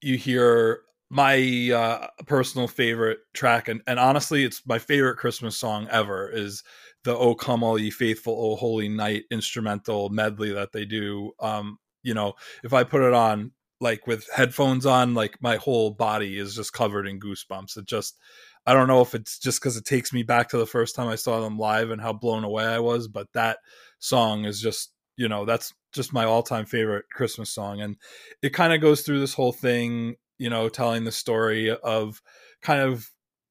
you 0.00 0.16
hear 0.16 0.82
my 1.10 1.70
uh, 1.74 2.06
personal 2.26 2.66
favorite 2.66 3.18
track, 3.34 3.68
and 3.68 3.82
and 3.86 3.98
honestly, 3.98 4.44
it's 4.44 4.62
my 4.66 4.78
favorite 4.78 5.18
Christmas 5.18 5.58
song 5.58 5.86
ever 5.90 6.30
is 6.30 6.64
the 7.04 7.14
"O 7.14 7.34
Come 7.34 7.62
All 7.62 7.78
Ye 7.78 7.90
Faithful, 7.90 8.34
O 8.34 8.56
Holy 8.56 8.88
Night" 8.88 9.24
instrumental 9.30 10.08
medley 10.08 10.52
that 10.52 10.72
they 10.72 10.86
do. 10.86 11.32
Um, 11.38 11.78
you 12.02 12.14
know, 12.14 12.34
if 12.64 12.72
I 12.72 12.84
put 12.84 13.02
it 13.02 13.14
on 13.14 13.52
like 13.80 14.06
with 14.06 14.28
headphones 14.34 14.86
on, 14.86 15.14
like 15.14 15.36
my 15.42 15.56
whole 15.56 15.90
body 15.90 16.38
is 16.38 16.54
just 16.54 16.72
covered 16.72 17.06
in 17.06 17.20
goosebumps. 17.20 17.76
It 17.76 17.86
just, 17.86 18.16
I 18.64 18.74
don't 18.74 18.86
know 18.86 19.02
if 19.02 19.14
it's 19.14 19.38
just 19.38 19.60
because 19.60 19.76
it 19.76 19.84
takes 19.84 20.12
me 20.12 20.22
back 20.22 20.48
to 20.50 20.58
the 20.58 20.66
first 20.66 20.94
time 20.94 21.08
I 21.08 21.16
saw 21.16 21.40
them 21.40 21.58
live 21.58 21.90
and 21.90 22.00
how 22.00 22.12
blown 22.12 22.44
away 22.44 22.64
I 22.64 22.78
was, 22.78 23.08
but 23.08 23.26
that 23.34 23.58
song 23.98 24.44
is 24.44 24.60
just, 24.60 24.92
you 25.16 25.28
know, 25.28 25.44
that's 25.44 25.74
just 25.92 26.12
my 26.12 26.24
all 26.24 26.42
time 26.44 26.64
favorite 26.64 27.06
Christmas 27.12 27.52
song. 27.52 27.80
And 27.80 27.96
it 28.40 28.50
kind 28.50 28.72
of 28.72 28.80
goes 28.80 29.02
through 29.02 29.20
this 29.20 29.34
whole 29.34 29.52
thing, 29.52 30.14
you 30.38 30.48
know, 30.48 30.68
telling 30.68 31.04
the 31.04 31.12
story 31.12 31.76
of 31.76 32.22
kind 32.62 32.80
of 32.80 33.10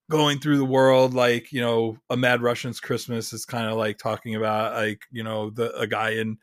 going 0.09 0.39
through 0.39 0.57
the 0.57 0.65
world 0.65 1.13
like 1.13 1.53
you 1.53 1.61
know 1.61 1.95
a 2.09 2.17
mad 2.17 2.41
russian's 2.41 2.81
christmas 2.81 3.31
is 3.31 3.45
kind 3.45 3.67
of 3.67 3.77
like 3.77 3.97
talking 3.97 4.35
about 4.35 4.73
like 4.73 5.03
you 5.09 5.23
know 5.23 5.49
the 5.51 5.73
a 5.77 5.87
guy 5.87 6.09
in 6.09 6.37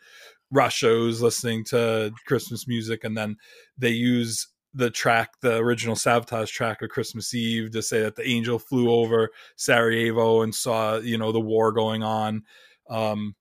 Who's 0.53 1.23
listening 1.23 1.65
to 1.67 2.13
Christmas 2.27 2.67
music, 2.67 3.05
and 3.05 3.17
then 3.17 3.37
they 3.77 3.91
use 3.91 4.49
the 4.75 4.91
track, 4.91 5.31
the 5.41 5.57
original 5.57 5.95
Savatage 5.95 6.51
track 6.51 6.83
of 6.83 6.91
Christmas 6.91 7.35
Eve, 7.35 7.71
to 7.73 7.83
say 7.83 8.01
that 8.01 8.17
the 8.17 8.29
angel 8.29 8.59
flew 8.59 8.91
over 8.91 9.31
Sarajevo 9.57 10.43
and 10.43 10.55
saw, 10.55 10.99
you 10.99 11.19
know, 11.19 11.33
the 11.33 11.41
war 11.41 11.73
going 11.73 12.03
on. 12.03 12.43
Um, 12.89 13.35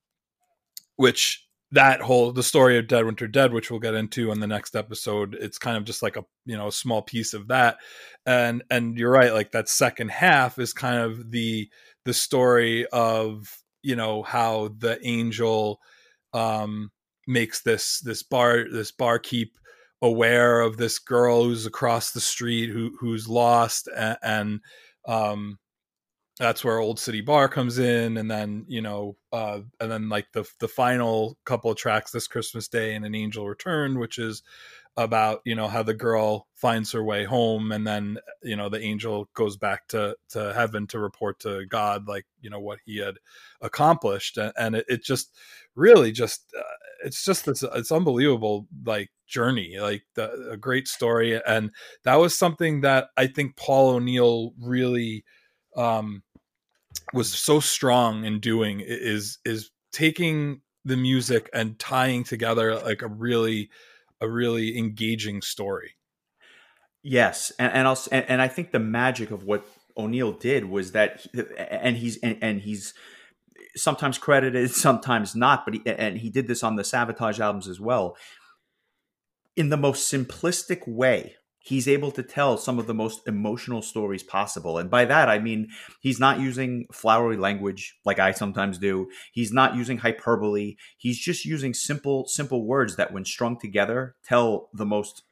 which 0.97 1.47
that 1.71 2.01
whole 2.01 2.31
the 2.31 2.43
story 2.43 2.77
of 2.77 2.87
Dead 2.87 3.05
Winter 3.05 3.27
Dead, 3.27 3.53
which 3.53 3.69
we'll 3.69 3.79
get 3.79 3.93
into 3.93 4.31
in 4.31 4.39
the 4.39 4.47
next 4.47 4.75
episode, 4.75 5.35
it's 5.35 5.57
kind 5.57 5.77
of 5.77 5.83
just 5.83 6.01
like 6.01 6.15
a 6.15 6.25
you 6.45 6.57
know 6.57 6.67
a 6.67 6.71
small 6.71 7.01
piece 7.01 7.33
of 7.33 7.47
that. 7.47 7.77
And 8.25 8.63
and 8.69 8.97
you're 8.97 9.11
right, 9.11 9.33
like 9.33 9.51
that 9.51 9.69
second 9.69 10.11
half 10.11 10.59
is 10.59 10.73
kind 10.73 10.97
of 10.97 11.31
the 11.31 11.69
the 12.05 12.13
story 12.13 12.85
of 12.87 13.47
you 13.83 13.95
know 13.95 14.23
how 14.23 14.69
the 14.77 14.99
angel 15.05 15.79
um 16.33 16.91
makes 17.27 17.61
this 17.61 17.99
this 18.01 18.23
bar 18.23 18.65
this 18.71 18.91
barkeep 18.91 19.57
aware 20.01 20.61
of 20.61 20.77
this 20.77 20.99
girl 20.99 21.43
who's 21.43 21.65
across 21.65 22.11
the 22.11 22.21
street 22.21 22.69
who 22.69 22.95
who's 22.99 23.27
lost 23.27 23.89
and, 23.95 24.17
and 24.21 24.59
um 25.07 25.57
that's 26.39 26.63
where 26.63 26.79
Old 26.79 26.99
City 26.99 27.21
Bar 27.21 27.49
comes 27.49 27.79
in, 27.79 28.17
and 28.17 28.29
then 28.29 28.65
you 28.67 28.81
know, 28.81 29.17
uh, 29.33 29.61
and 29.79 29.91
then 29.91 30.09
like 30.09 30.31
the 30.33 30.45
the 30.59 30.67
final 30.67 31.37
couple 31.45 31.71
of 31.71 31.77
tracks, 31.77 32.11
this 32.11 32.27
Christmas 32.27 32.67
Day 32.67 32.95
and 32.95 33.05
An 33.05 33.15
Angel 33.15 33.47
Returned, 33.47 33.97
which 33.97 34.19
is 34.19 34.43
about 34.97 35.41
you 35.45 35.53
know 35.53 35.67
how 35.67 35.83
the 35.83 35.93
girl 35.93 36.47
finds 36.55 36.91
her 36.91 37.03
way 37.03 37.23
home 37.23 37.71
and 37.71 37.85
then 37.85 38.17
you 38.41 38.55
know 38.55 38.67
the 38.67 38.81
angel 38.81 39.29
goes 39.35 39.55
back 39.55 39.87
to 39.87 40.15
to 40.27 40.51
heaven 40.53 40.87
to 40.87 40.99
report 40.99 41.39
to 41.39 41.65
god 41.67 42.07
like 42.07 42.25
you 42.41 42.49
know 42.49 42.59
what 42.59 42.79
he 42.83 42.97
had 42.97 43.15
accomplished 43.61 44.37
and, 44.37 44.51
and 44.57 44.75
it, 44.75 44.85
it, 44.89 45.03
just 45.03 45.37
really 45.75 46.11
just 46.11 46.51
uh, 46.57 46.63
it's 47.05 47.23
just 47.23 47.45
this 47.45 47.63
it's 47.75 47.91
unbelievable 47.91 48.67
like 48.85 49.11
journey 49.27 49.77
like 49.79 50.03
the, 50.15 50.49
a 50.49 50.57
great 50.57 50.87
story 50.87 51.39
and 51.45 51.69
that 52.03 52.15
was 52.15 52.35
something 52.35 52.81
that 52.81 53.09
i 53.17 53.27
think 53.27 53.55
paul 53.55 53.89
o'neill 53.89 54.53
really 54.59 55.23
um 55.75 56.23
was 57.13 57.31
so 57.31 57.59
strong 57.59 58.25
in 58.25 58.39
doing 58.39 58.81
is 58.83 59.37
is 59.45 59.69
taking 59.91 60.59
the 60.85 60.97
music 60.97 61.49
and 61.53 61.77
tying 61.77 62.23
together 62.23 62.79
like 62.79 63.03
a 63.03 63.07
really 63.07 63.69
a 64.21 64.29
really 64.29 64.77
engaging 64.77 65.41
story. 65.41 65.95
Yes, 67.03 67.51
and, 67.57 67.71
and 67.73 67.87
I'll 67.87 67.99
and, 68.11 68.25
and 68.27 68.41
I 68.41 68.47
think 68.47 68.71
the 68.71 68.79
magic 68.79 69.31
of 69.31 69.43
what 69.43 69.65
O'Neill 69.95 70.33
did 70.33 70.65
was 70.65 70.91
that, 70.91 71.25
and 71.57 71.97
he's 71.97 72.17
and, 72.17 72.37
and, 72.41 72.61
he's 72.61 72.93
sometimes 73.75 74.17
credited, 74.17 74.71
sometimes 74.75 75.35
not, 75.35 75.65
but 75.65 75.75
he, 75.75 75.81
and 75.85 76.17
he 76.17 76.29
did 76.29 76.47
this 76.47 76.63
on 76.63 76.75
the 76.75 76.83
Savatage 76.83 77.39
albums 77.39 77.67
as 77.67 77.79
well. 77.79 78.17
In 79.55 79.69
the 79.69 79.77
most 79.77 80.11
simplistic 80.11 80.87
way, 80.87 81.35
he's 81.67 81.87
able 81.87 82.11
to 82.11 82.23
tell 82.23 82.57
some 82.57 82.79
of 82.79 82.87
the 82.87 82.93
most 82.93 83.27
emotional 83.27 83.81
stories 83.81 84.23
possible. 84.23 84.77
And 84.77 84.89
by 84.89 85.03
that, 85.03 85.27
I 85.27 85.37
mean 85.39 85.67
he's 85.99 86.19
not 86.19 86.39
using 86.39 86.85
flowery 86.93 87.35
language 87.35 87.97
like 88.05 88.19
I 88.19 88.31
sometimes 88.31 88.77
do. 88.77 89.09
He's 89.33 89.51
not 89.51 89.75
using 89.75 89.97
hyperbole. 89.97 90.77
He's 90.97 91.19
just 91.19 91.43
using 91.43 91.73
simple, 91.73 92.25
simple 92.27 92.65
words 92.65 92.95
that, 92.95 93.11
when 93.11 93.25
strung 93.25 93.59
together, 93.59 94.15
tell 94.23 94.69
the 94.73 94.85
most 94.85 95.23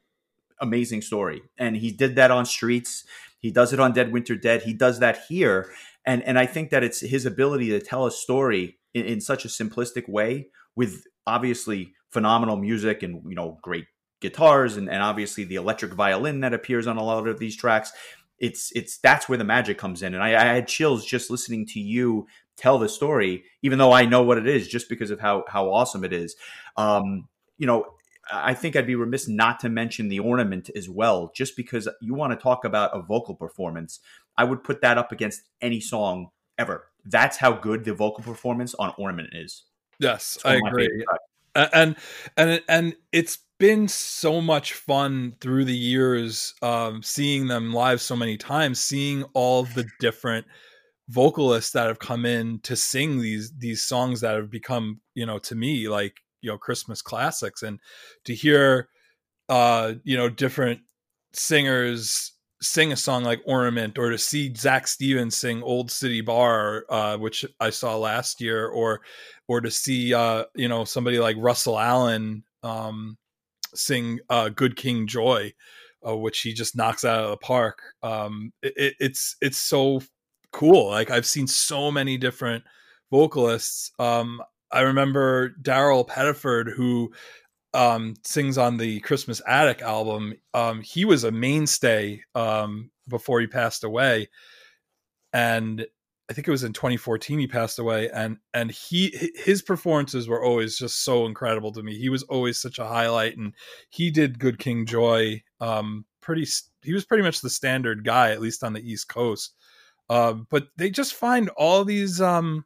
amazing 0.60 1.02
story. 1.02 1.42
And 1.58 1.78
he 1.78 1.92
did 1.92 2.16
that 2.16 2.32
on 2.32 2.46
Streets. 2.46 3.06
He 3.40 3.52
does 3.52 3.72
it 3.72 3.80
on 3.80 3.94
Dead 3.94 4.12
Winter 4.12 4.36
Dead. 4.36 4.64
He 4.64 4.74
does 4.74 5.00
that 5.00 5.24
here. 5.30 5.72
And 6.06 6.22
and 6.24 6.38
I 6.38 6.46
think 6.46 6.70
that 6.72 6.84
it's 6.84 7.00
his 7.00 7.26
ability 7.26 7.70
to 7.70 7.80
tell 7.80 8.06
a 8.06 8.12
story 8.12 8.78
in, 8.94 9.06
in 9.06 9.22
such 9.22 9.46
a 9.46 9.50
simplistic 9.50 10.10
way 10.10 10.50
with 10.76 11.06
obviously 11.26 11.94
phenomenal 12.12 12.58
music 12.58 13.04
and 13.04 13.22
you 13.26 13.36
know 13.36 13.58
great 13.62 13.86
guitars 14.22 14.78
and, 14.78 14.90
and 14.90 15.04
obviously 15.04 15.44
the 15.44 15.56
electric 15.56 15.94
violin 15.94 16.40
that 16.40 16.54
appears 16.54 16.88
on 16.88 16.98
a 16.98 17.04
lot 17.04 17.28
of 17.28 17.40
these 17.40 17.56
tracks 17.56 17.92
it's 18.40 18.72
it's 18.76 18.98
that's 18.98 19.30
where 19.30 19.38
the 19.38 19.44
magic 19.44 19.78
comes 19.78 20.04
in. 20.04 20.14
And 20.14 20.24
I, 20.24 20.30
I, 20.30 20.54
had 20.56 20.68
chills 20.68 21.06
just 21.06 21.30
listening 21.30 21.66
to 21.68 21.80
you 21.80 22.28
tell 22.58 22.80
the 22.80 22.88
story 22.88 23.44
even 23.62 23.78
though 23.78 23.92
i 23.92 24.06
know 24.06 24.24
what 24.24 24.38
it 24.38 24.48
is 24.48 24.68
just 24.68 24.88
because 24.88 25.12
of 25.12 25.20
how 25.20 25.44
how 25.48 25.72
awesome 25.72 26.04
it 26.04 26.14
is. 26.14 26.36
Um 26.78 27.28
you 27.58 27.68
know 27.68 27.86
i 28.32 28.54
think 28.54 28.76
i'd 28.76 28.88
be 28.88 28.96
remiss 28.96 29.28
not 29.28 29.60
to 29.60 29.70
mention 29.70 30.10
the 30.10 30.20
ornament 30.20 30.70
as 30.76 30.90
well 30.90 31.32
just 31.36 31.56
because 31.56 31.88
you 32.02 32.14
want 32.14 32.32
to 32.32 32.42
talk 32.42 32.66
about 32.66 32.96
a 32.96 33.02
vocal 33.02 33.36
performance. 33.36 34.00
I 34.38 34.44
would 34.44 34.64
put 34.64 34.82
that 34.82 34.98
up 34.98 35.14
against 35.14 35.44
any 35.62 35.80
song 35.80 36.32
ever. 36.58 36.88
That's 37.06 37.38
how 37.38 37.54
good 37.54 37.86
the 37.86 37.94
vocal 37.94 38.24
performance 38.24 38.76
on 38.76 38.94
ornament 38.98 39.30
is. 39.34 39.64
Yes 40.00 40.38
i 40.44 40.56
agree. 40.56 41.06
and 41.56 41.96
and 42.36 42.62
and 42.68 42.96
it's 43.14 43.40
been 43.58 43.88
so 43.88 44.42
much 44.42 44.74
fun 44.74 45.34
through 45.40 45.66
the 45.66 45.76
years 45.76 46.54
um, 46.62 47.02
seeing 47.02 47.48
them 47.48 47.74
live 47.74 48.02
so 48.02 48.16
many 48.16 48.38
times 48.38 48.80
seeing 48.80 49.24
all 49.34 49.64
the 49.64 49.88
different 50.00 50.46
vocalists 51.10 51.72
that 51.72 51.88
have 51.88 52.00
come 52.00 52.26
in 52.26 52.60
to 52.60 52.76
sing 52.76 53.20
these 53.20 53.52
these 53.58 53.86
songs 53.86 54.22
that 54.22 54.36
have 54.36 54.50
become 54.50 55.00
you 55.14 55.26
know 55.26 55.38
to 55.38 55.56
me 55.56 55.88
like 55.88 56.18
you 56.42 56.50
know 56.50 56.58
christmas 56.58 57.02
classics. 57.02 57.64
And 57.64 57.80
to 58.26 58.34
hear 58.34 58.90
uh 59.50 59.94
you 60.04 60.18
know 60.18 60.30
different 60.30 60.82
singers 61.34 62.34
sing 62.62 62.92
a 62.92 62.96
song 62.96 63.24
like 63.24 63.42
ornament 63.46 63.98
or 63.98 64.10
to 64.10 64.18
see 64.18 64.54
zach 64.56 64.88
stevens 64.88 65.38
sing 65.38 65.62
old 65.62 65.92
city 65.92 66.22
bar 66.22 66.86
uh 66.90 67.18
which 67.18 67.46
i 67.60 67.70
saw 67.70 67.96
last 67.98 68.42
year 68.42 68.68
or 68.68 69.02
or 69.48 69.62
to 69.62 69.70
see 69.70 70.14
uh 70.14 70.46
you 70.56 70.68
know 70.68 70.86
somebody 70.86 71.20
like 71.20 71.36
russell 71.38 71.78
allen 71.78 72.44
um 72.64 73.18
sing 73.78 74.20
uh, 74.30 74.50
"Good 74.50 74.76
King 74.76 75.08
Joy," 75.08 75.54
uh, 76.08 76.16
which 76.18 76.42
he 76.42 76.54
just 76.54 76.76
knocks 76.76 77.06
out 77.06 77.24
of 77.24 77.32
the 77.32 77.38
park. 77.38 77.82
Um, 78.04 78.54
it, 78.62 78.96
it's 79.00 79.36
it's 79.42 79.58
so 79.58 80.02
cool. 80.52 80.90
Like 80.90 81.12
I've 81.12 81.26
seen 81.26 81.48
so 81.48 81.92
many 81.92 82.18
different 82.18 82.64
vocalists. 83.12 83.92
Um, 84.00 84.42
I 84.72 84.82
remember 84.82 85.52
Daryl 85.62 86.08
Pettiford, 86.08 86.74
who 86.74 87.12
um, 87.74 88.16
sings 88.24 88.58
on 88.58 88.78
the 88.78 89.00
Christmas 89.02 89.42
Attic 89.48 89.82
album. 89.82 90.36
Um, 90.54 90.82
he 90.82 91.06
was 91.06 91.24
a 91.24 91.32
mainstay 91.32 92.24
um, 92.34 92.90
before 93.08 93.42
he 93.42 93.48
passed 93.48 93.84
away, 93.84 94.30
and 95.34 95.86
I 96.30 96.34
think 96.34 96.48
it 96.48 96.52
was 96.52 96.64
in 96.64 96.74
2014 96.74 97.40
he 97.40 97.48
passed 97.48 97.78
away 97.78 98.10
and 98.10 98.38
and 98.54 98.72
he 98.72 99.32
his 99.36 99.62
performances 99.62 100.28
were 100.28 100.44
always 100.44 100.78
just 100.78 101.04
so 101.04 101.26
incredible 101.26 101.72
to 101.74 101.84
me. 101.84 101.98
He 101.98 102.10
was 102.10 102.24
always 102.24 102.60
such 102.60 102.80
a 102.80 102.88
highlight 102.88 103.38
and 103.38 103.54
he 103.90 104.10
did 104.10 104.40
Good 104.40 104.58
King 104.58 104.86
Joy 104.86 105.44
um 105.60 106.06
pretty 106.22 106.48
he 106.82 106.94
was 106.94 107.06
pretty 107.06 107.24
much 107.24 107.42
the 107.42 107.50
standard 107.50 108.04
guy 108.04 108.32
at 108.32 108.42
least 108.42 108.64
on 108.64 108.74
the 108.74 108.82
East 108.82 109.08
Coast. 109.08 109.54
Uh, 110.10 110.34
but 110.50 110.68
they 110.78 110.90
just 110.90 111.14
find 111.14 111.50
all 111.58 111.84
these 111.84 112.20
um 112.22 112.66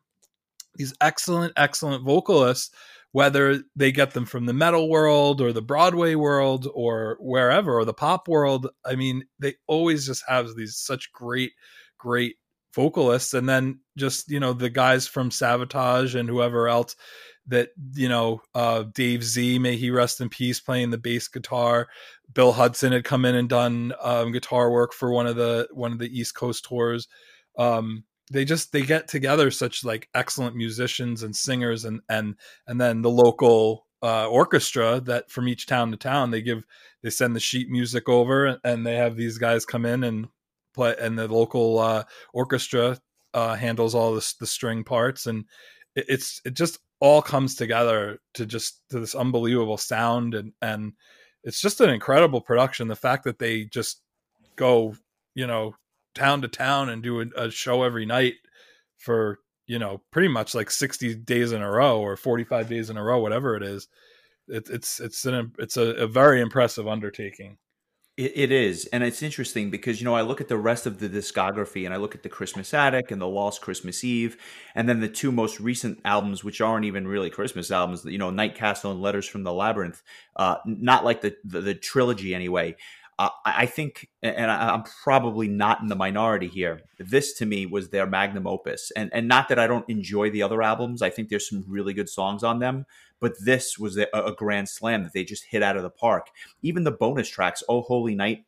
these 0.75 0.93
excellent 1.01 1.53
excellent 1.57 2.05
vocalists 2.05 2.71
whether 3.11 3.63
they 3.75 3.91
get 3.91 4.11
them 4.11 4.25
from 4.25 4.45
the 4.45 4.53
metal 4.53 4.87
world 4.87 5.41
or 5.41 5.51
the 5.51 5.61
Broadway 5.61 6.13
world 6.13 6.67
or 6.73 7.17
wherever 7.19 7.73
or 7.73 7.83
the 7.83 7.93
pop 7.93 8.27
world. 8.27 8.69
I 8.85 8.95
mean, 8.95 9.25
they 9.39 9.55
always 9.67 10.05
just 10.05 10.23
have 10.27 10.55
these 10.55 10.77
such 10.77 11.11
great 11.11 11.53
great 11.97 12.35
vocalists 12.73 13.33
and 13.33 13.49
then 13.49 13.79
just 13.97 14.29
you 14.29 14.39
know 14.39 14.53
the 14.53 14.69
guys 14.69 15.07
from 15.07 15.29
Savatage 15.29 16.17
and 16.17 16.29
whoever 16.29 16.67
else 16.67 16.95
that 17.47 17.69
you 17.93 18.07
know 18.07 18.41
uh, 18.53 18.83
Dave 18.93 19.23
Z 19.23 19.59
may 19.59 19.75
he 19.75 19.91
rest 19.91 20.21
in 20.21 20.29
peace 20.29 20.59
playing 20.59 20.91
the 20.91 20.97
bass 20.97 21.27
guitar. 21.27 21.87
Bill 22.33 22.51
Hudson 22.51 22.91
had 22.91 23.03
come 23.03 23.25
in 23.25 23.35
and 23.35 23.49
done 23.49 23.93
um, 24.01 24.31
guitar 24.31 24.71
work 24.71 24.93
for 24.93 25.11
one 25.11 25.27
of 25.27 25.35
the 25.35 25.67
one 25.73 25.91
of 25.91 25.99
the 25.99 26.19
East 26.19 26.35
Coast 26.35 26.65
tours. 26.65 27.07
Um, 27.57 28.03
they 28.31 28.45
just 28.45 28.71
they 28.71 28.83
get 28.83 29.07
together 29.07 29.51
such 29.51 29.83
like 29.83 30.07
excellent 30.13 30.55
musicians 30.55 31.23
and 31.23 31.35
singers 31.35 31.85
and 31.85 32.01
and 32.09 32.35
and 32.67 32.79
then 32.79 33.01
the 33.01 33.09
local 33.09 33.87
uh, 34.01 34.27
orchestra 34.27 35.01
that 35.01 35.29
from 35.29 35.47
each 35.47 35.65
town 35.65 35.91
to 35.91 35.97
town 35.97 36.31
they 36.31 36.41
give 36.41 36.63
they 37.03 37.09
send 37.09 37.35
the 37.35 37.39
sheet 37.39 37.69
music 37.69 38.07
over 38.07 38.59
and 38.63 38.85
they 38.85 38.95
have 38.95 39.15
these 39.17 39.37
guys 39.37 39.65
come 39.65 39.85
in 39.85 40.03
and 40.03 40.27
play 40.73 40.95
and 40.99 41.17
the 41.17 41.27
local 41.27 41.79
uh, 41.79 42.03
orchestra 42.33 42.97
uh, 43.33 43.55
handles 43.55 43.95
all 43.95 44.15
this, 44.15 44.33
the 44.33 44.47
string 44.47 44.83
parts 44.83 45.25
and 45.27 45.45
it, 45.95 46.05
it's 46.09 46.41
it 46.45 46.53
just 46.53 46.79
all 46.99 47.21
comes 47.21 47.55
together 47.55 48.19
to 48.33 48.45
just 48.45 48.81
to 48.89 48.99
this 48.99 49.15
unbelievable 49.15 49.77
sound 49.77 50.33
and 50.33 50.53
and 50.61 50.93
it's 51.43 51.61
just 51.61 51.79
an 51.79 51.89
incredible 51.89 52.41
production. 52.41 52.87
The 52.87 52.95
fact 52.95 53.23
that 53.23 53.39
they 53.39 53.65
just 53.65 54.01
go 54.55 54.95
you 55.35 55.47
know 55.47 55.75
town 56.15 56.41
to 56.41 56.47
town 56.47 56.89
and 56.89 57.01
do 57.01 57.21
a, 57.21 57.25
a 57.35 57.51
show 57.51 57.83
every 57.83 58.05
night 58.05 58.33
for 58.97 59.39
you 59.67 59.79
know 59.79 60.01
pretty 60.11 60.27
much 60.27 60.53
like 60.53 60.69
60 60.69 61.15
days 61.15 61.51
in 61.51 61.61
a 61.61 61.71
row 61.71 62.01
or 62.01 62.17
45 62.17 62.67
days 62.67 62.89
in 62.89 62.97
a 62.97 63.03
row 63.03 63.19
whatever 63.19 63.55
it 63.55 63.63
is 63.63 63.87
it, 64.47 64.69
it's 64.69 64.99
it's 64.99 65.25
an 65.25 65.53
it's 65.59 65.77
a, 65.77 65.93
a 65.93 66.07
very 66.07 66.41
impressive 66.41 66.87
undertaking 66.87 67.57
it, 68.19 68.33
it 68.35 68.51
is, 68.51 68.85
and 68.87 69.01
it's 69.01 69.23
interesting 69.23 69.69
because 69.69 70.01
you 70.01 70.05
know 70.05 70.13
I 70.13 70.23
look 70.23 70.41
at 70.41 70.49
the 70.49 70.57
rest 70.57 70.85
of 70.85 70.99
the 70.99 71.07
discography, 71.07 71.85
and 71.85 71.93
I 71.93 71.97
look 71.97 72.15
at 72.15 72.21
the 72.21 72.27
Christmas 72.27 72.73
Attic 72.73 73.11
and 73.11 73.21
the 73.21 73.27
Lost 73.27 73.61
Christmas 73.61 74.03
Eve, 74.03 74.35
and 74.75 74.89
then 74.89 74.99
the 74.99 75.07
two 75.07 75.31
most 75.31 75.61
recent 75.61 76.01
albums, 76.03 76.43
which 76.43 76.59
aren't 76.59 76.83
even 76.83 77.07
really 77.07 77.29
Christmas 77.29 77.71
albums. 77.71 78.03
You 78.03 78.17
know, 78.17 78.29
Night 78.29 78.55
Castle 78.55 78.91
and 78.91 79.01
Letters 79.01 79.25
from 79.25 79.43
the 79.43 79.53
Labyrinth. 79.53 80.03
Uh, 80.35 80.55
not 80.65 81.05
like 81.05 81.21
the, 81.21 81.37
the, 81.45 81.61
the 81.61 81.73
trilogy 81.73 82.35
anyway. 82.35 82.75
I 83.19 83.65
think, 83.65 84.07
and 84.23 84.49
I'm 84.49 84.83
probably 85.03 85.49
not 85.49 85.81
in 85.81 85.87
the 85.87 85.95
minority 85.95 86.47
here. 86.47 86.79
This 86.99 87.33
to 87.33 87.45
me 87.45 87.65
was 87.65 87.89
their 87.89 88.07
magnum 88.07 88.47
opus, 88.47 88.93
and 88.95 89.09
and 89.13 89.27
not 89.27 89.49
that 89.49 89.59
I 89.59 89.67
don't 89.67 89.89
enjoy 89.89 90.29
the 90.29 90.41
other 90.41 90.61
albums. 90.61 91.01
I 91.01 91.09
think 91.09 91.27
there's 91.27 91.49
some 91.49 91.65
really 91.67 91.93
good 91.93 92.07
songs 92.07 92.45
on 92.45 92.59
them, 92.59 92.85
but 93.19 93.33
this 93.43 93.77
was 93.77 93.97
a, 93.97 94.07
a 94.13 94.31
grand 94.31 94.69
slam 94.69 95.03
that 95.03 95.11
they 95.11 95.25
just 95.25 95.43
hit 95.49 95.61
out 95.61 95.75
of 95.75 95.83
the 95.83 95.89
park. 95.89 96.27
Even 96.61 96.85
the 96.85 96.91
bonus 96.91 97.27
tracks, 97.27 97.61
"Oh 97.67 97.81
Holy 97.81 98.15
Night" 98.15 98.45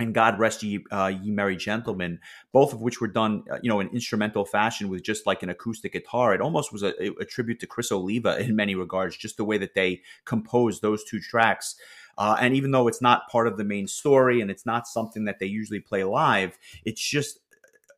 and 0.00 0.14
God 0.14 0.38
Rest 0.38 0.62
Ye, 0.62 0.84
uh, 0.90 1.12
Ye 1.22 1.30
Merry 1.30 1.56
Gentlemen, 1.56 2.20
both 2.52 2.72
of 2.72 2.80
which 2.80 3.00
were 3.00 3.08
done, 3.08 3.44
uh, 3.50 3.58
you 3.62 3.68
know, 3.68 3.80
in 3.80 3.88
instrumental 3.88 4.44
fashion 4.44 4.88
with 4.88 5.02
just 5.02 5.26
like 5.26 5.42
an 5.42 5.50
acoustic 5.50 5.92
guitar. 5.92 6.34
It 6.34 6.40
almost 6.40 6.72
was 6.72 6.82
a, 6.82 6.92
a, 7.20 7.24
tribute 7.24 7.60
to 7.60 7.66
Chris 7.66 7.92
Oliva 7.92 8.38
in 8.40 8.56
many 8.56 8.74
regards, 8.74 9.16
just 9.16 9.36
the 9.36 9.44
way 9.44 9.58
that 9.58 9.74
they 9.74 10.02
composed 10.24 10.82
those 10.82 11.04
two 11.04 11.20
tracks. 11.20 11.76
Uh, 12.18 12.36
and 12.40 12.54
even 12.54 12.70
though 12.70 12.88
it's 12.88 13.00
not 13.00 13.28
part 13.28 13.46
of 13.46 13.56
the 13.56 13.64
main 13.64 13.86
story 13.86 14.40
and 14.40 14.50
it's 14.50 14.66
not 14.66 14.86
something 14.86 15.24
that 15.24 15.38
they 15.38 15.46
usually 15.46 15.80
play 15.80 16.04
live, 16.04 16.58
it's 16.84 17.00
just 17.00 17.38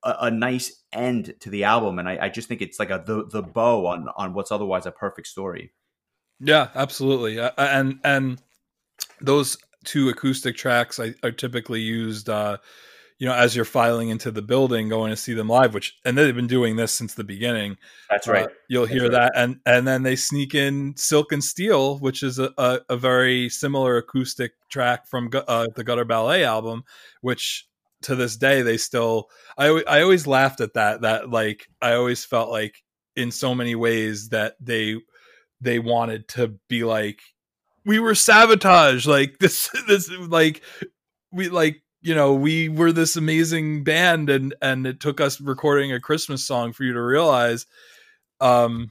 a, 0.03 0.17
a 0.23 0.31
nice 0.31 0.83
end 0.93 1.35
to 1.41 1.51
the 1.51 1.65
album, 1.65 1.99
and 1.99 2.09
I, 2.09 2.19
I, 2.23 2.29
just 2.29 2.49
think 2.49 2.63
it's 2.63 2.79
like 2.79 2.91
a 2.91 3.03
the 3.05 3.27
the 3.27 3.43
bow 3.43 3.87
on 3.87 4.09
on 4.17 4.35
what's 4.35 4.53
otherwise 4.53 4.87
a 4.87 4.91
perfect 4.91 5.29
story. 5.29 5.73
Yeah, 6.41 6.69
absolutely, 6.75 7.39
uh, 7.39 7.51
and 7.57 8.01
and 8.05 8.43
those 9.21 9.57
two 9.85 10.09
acoustic 10.09 10.57
tracks 10.57 10.99
I, 10.99 11.15
are 11.23 11.33
typically 11.33 11.81
used. 11.81 12.29
Uh, 12.29 12.59
you 13.19 13.29
know, 13.29 13.35
as 13.35 13.55
you're 13.55 13.65
filing 13.65 14.09
into 14.09 14.33
the 14.33 14.43
building, 14.43 14.89
going 14.89 15.11
to 15.11 15.17
see 15.17 15.33
them 15.33 15.49
live, 15.49 15.75
which 15.75 15.97
and 16.05 16.19
they've 16.19 16.35
been 16.35 16.49
doing 16.49 16.75
this 16.75 16.93
since 16.93 17.15
the 17.15 17.23
beginning. 17.23 17.77
That's 18.11 18.27
right. 18.27 18.47
Uh, 18.47 18.49
you'll 18.69 18.83
That's 18.87 18.95
hear 18.95 19.03
right. 19.05 19.13
that, 19.13 19.33
and 19.37 19.61
and 19.65 19.87
then 19.87 20.03
they 20.03 20.17
sneak 20.17 20.57
in 20.57 20.95
"Silk 20.97 21.31
and 21.31 21.45
Steel," 21.45 21.99
which 21.99 22.25
is 22.25 22.41
a, 22.41 22.53
a, 22.59 22.81
a 22.89 22.97
very 22.97 23.49
similar 23.49 23.97
acoustic 23.97 24.53
track 24.71 25.07
from 25.07 25.31
uh, 25.33 25.69
the 25.77 25.85
Gutter 25.85 26.05
Ballet 26.05 26.45
album, 26.45 26.83
which 27.21 27.69
to 28.03 28.17
this 28.17 28.37
day 28.37 28.63
they 28.63 28.77
still. 28.77 29.29
I 29.57 29.69
I 29.87 30.03
always 30.03 30.27
laughed 30.27 30.61
at 30.61 30.75
that. 30.75 31.03
That 31.03 31.31
like 31.31 31.69
I 31.81 31.95
always 31.95 32.25
felt 32.25 32.51
like 32.51 32.83
in 33.15 33.31
so 33.31 33.55
many 33.55 33.75
ways 33.75 34.31
that 34.31 34.57
they 34.61 34.97
they 35.61 35.79
wanted 35.79 36.27
to 36.29 36.59
be 36.69 36.83
like 36.83 37.21
we 37.85 37.99
were 37.99 38.13
Savatage 38.13 39.07
like 39.07 39.39
this 39.41 39.69
this 39.87 40.11
like 40.11 40.63
we 41.33 41.49
like 41.49 41.83
you 42.01 42.15
know 42.15 42.35
we 42.35 42.69
were 42.69 42.93
this 42.93 43.17
amazing 43.17 43.85
band 43.85 44.29
and 44.31 44.55
and 44.61 44.87
it 44.87 45.01
took 45.01 45.21
us 45.21 45.41
recording 45.41 45.93
a 45.93 46.01
christmas 46.01 46.45
song 46.45 46.73
for 46.73 46.83
you 46.85 46.93
to 46.93 47.03
realize 47.03 47.67
um 48.41 48.91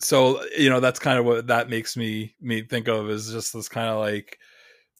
so 0.00 0.42
you 0.56 0.68
know 0.70 0.80
that's 0.80 0.98
kind 0.98 1.18
of 1.18 1.24
what 1.24 1.46
that 1.46 1.68
makes 1.68 1.96
me 1.96 2.34
me 2.40 2.62
think 2.62 2.88
of 2.88 3.08
is 3.10 3.30
just 3.30 3.52
this 3.52 3.68
kind 3.68 3.88
of 3.88 3.98
like 3.98 4.38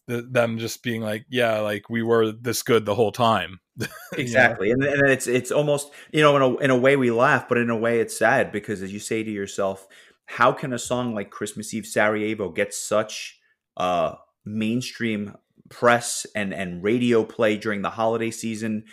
the, 0.07 0.21
them 0.21 0.57
just 0.57 0.83
being 0.83 1.01
like 1.01 1.25
yeah 1.29 1.59
like 1.59 1.89
we 1.89 2.01
were 2.01 2.31
this 2.31 2.63
good 2.63 2.85
the 2.85 2.95
whole 2.95 3.11
time. 3.11 3.59
Exactly 4.13 4.71
and, 4.71 4.83
and 4.83 5.07
it's 5.09 5.27
it's 5.27 5.51
almost 5.51 5.91
you 6.11 6.21
know 6.21 6.35
in 6.35 6.41
a, 6.41 6.57
in 6.57 6.69
a 6.71 6.77
way 6.77 6.95
we 6.95 7.11
laugh 7.11 7.47
but 7.47 7.59
in 7.59 7.69
a 7.69 7.77
way 7.77 7.99
it's 7.99 8.17
sad 8.17 8.51
because 8.51 8.81
as 8.81 8.91
you 8.91 8.99
say 8.99 9.21
to 9.21 9.29
yourself 9.29 9.85
how 10.27 10.51
can 10.51 10.71
a 10.73 10.79
song 10.79 11.13
like 11.15 11.31
christmas 11.31 11.73
eve 11.73 11.85
sarajevo 11.85 12.49
get 12.49 12.73
such 12.73 13.39
uh 13.77 14.13
mainstream 14.45 15.33
press 15.69 16.25
and 16.35 16.53
and 16.53 16.83
radio 16.83 17.23
play 17.23 17.57
during 17.57 17.81
the 17.81 17.91
holiday 17.91 18.31
season. 18.31 18.85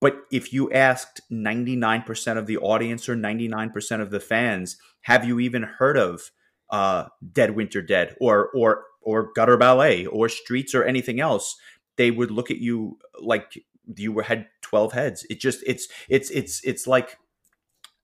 But 0.00 0.16
if 0.32 0.52
you 0.52 0.70
asked 0.72 1.20
99% 1.30 2.36
of 2.36 2.46
the 2.46 2.58
audience 2.58 3.08
or 3.08 3.14
99% 3.14 4.00
of 4.00 4.10
the 4.10 4.18
fans, 4.18 4.76
have 5.02 5.24
you 5.24 5.38
even 5.38 5.62
heard 5.62 5.96
of 5.96 6.32
uh, 6.70 7.06
Dead 7.32 7.54
Winter 7.54 7.82
Dead 7.82 8.16
or 8.20 8.48
or 8.54 8.84
or 9.00 9.32
Gutter 9.34 9.56
Ballet 9.56 10.06
or 10.06 10.28
Streets 10.28 10.74
or 10.74 10.84
anything 10.84 11.20
else? 11.20 11.56
They 11.96 12.10
would 12.10 12.30
look 12.30 12.50
at 12.50 12.58
you 12.58 12.98
like 13.20 13.62
you 13.96 14.18
had 14.20 14.46
12 14.62 14.92
heads. 14.92 15.26
It 15.30 15.40
just 15.40 15.62
it's 15.66 15.88
it's 16.08 16.30
it's 16.30 16.60
it's 16.64 16.86
like 16.86 17.18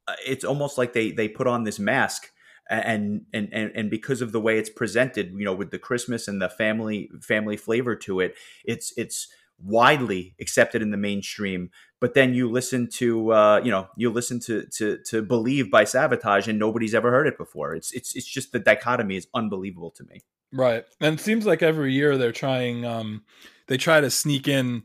uh, 0.07 0.15
it's 0.27 0.45
almost 0.45 0.79
like 0.79 0.93
they 0.93 1.11
they 1.11 1.29
put 1.29 1.47
on 1.47 1.65
this 1.65 1.79
mask 1.79 2.31
and 2.69 3.27
and 3.33 3.53
and 3.53 3.91
because 3.91 4.21
of 4.21 4.33
the 4.33 4.41
way 4.41 4.59
it's 4.59 4.71
presented, 4.71 5.33
you 5.37 5.45
know, 5.45 5.55
with 5.55 5.71
the 5.71 5.79
Christmas 5.79 6.29
and 6.29 6.41
the 6.41 6.49
family 6.49 7.11
family 7.21 7.57
flavor 7.57 7.97
to 7.97 8.21
it, 8.21 8.35
it's 8.65 8.93
it's 8.97 9.29
widely 9.63 10.35
accepted 10.41 10.83
in 10.83 10.91
the 10.91 10.97
mainstream. 10.97 11.71
But 12.01 12.15
then 12.15 12.33
you 12.33 12.49
listen 12.51 12.89
to 12.95 13.33
uh, 13.33 13.61
you 13.65 13.71
know 13.71 13.89
you 13.97 14.11
listen 14.11 14.41
to 14.41 14.67
to 14.77 14.99
to 15.07 15.23
Believe 15.23 15.71
by 15.71 15.85
Savatage, 15.85 16.47
and 16.47 16.59
nobody's 16.59 16.95
ever 16.95 17.11
heard 17.11 17.27
it 17.27 17.39
before. 17.39 17.75
It's 17.75 17.93
it's 17.93 18.15
it's 18.15 18.27
just 18.27 18.53
the 18.53 18.59
dichotomy 18.59 19.17
is 19.17 19.27
unbelievable 19.35 19.91
to 19.93 20.05
me. 20.05 20.21
Right, 20.53 20.85
and 21.01 21.19
it 21.19 21.23
seems 21.23 21.47
like 21.47 21.63
every 21.63 21.93
year 21.93 22.17
they're 22.17 22.33
trying. 22.33 22.85
Um, 22.85 23.25
they 23.67 23.77
try 23.77 24.01
to 24.01 24.11
sneak 24.11 24.49
in 24.49 24.85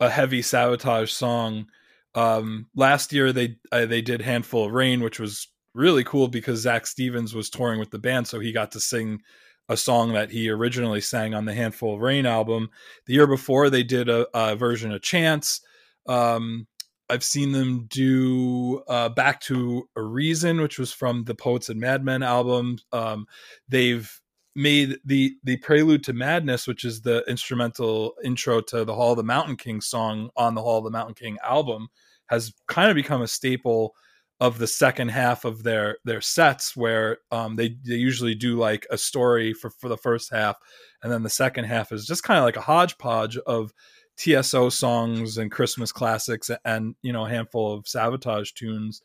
a 0.00 0.10
heavy 0.10 0.42
Savatage 0.42 1.10
song. 1.10 1.66
Um, 2.14 2.68
last 2.74 3.12
year 3.12 3.32
they 3.32 3.56
uh, 3.70 3.86
they 3.86 4.00
did 4.00 4.22
Handful 4.22 4.66
of 4.66 4.72
Rain, 4.72 5.00
which 5.00 5.20
was 5.20 5.48
really 5.76 6.04
cool 6.04 6.28
because 6.28 6.60
Zach 6.60 6.86
Stevens 6.86 7.34
was 7.34 7.50
touring 7.50 7.78
with 7.78 7.90
the 7.90 7.98
band, 7.98 8.26
so 8.26 8.40
he 8.40 8.52
got 8.52 8.72
to 8.72 8.80
sing 8.80 9.20
a 9.68 9.76
song 9.76 10.12
that 10.12 10.30
he 10.30 10.48
originally 10.48 11.00
sang 11.00 11.34
on 11.34 11.44
the 11.44 11.54
Handful 11.54 11.94
of 11.94 12.00
Rain 12.00 12.24
album. 12.24 12.70
The 13.06 13.14
year 13.14 13.26
before, 13.26 13.68
they 13.68 13.82
did 13.82 14.08
a, 14.08 14.26
a 14.32 14.56
version 14.56 14.92
of 14.92 15.02
Chance. 15.02 15.60
Um, 16.06 16.66
I've 17.08 17.24
seen 17.24 17.52
them 17.52 17.86
do 17.88 18.82
uh, 18.88 19.10
Back 19.10 19.40
to 19.42 19.88
a 19.96 20.02
Reason, 20.02 20.60
which 20.60 20.78
was 20.78 20.92
from 20.92 21.24
the 21.24 21.34
Poets 21.34 21.68
and 21.68 21.80
Madmen 21.80 22.22
album. 22.22 22.78
Um, 22.92 23.26
they've 23.68 24.10
made 24.54 24.98
the 25.04 25.36
the 25.44 25.58
Prelude 25.58 26.02
to 26.04 26.12
Madness, 26.12 26.66
which 26.66 26.84
is 26.84 27.02
the 27.02 27.22
instrumental 27.28 28.14
intro 28.24 28.60
to 28.62 28.84
the 28.84 28.94
Hall 28.94 29.12
of 29.12 29.18
the 29.18 29.22
Mountain 29.22 29.56
King 29.56 29.80
song 29.80 30.30
on 30.36 30.54
the 30.54 30.62
Hall 30.62 30.78
of 30.78 30.84
the 30.84 30.90
Mountain 30.90 31.14
King 31.14 31.36
album, 31.44 31.88
has 32.26 32.52
kind 32.66 32.90
of 32.90 32.94
become 32.94 33.22
a 33.22 33.28
staple 33.28 33.94
of 34.40 34.58
the 34.58 34.66
second 34.66 35.08
half 35.08 35.44
of 35.44 35.62
their 35.62 35.98
their 36.04 36.20
sets 36.20 36.76
where 36.76 37.18
um, 37.30 37.56
they 37.56 37.76
they 37.84 37.94
usually 37.94 38.34
do 38.34 38.58
like 38.58 38.86
a 38.90 38.98
story 38.98 39.52
for 39.52 39.70
for 39.70 39.88
the 39.88 39.96
first 39.96 40.30
half. 40.30 40.56
And 41.02 41.12
then 41.12 41.22
the 41.22 41.30
second 41.30 41.64
half 41.64 41.92
is 41.92 42.06
just 42.06 42.22
kind 42.22 42.38
of 42.38 42.44
like 42.44 42.56
a 42.56 42.62
hodgepodge 42.62 43.38
of 43.38 43.72
TSO 44.18 44.70
songs 44.70 45.38
and 45.38 45.50
Christmas 45.50 45.92
classics 45.92 46.50
and 46.64 46.94
you 47.02 47.12
know 47.12 47.24
a 47.24 47.30
handful 47.30 47.72
of 47.72 47.84
Savatage 47.84 48.54
tunes. 48.54 49.02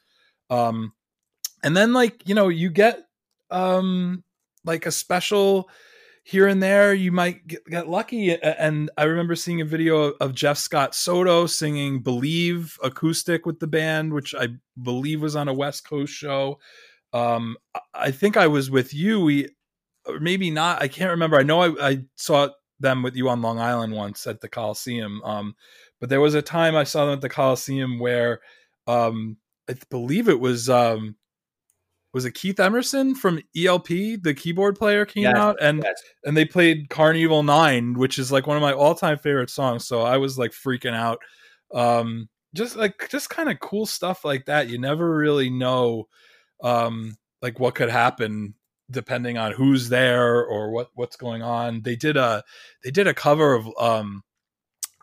Um 0.50 0.94
and 1.64 1.76
then 1.78 1.94
like 1.94 2.28
you 2.28 2.36
know 2.36 2.50
you 2.50 2.70
get 2.70 3.00
um 3.50 4.24
like 4.66 4.86
a 4.86 4.92
special 4.92 5.70
here 6.32 6.48
and 6.48 6.64
there 6.64 6.94
you 6.94 7.12
might 7.12 7.46
get, 7.46 7.66
get, 7.66 7.90
lucky 7.90 8.42
and 8.42 8.90
i 8.98 9.04
remember 9.04 9.36
seeing 9.36 9.60
a 9.60 9.66
video 9.66 10.12
of 10.22 10.34
jeff 10.34 10.58
scott 10.58 10.96
soto 10.96 11.46
singing 11.46 12.00
believe 12.00 12.78
acoustic 12.82 13.46
with 13.46 13.60
the 13.60 13.68
band 13.68 14.14
which 14.14 14.34
i 14.36 14.48
believe 14.82 15.22
was 15.22 15.36
on 15.36 15.50
a 15.50 15.54
west 15.54 15.88
coast 15.88 16.14
show. 16.14 16.58
Um, 17.12 17.58
i 17.94 18.12
think 18.12 18.38
i 18.38 18.48
was 18.48 18.72
with 18.72 18.94
you 18.94 19.20
we 19.20 19.50
maybe 20.22 20.50
not 20.50 20.82
i 20.82 20.88
can't 20.88 21.12
remember. 21.12 21.38
I 21.38 21.44
know 21.44 21.64
i, 21.64 21.90
I 21.90 21.98
saw 22.16 22.48
them 22.80 23.04
with 23.04 23.18
you 23.18 23.28
on 23.28 23.42
long 23.42 23.60
island 23.60 23.94
once 23.94 24.26
at 24.26 24.40
the 24.40 24.48
coliseum 24.48 25.22
um, 25.26 25.54
but 26.00 26.08
there 26.08 26.22
was 26.22 26.34
a 26.34 26.42
time 26.42 26.78
i 26.78 26.86
saw 26.86 27.06
them 27.06 27.16
at 27.16 27.22
the 27.22 27.30
coliseum 27.30 28.00
where 28.00 28.40
um, 28.88 29.36
i 29.70 29.76
believe 29.90 30.30
it 30.30 30.40
was 30.40 30.70
um, 30.70 31.18
was 32.14 32.26
it 32.26 32.34
Keith 32.34 32.60
Emerson 32.60 33.16
from 33.16 33.42
ELP, 33.56 33.88
the 33.88 34.36
keyboard 34.36 34.78
player, 34.78 35.06
came 35.06 35.24
yes, 35.24 35.36
out 35.36 35.58
and 35.62 35.82
yes. 35.84 36.02
and 36.26 36.36
they 36.36 36.46
played 36.46 36.90
Karn 36.90 37.16
Evil 37.16 37.44
9, 37.44 37.94
which 37.94 38.20
is 38.20 38.32
like 38.32 38.48
one 38.48 38.58
of 38.58 38.62
my 38.62 38.74
all 38.74 38.96
time 38.96 39.18
favorite 39.18 39.50
songs. 39.50 39.88
So 39.88 40.02
I 40.02 40.18
was 40.18 40.38
like 40.38 40.52
freaking 40.52 40.96
out. 40.96 41.20
Um, 41.74 42.28
just 42.54 42.76
like 42.76 43.08
just 43.10 43.30
kind 43.30 43.50
of 43.50 43.60
cool 43.62 43.86
stuff 43.86 44.26
like 44.26 44.46
that. 44.46 44.68
You 44.68 44.78
never 44.78 45.16
really 45.16 45.50
know, 45.50 46.10
um, 46.62 47.16
like 47.42 47.60
what 47.60 47.76
could 47.76 47.90
happen 47.90 48.56
depending 48.90 49.38
on 49.38 49.54
who's 49.54 49.88
there 49.88 50.44
or 50.44 50.72
what 50.72 50.90
what's 50.96 51.16
going 51.16 51.42
on. 51.42 51.82
They 51.82 51.96
did 51.96 52.18
a 52.18 52.44
they 52.84 52.92
did 52.92 53.08
a 53.08 53.14
cover 53.14 53.54
of 53.54 53.70
um 53.80 54.24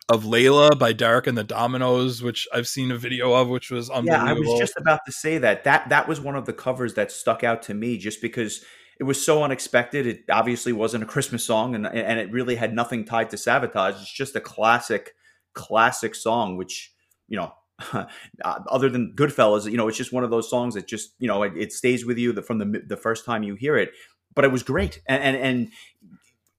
of 0.08 0.24
Layla 0.24 0.78
by 0.78 0.92
Derek 0.92 1.26
and 1.26 1.36
the 1.36 1.44
Dominos, 1.44 2.22
which 2.22 2.48
I've 2.52 2.66
seen 2.66 2.90
a 2.90 2.96
video 2.96 3.34
of, 3.34 3.48
which 3.48 3.70
was 3.70 3.90
unbelievable. 3.90 4.26
Yeah, 4.26 4.30
I 4.30 4.38
was 4.38 4.58
just 4.58 4.74
about 4.76 5.00
to 5.06 5.12
say 5.12 5.38
that. 5.38 5.64
That 5.64 5.88
that 5.90 6.08
was 6.08 6.20
one 6.20 6.34
of 6.34 6.46
the 6.46 6.52
covers 6.52 6.94
that 6.94 7.12
stuck 7.12 7.44
out 7.44 7.62
to 7.64 7.74
me 7.74 7.98
just 7.98 8.22
because 8.22 8.64
it 8.98 9.04
was 9.04 9.24
so 9.24 9.42
unexpected. 9.42 10.06
It 10.06 10.24
obviously 10.30 10.72
wasn't 10.72 11.04
a 11.04 11.06
Christmas 11.06 11.44
song 11.44 11.74
and 11.74 11.86
and 11.86 12.18
it 12.18 12.32
really 12.32 12.56
had 12.56 12.74
nothing 12.74 13.04
tied 13.04 13.30
to 13.30 13.36
Savatage. 13.36 14.00
It's 14.00 14.12
just 14.12 14.34
a 14.34 14.40
classic, 14.40 15.14
classic 15.52 16.14
song, 16.14 16.56
which, 16.56 16.92
you 17.28 17.36
know, 17.36 17.52
uh, 17.92 18.06
other 18.44 18.88
than 18.88 19.14
Goodfellas, 19.14 19.70
you 19.70 19.76
know, 19.76 19.88
it's 19.88 19.98
just 19.98 20.12
one 20.12 20.24
of 20.24 20.30
those 20.30 20.48
songs 20.48 20.74
that 20.74 20.88
just, 20.88 21.10
you 21.18 21.28
know, 21.28 21.42
it, 21.42 21.52
it 21.56 21.72
stays 21.72 22.06
with 22.06 22.16
you 22.18 22.32
from 22.42 22.58
the 22.58 22.82
the 22.86 22.96
first 22.96 23.26
time 23.26 23.42
you 23.42 23.56
hear 23.56 23.76
it. 23.76 23.92
But 24.34 24.44
it 24.44 24.52
was 24.52 24.62
great. 24.62 25.00
And, 25.06 25.22
and 25.22 25.36
and 25.36 25.68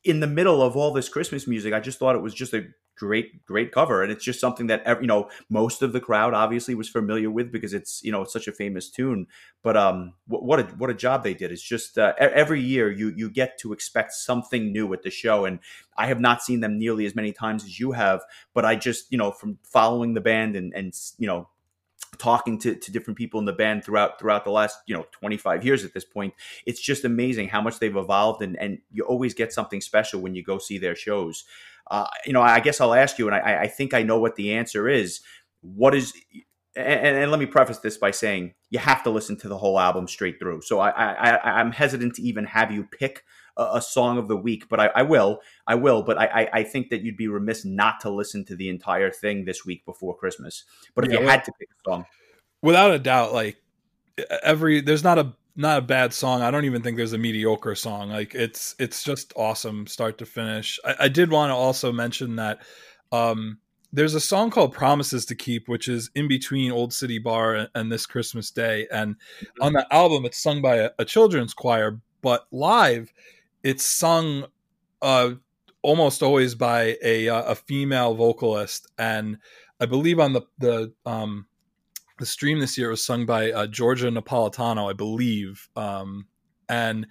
in 0.04 0.20
the 0.20 0.28
middle 0.28 0.62
of 0.62 0.78
all 0.78 0.94
this 0.94 1.10
Christmas 1.10 1.48
music, 1.48 1.74
I 1.74 1.80
just 1.80 2.00
thought 2.00 2.16
it 2.16 2.22
was 2.22 2.34
just 2.34 2.54
a 2.54 2.68
great 3.00 3.46
great 3.46 3.72
cover. 3.72 4.04
And 4.04 4.12
it's 4.12 4.24
just 4.24 4.40
something 4.40 4.68
that 4.68 4.86
you 5.02 5.08
know 5.08 5.30
most 5.50 5.82
of 5.82 5.94
the 5.94 6.02
crowd 6.02 6.34
obviously 6.34 6.76
was 6.76 6.90
familiar 6.90 7.32
with 7.32 7.52
because 7.52 7.74
it's 7.74 8.04
you 8.04 8.12
know 8.12 8.22
it's 8.24 8.34
such 8.34 8.48
a 8.48 8.52
famous 8.52 8.90
tune. 8.90 9.26
But 9.64 9.78
um 9.78 10.14
what 10.28 10.60
a 10.60 10.64
what 10.64 10.90
a 10.90 10.94
job 10.94 11.24
they 11.24 11.34
did. 11.34 11.52
It's 11.52 11.64
just 11.64 11.98
uh, 11.98 12.14
every 12.20 12.62
year 12.62 12.92
you 12.92 13.14
you 13.16 13.30
get 13.30 13.58
to 13.60 13.74
expect 13.74 14.14
something 14.14 14.72
new 14.72 14.92
at 14.94 15.04
the 15.04 15.10
show. 15.10 15.46
And 15.46 15.60
i 15.98 16.08
have 16.08 16.20
not 16.20 16.42
seen 16.44 16.60
them 16.60 16.78
nearly 16.78 17.06
as 17.06 17.16
many 17.16 17.32
times 17.32 17.64
as 17.64 17.80
you 17.80 17.94
have. 17.94 18.22
But 18.54 18.66
i 18.66 18.76
just 18.76 19.12
you 19.12 19.18
know 19.18 19.32
from 19.32 19.58
following 19.64 20.14
the 20.14 20.22
band 20.22 20.56
and 20.56 20.74
and 20.76 20.94
you 21.18 21.28
know 21.28 21.50
talking 22.18 22.58
to, 22.60 22.76
to 22.76 22.92
different 22.92 23.18
people 23.18 23.40
in 23.40 23.46
the 23.46 23.54
band 23.54 23.84
throughout 23.84 24.20
throughout 24.20 24.44
the 24.44 24.52
last 24.52 24.80
you 24.88 24.96
know 24.96 25.06
25 25.12 25.64
years 25.64 25.86
at 25.86 25.94
this 25.94 26.06
point 26.06 26.34
it's 26.66 26.82
just 26.82 27.06
amazing 27.06 27.48
how 27.48 27.62
much 27.62 27.80
they've 27.80 27.96
evolved. 27.96 28.42
And 28.42 28.58
and 28.60 28.80
you 28.92 29.04
always 29.04 29.34
get 29.34 29.54
something 29.54 29.82
special 29.82 30.22
when 30.22 30.36
you 30.36 30.44
go 30.44 30.58
see 30.58 30.78
their 30.78 30.96
shows 30.96 31.46
uh, 31.90 32.08
you 32.26 32.34
know, 32.34 32.42
I 32.42 32.60
guess 32.60 32.80
I'll 32.82 32.94
ask 32.94 33.18
you, 33.18 33.28
and 33.28 33.36
I, 33.36 33.64
I 33.64 33.68
think 33.68 33.94
I 33.94 34.04
know 34.04 34.20
what 34.20 34.36
the 34.36 34.54
answer 34.54 34.88
is. 34.88 35.22
What 35.62 35.96
is 35.96 36.14
and, 36.76 37.18
and, 37.18 37.32
let 37.32 37.40
me 37.40 37.46
preface 37.46 37.80
this 37.80 37.98
by 37.98 38.12
saying 38.12 38.54
you 38.70 38.80
have 38.80 39.04
to 39.04 39.10
listen 39.10 39.36
to 39.38 39.48
the 39.48 39.58
whole 39.58 39.80
album 39.80 40.08
straight 40.08 40.40
through. 40.40 40.62
So 40.62 40.80
I, 40.80 40.90
I, 40.90 41.60
I'm 41.60 41.72
hesitant 41.72 42.16
to 42.16 42.22
even 42.22 42.46
have 42.46 42.72
you 42.72 42.86
pick 42.86 43.24
a, 43.58 43.72
a 43.76 43.82
song 43.82 44.18
of 44.18 44.28
the 44.28 44.38
week, 44.38 44.70
but 44.70 44.80
I, 44.80 44.88
I, 44.96 45.02
will, 45.02 45.42
I 45.68 45.76
will. 45.76 46.04
But 46.04 46.18
I, 46.20 46.50
I, 46.54 46.64
think 46.64 46.90
that 46.92 47.02
you'd 47.02 47.18
be 47.18 47.28
remiss 47.28 47.66
not 47.66 48.00
to 48.02 48.10
listen 48.10 48.46
to 48.46 48.56
the 48.56 48.70
entire 48.70 49.12
thing 49.12 49.46
this 49.46 49.66
week 49.66 49.84
before 49.86 50.16
Christmas. 50.16 50.64
But 50.96 51.06
if 51.06 51.12
yeah, 51.12 51.20
you 51.20 51.28
had 51.28 51.44
to 51.46 51.52
pick 51.60 51.70
a 51.70 51.90
song, 51.90 52.06
without 52.62 52.92
a 52.92 53.00
doubt, 53.00 53.34
like 53.34 53.58
every 54.44 54.82
there's 54.82 55.04
not 55.04 55.18
a 55.18 55.34
not 55.60 55.80
a 55.80 55.82
bad 55.82 56.14
song. 56.14 56.42
I 56.42 56.52
don't 56.52 56.64
even 56.64 56.82
think 56.82 56.96
there's 56.96 57.12
a 57.12 57.18
mediocre 57.18 57.76
song. 57.76 58.10
Like 58.10 58.34
it's 58.34 58.76
it's 58.80 59.04
just 59.04 59.34
awesome, 59.36 59.88
start 59.88 60.18
to 60.20 60.26
finish. 60.26 60.80
I, 60.86 60.96
I 61.02 61.08
did 61.10 61.30
want 61.30 61.52
to 61.52 61.56
also 61.56 61.92
mention 61.92 62.38
that. 62.38 62.62
Um, 63.12 63.58
there's 63.92 64.14
a 64.14 64.22
song 64.22 64.52
called 64.52 64.72
Promises 64.72 65.26
to 65.26 65.36
Keep, 65.36 65.68
which 65.68 65.90
is 65.90 66.12
in 66.16 66.28
between 66.28 66.72
Old 66.72 66.94
City 66.94 67.18
Bar 67.18 67.68
and, 67.74 67.92
This 67.92 68.06
Christmas 68.06 68.52
Day. 68.52 68.88
And 68.92 69.16
mm-hmm. 69.16 69.64
on 69.64 69.74
the 69.74 69.86
album, 69.92 70.26
it's 70.26 70.42
sung 70.42 70.62
by 70.62 70.76
a, 70.76 70.92
a, 71.00 71.06
children's 71.06 71.56
choir, 71.56 72.00
but 72.22 72.46
live, 72.52 73.12
it's 73.64 73.84
sung 73.84 74.46
uh, 75.02 75.32
almost 75.82 76.22
always 76.22 76.54
by 76.54 76.98
a, 77.04 77.30
uh, 77.30 77.42
a 77.42 77.56
female 77.56 78.14
vocalist. 78.14 78.86
And 79.00 79.40
I 79.80 79.88
believe 79.88 80.20
on 80.20 80.34
the, 80.34 80.44
the, 80.60 80.94
um, 81.08 81.48
the 82.20 82.26
stream 82.26 82.60
this 82.60 82.78
year 82.78 82.90
was 82.90 83.04
sung 83.04 83.26
by 83.26 83.52
uh, 83.52 83.68
Georgia 83.68 84.08
Napolitano, 84.08 84.90
I 84.90 84.94
believe. 84.94 85.70
Um, 85.76 86.28
and 86.68 87.08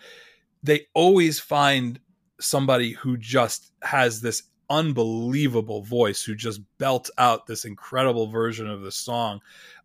they 0.62 0.86
always 0.94 1.40
find 1.40 1.98
somebody 2.40 2.92
who 2.92 3.16
just 3.16 3.72
has 3.82 4.20
this 4.20 4.44
unbelievable 4.70 5.82
voice 5.82 6.22
who 6.22 6.34
just 6.34 6.60
belts 6.78 7.10
out 7.18 7.46
this 7.46 7.64
incredible 7.64 8.28
version 8.28 8.68
of 8.68 8.82
the 8.82 8.92
song. 8.92 9.40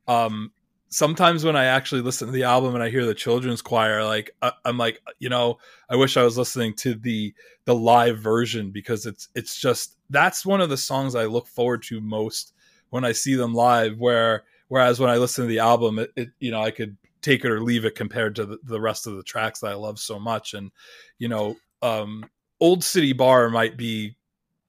Um, 0.08 0.52
sometimes 0.90 1.44
when 1.44 1.56
I 1.56 1.66
actually 1.66 2.02
listen 2.02 2.28
to 2.28 2.34
the 2.34 2.44
album 2.44 2.76
and 2.76 2.84
I 2.84 2.90
hear 2.90 3.06
the 3.06 3.16
children's 3.16 3.62
choir, 3.62 4.04
like 4.04 4.32
I, 4.42 4.52
am 4.66 4.78
like, 4.78 5.02
you 5.20 5.30
know, 5.30 5.58
I 5.90 5.96
wish 5.96 6.18
I 6.18 6.24
was 6.24 6.38
listening 6.38 6.76
to 6.76 6.94
the 6.94 7.34
the 7.66 7.76
live 7.76 8.20
version 8.20 8.72
because 8.72 9.06
it's 9.06 9.30
it's 9.36 9.60
just 9.60 9.98
that's 10.10 10.46
one 10.46 10.62
of 10.62 10.70
the 10.70 10.78
songs 10.78 11.16
I 11.16 11.26
look 11.26 11.48
forward 11.48 11.82
to 11.84 12.02
most 12.02 12.54
when 12.90 13.06
I 13.06 13.14
see 13.14 13.36
them 13.36 13.54
live. 13.54 13.98
Where 13.98 14.44
whereas 14.74 15.00
when 15.00 15.12
I 15.12 15.18
listen 15.18 15.44
to 15.44 15.48
the 15.48 15.60
album, 15.60 16.00
it, 16.00 16.10
it 16.16 16.30
you 16.40 16.50
know 16.50 16.60
I 16.60 16.72
could 16.72 16.98
take 17.22 17.46
it 17.46 17.52
or 17.52 17.62
leave 17.62 17.86
it 17.86 17.94
compared 17.94 18.36
to 18.38 18.46
the, 18.48 18.58
the 18.64 18.82
rest 18.82 19.06
of 19.06 19.16
the 19.16 19.22
tracks 19.22 19.60
that 19.60 19.68
I 19.72 19.76
love 19.76 20.00
so 20.00 20.20
much, 20.20 20.56
and 20.56 20.72
you 21.20 21.28
know, 21.28 21.56
um, 21.84 22.26
Old 22.60 22.84
City 22.84 23.14
Bar 23.14 23.52
might 23.52 23.78
be 23.78 24.18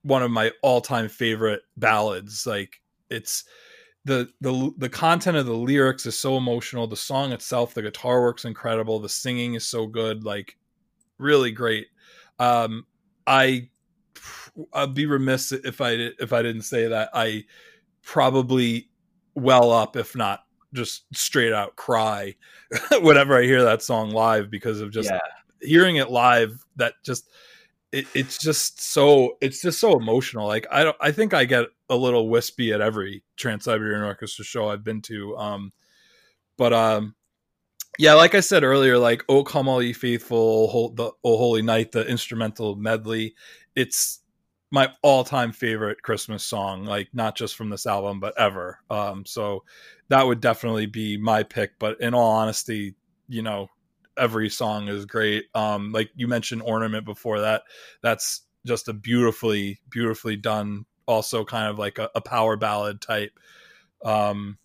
one 0.02 0.22
of 0.22 0.30
my 0.30 0.52
all-time 0.62 1.08
favorite 1.08 1.62
ballads. 1.78 2.46
Like 2.46 2.82
it's 3.08 3.44
the 4.04 4.28
the 4.42 4.74
the 4.76 4.90
content 4.90 5.38
of 5.38 5.46
the 5.46 5.54
lyrics 5.54 6.04
is 6.04 6.18
so 6.18 6.36
emotional. 6.36 6.86
The 6.86 6.96
song 6.96 7.32
itself 7.32 7.72
the 7.72 7.80
guitar 7.80 8.20
work's 8.20 8.44
incredible. 8.44 9.00
The 9.00 9.08
singing 9.08 9.54
is 9.54 9.66
so 9.66 9.86
good. 9.86 10.22
Like 10.22 10.58
really 11.16 11.50
great. 11.50 11.86
Um 12.38 12.84
i 13.26 13.68
i'd 14.74 14.94
be 14.94 15.06
remiss 15.06 15.50
if 15.50 15.80
i 15.80 15.92
if 16.20 16.32
i 16.32 16.40
didn't 16.40 16.62
say 16.62 16.86
that 16.86 17.08
i 17.14 17.42
probably 18.02 18.88
well 19.34 19.70
up 19.70 19.96
if 19.96 20.14
not 20.16 20.44
just 20.72 21.04
straight 21.14 21.52
out 21.52 21.76
cry 21.76 22.34
whenever 23.00 23.38
i 23.38 23.42
hear 23.42 23.62
that 23.62 23.82
song 23.82 24.10
live 24.10 24.50
because 24.50 24.80
of 24.80 24.90
just 24.90 25.10
yeah. 25.10 25.20
hearing 25.60 25.96
it 25.96 26.10
live 26.10 26.64
that 26.76 26.94
just 27.04 27.28
it, 27.94 28.06
it's 28.12 28.38
just 28.38 28.80
so 28.80 29.36
it's 29.40 29.62
just 29.62 29.78
so 29.78 29.96
emotional. 29.96 30.48
Like 30.48 30.66
I 30.70 30.82
don't 30.82 30.96
I 31.00 31.12
think 31.12 31.32
I 31.32 31.44
get 31.44 31.66
a 31.88 31.94
little 31.94 32.28
wispy 32.28 32.72
at 32.72 32.80
every 32.80 33.22
Trans 33.36 33.64
Siberian 33.64 34.02
Orchestra 34.02 34.44
show 34.44 34.68
I've 34.68 34.82
been 34.82 35.00
to. 35.02 35.36
Um, 35.36 35.72
but 36.58 36.72
um, 36.72 37.14
yeah, 37.96 38.14
like 38.14 38.34
I 38.34 38.40
said 38.40 38.64
earlier, 38.64 38.98
like 38.98 39.22
"Oh 39.28 39.44
Come 39.44 39.68
All 39.68 39.80
Ye 39.80 39.92
Faithful," 39.92 40.92
the 40.94 41.12
"Oh 41.22 41.36
Holy 41.36 41.62
Night," 41.62 41.92
the 41.92 42.04
instrumental 42.04 42.74
medley. 42.74 43.36
It's 43.76 44.20
my 44.70 44.92
all-time 45.02 45.52
favorite 45.52 46.02
Christmas 46.02 46.42
song, 46.42 46.84
like 46.84 47.08
not 47.12 47.36
just 47.36 47.54
from 47.54 47.70
this 47.70 47.86
album, 47.86 48.18
but 48.18 48.38
ever. 48.38 48.80
Um, 48.90 49.24
so 49.24 49.62
that 50.08 50.26
would 50.26 50.40
definitely 50.40 50.86
be 50.86 51.16
my 51.16 51.42
pick. 51.42 51.78
But 51.78 52.00
in 52.00 52.14
all 52.14 52.32
honesty, 52.32 52.94
you 53.28 53.42
know, 53.42 53.68
every 54.18 54.48
song 54.48 54.88
is 54.88 55.06
great. 55.06 55.44
Um, 55.54 55.92
like 55.92 56.10
you 56.16 56.26
mentioned, 56.26 56.62
ornament 56.62 57.04
before 57.04 57.40
that. 57.40 57.62
That's 58.02 58.42
just 58.66 58.88
a 58.88 58.92
beautifully, 58.92 59.80
beautifully 59.90 60.36
done. 60.36 60.86
Also, 61.06 61.44
kind 61.44 61.68
of 61.68 61.78
like 61.78 61.98
a, 61.98 62.10
a 62.14 62.20
power 62.20 62.56
ballad 62.56 63.00
type. 63.00 63.38
Um, 64.04 64.58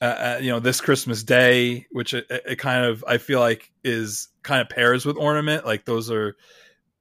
uh, 0.00 0.38
you 0.40 0.50
know, 0.50 0.60
this 0.60 0.80
Christmas 0.80 1.22
Day, 1.22 1.86
which 1.90 2.14
it, 2.14 2.26
it, 2.28 2.58
kind 2.58 2.84
of 2.84 3.04
I 3.06 3.18
feel 3.18 3.40
like 3.40 3.72
is 3.82 4.28
kind 4.42 4.60
of 4.60 4.68
pairs 4.68 5.06
with 5.06 5.16
ornament. 5.16 5.64
Like 5.64 5.84
those 5.86 6.10
are, 6.10 6.36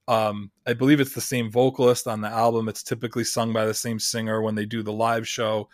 um, 0.08 0.52
I 0.66 0.74
believe 0.74 1.00
it's 1.00 1.14
the 1.14 1.22
same 1.22 1.52
vocalist 1.52 2.08
on 2.08 2.22
the 2.22 2.28
album. 2.28 2.68
It's 2.68 2.84
typically 2.84 3.24
sung 3.24 3.54
by 3.54 3.66
the 3.66 3.74
same 3.74 4.00
singer 4.00 4.42
when 4.42 4.56
they 4.56 4.66
do 4.66 4.84
the 4.84 4.94
live 4.94 5.28
show. 5.28 5.70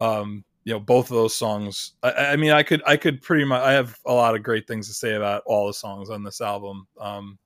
Um, 0.00 0.44
you 0.64 0.72
know 0.72 0.80
both 0.80 1.10
of 1.10 1.16
those 1.16 1.34
songs 1.34 1.92
I, 2.02 2.12
I, 2.12 2.36
mean 2.36 2.52
i 2.52 2.62
could 2.62 2.82
i 2.86 2.96
could 2.96 3.22
pretty 3.22 3.44
much 3.44 3.62
i 3.62 3.72
have 3.72 3.96
a 4.06 4.12
lot 4.12 4.34
of 4.34 4.42
great 4.42 4.66
things 4.66 4.88
to 4.88 4.94
say 4.94 5.14
about 5.14 5.42
all 5.46 5.66
the 5.66 5.74
songs 5.74 6.10
on 6.10 6.22
this 6.22 6.40
album 6.40 6.86
um 7.00 7.38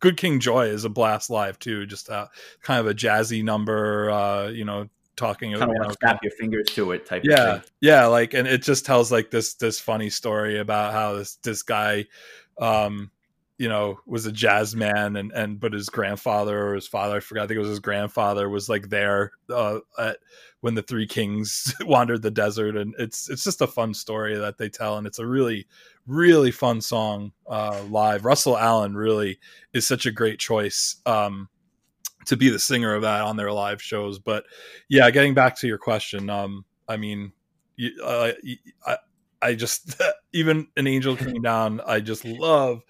good 0.00 0.16
king 0.16 0.40
joy 0.40 0.66
is 0.66 0.84
a 0.84 0.88
blast 0.88 1.30
live 1.30 1.58
too 1.58 1.86
just 1.86 2.10
uh, 2.10 2.26
kind 2.62 2.80
of 2.80 2.86
a 2.86 2.94
jazzy 2.94 3.42
number 3.42 4.10
uh 4.10 4.48
you 4.48 4.64
know 4.64 4.88
talking 5.16 5.52
kind 5.52 5.62
of 5.62 5.68
want 5.68 5.96
snap 5.98 6.18
your 6.22 6.32
fingers 6.32 6.66
to 6.66 6.92
it 6.92 7.06
type 7.06 7.22
yeah 7.24 7.60
yeah 7.80 8.06
like 8.06 8.34
and 8.34 8.46
it 8.46 8.62
just 8.62 8.84
tells 8.84 9.10
like 9.10 9.30
this 9.30 9.54
this 9.54 9.80
funny 9.80 10.10
story 10.10 10.58
about 10.58 10.92
how 10.92 11.14
this 11.14 11.36
this 11.36 11.62
guy 11.62 12.04
um 12.58 13.10
you 13.58 13.68
know 13.68 13.98
was 14.06 14.26
a 14.26 14.32
jazz 14.32 14.76
man 14.76 15.16
and 15.16 15.32
and 15.32 15.58
but 15.58 15.72
his 15.72 15.88
grandfather 15.88 16.68
or 16.68 16.74
his 16.74 16.86
father 16.86 17.16
i 17.16 17.20
forgot 17.20 17.44
i 17.44 17.46
think 17.46 17.56
it 17.56 17.60
was 17.60 17.68
his 17.68 17.80
grandfather 17.80 18.50
was 18.50 18.68
like 18.68 18.90
there 18.90 19.32
uh, 19.50 19.78
at, 19.98 20.18
when 20.66 20.74
the 20.74 20.82
three 20.82 21.06
kings 21.06 21.72
wandered 21.82 22.22
the 22.22 22.30
desert. 22.30 22.76
And 22.76 22.92
it's 22.98 23.30
it's 23.30 23.44
just 23.44 23.60
a 23.60 23.68
fun 23.68 23.94
story 23.94 24.36
that 24.36 24.58
they 24.58 24.68
tell. 24.68 24.98
And 24.98 25.06
it's 25.06 25.20
a 25.20 25.26
really 25.26 25.66
really 26.08 26.50
fun 26.50 26.80
song 26.80 27.30
uh, 27.48 27.82
live. 27.88 28.24
Russell 28.24 28.58
allen 28.58 28.96
really 28.96 29.38
is 29.72 29.86
such 29.86 30.06
a 30.06 30.10
great 30.10 30.40
choice 30.40 30.96
um, 31.06 31.48
to 32.24 32.36
be 32.36 32.48
the 32.48 32.58
singer 32.58 32.94
of 32.94 33.02
that 33.02 33.20
on 33.20 33.36
their 33.36 33.52
live 33.52 33.80
shows. 33.80 34.18
But 34.18 34.44
yeah 34.88 35.08
getting 35.10 35.34
back 35.34 35.56
to 35.56 35.66
your 35.66 35.78
question 35.78 36.30
um, 36.30 36.64
i 36.88 36.96
mean 36.96 37.32
you, 37.76 37.90
uh, 38.02 38.32
I, 38.86 38.96
I 39.42 39.54
just 39.54 40.00
even 40.32 40.68
an 40.76 40.86
angel 40.86 41.16
came 41.16 41.42
down 41.42 41.80
i 41.86 42.00
just 42.00 42.24
love 42.24 42.82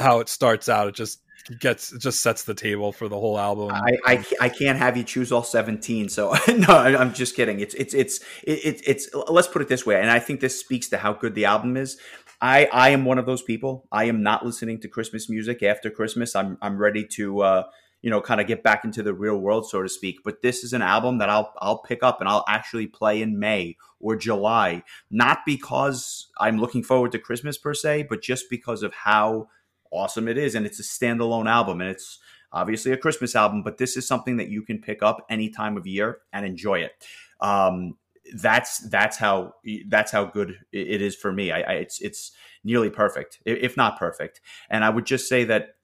how 0.00 0.20
it 0.20 0.28
starts 0.28 0.68
out. 0.68 0.88
It 0.88 0.94
just 0.94 1.20
gets 1.58 1.92
it 1.92 2.00
just 2.00 2.22
sets 2.22 2.44
the 2.44 2.54
table 2.54 2.92
for 2.92 3.08
the 3.08 3.18
whole 3.18 3.38
album. 3.38 3.70
I, 3.72 3.98
I, 4.04 4.24
I 4.40 4.48
can't 4.48 4.78
have 4.78 4.96
you 4.96 5.04
choose 5.04 5.32
all 5.32 5.42
seventeen. 5.42 6.08
So 6.08 6.34
no, 6.48 6.74
I'm 6.74 7.12
just 7.12 7.34
kidding. 7.34 7.60
It's 7.60 7.74
it's 7.74 7.94
it's 7.94 8.20
it's 8.44 8.82
it's 8.86 9.08
let's 9.28 9.48
put 9.48 9.62
it 9.62 9.68
this 9.68 9.84
way, 9.86 10.00
and 10.00 10.10
I 10.10 10.18
think 10.18 10.40
this 10.40 10.58
speaks 10.58 10.88
to 10.88 10.98
how 10.98 11.12
good 11.12 11.34
the 11.34 11.46
album 11.46 11.76
is. 11.76 11.98
I 12.40 12.66
I 12.66 12.90
am 12.90 13.04
one 13.04 13.18
of 13.18 13.26
those 13.26 13.42
people. 13.42 13.86
I 13.90 14.04
am 14.04 14.22
not 14.22 14.44
listening 14.44 14.80
to 14.80 14.88
Christmas 14.88 15.28
music 15.28 15.62
after 15.62 15.90
Christmas. 15.90 16.36
I'm 16.36 16.58
I'm 16.62 16.78
ready 16.78 17.06
to. 17.16 17.40
Uh, 17.40 17.62
you 18.02 18.08
know, 18.08 18.22
kind 18.22 18.40
of 18.40 18.46
get 18.46 18.62
back 18.62 18.86
into 18.86 19.02
the 19.02 19.12
real 19.12 19.36
world, 19.36 19.68
so 19.68 19.82
to 19.82 19.88
speak. 19.88 20.20
But 20.24 20.40
this 20.40 20.64
is 20.64 20.72
an 20.72 20.80
album 20.80 21.18
that 21.18 21.28
I'll 21.28 21.52
I'll 21.60 21.82
pick 21.82 22.02
up 22.02 22.20
and 22.20 22.30
I'll 22.30 22.46
actually 22.48 22.86
play 22.86 23.20
in 23.20 23.38
May 23.38 23.76
or 23.98 24.16
July, 24.16 24.82
not 25.10 25.40
because 25.44 26.28
I'm 26.38 26.58
looking 26.58 26.82
forward 26.82 27.12
to 27.12 27.18
Christmas 27.18 27.58
per 27.58 27.74
se, 27.74 28.06
but 28.08 28.22
just 28.22 28.48
because 28.48 28.82
of 28.82 28.94
how 28.94 29.48
awesome 29.90 30.28
it 30.28 30.38
is. 30.38 30.54
And 30.54 30.66
it's 30.66 30.80
a 30.80 30.82
standalone 30.82 31.48
album 31.48 31.80
and 31.80 31.90
it's 31.90 32.18
obviously 32.52 32.92
a 32.92 32.96
Christmas 32.96 33.36
album, 33.36 33.62
but 33.62 33.78
this 33.78 33.96
is 33.96 34.06
something 34.06 34.36
that 34.36 34.48
you 34.48 34.62
can 34.62 34.80
pick 34.80 35.02
up 35.02 35.24
any 35.28 35.48
time 35.48 35.76
of 35.76 35.86
year 35.86 36.18
and 36.32 36.44
enjoy 36.44 36.80
it. 36.80 36.92
Um, 37.40 37.96
that's 38.34 38.78
that's 38.90 39.16
how 39.16 39.54
that's 39.88 40.12
how 40.12 40.24
good 40.24 40.58
it 40.72 41.02
is 41.02 41.16
for 41.16 41.32
me. 41.32 41.50
I, 41.50 41.60
I, 41.60 41.72
it's 41.74 42.00
it's 42.00 42.32
nearly 42.62 42.90
perfect, 42.90 43.40
if 43.44 43.76
not 43.76 43.98
perfect. 43.98 44.40
And 44.68 44.84
I 44.84 44.90
would 44.90 45.06
just 45.06 45.28
say 45.28 45.44
that 45.44 45.76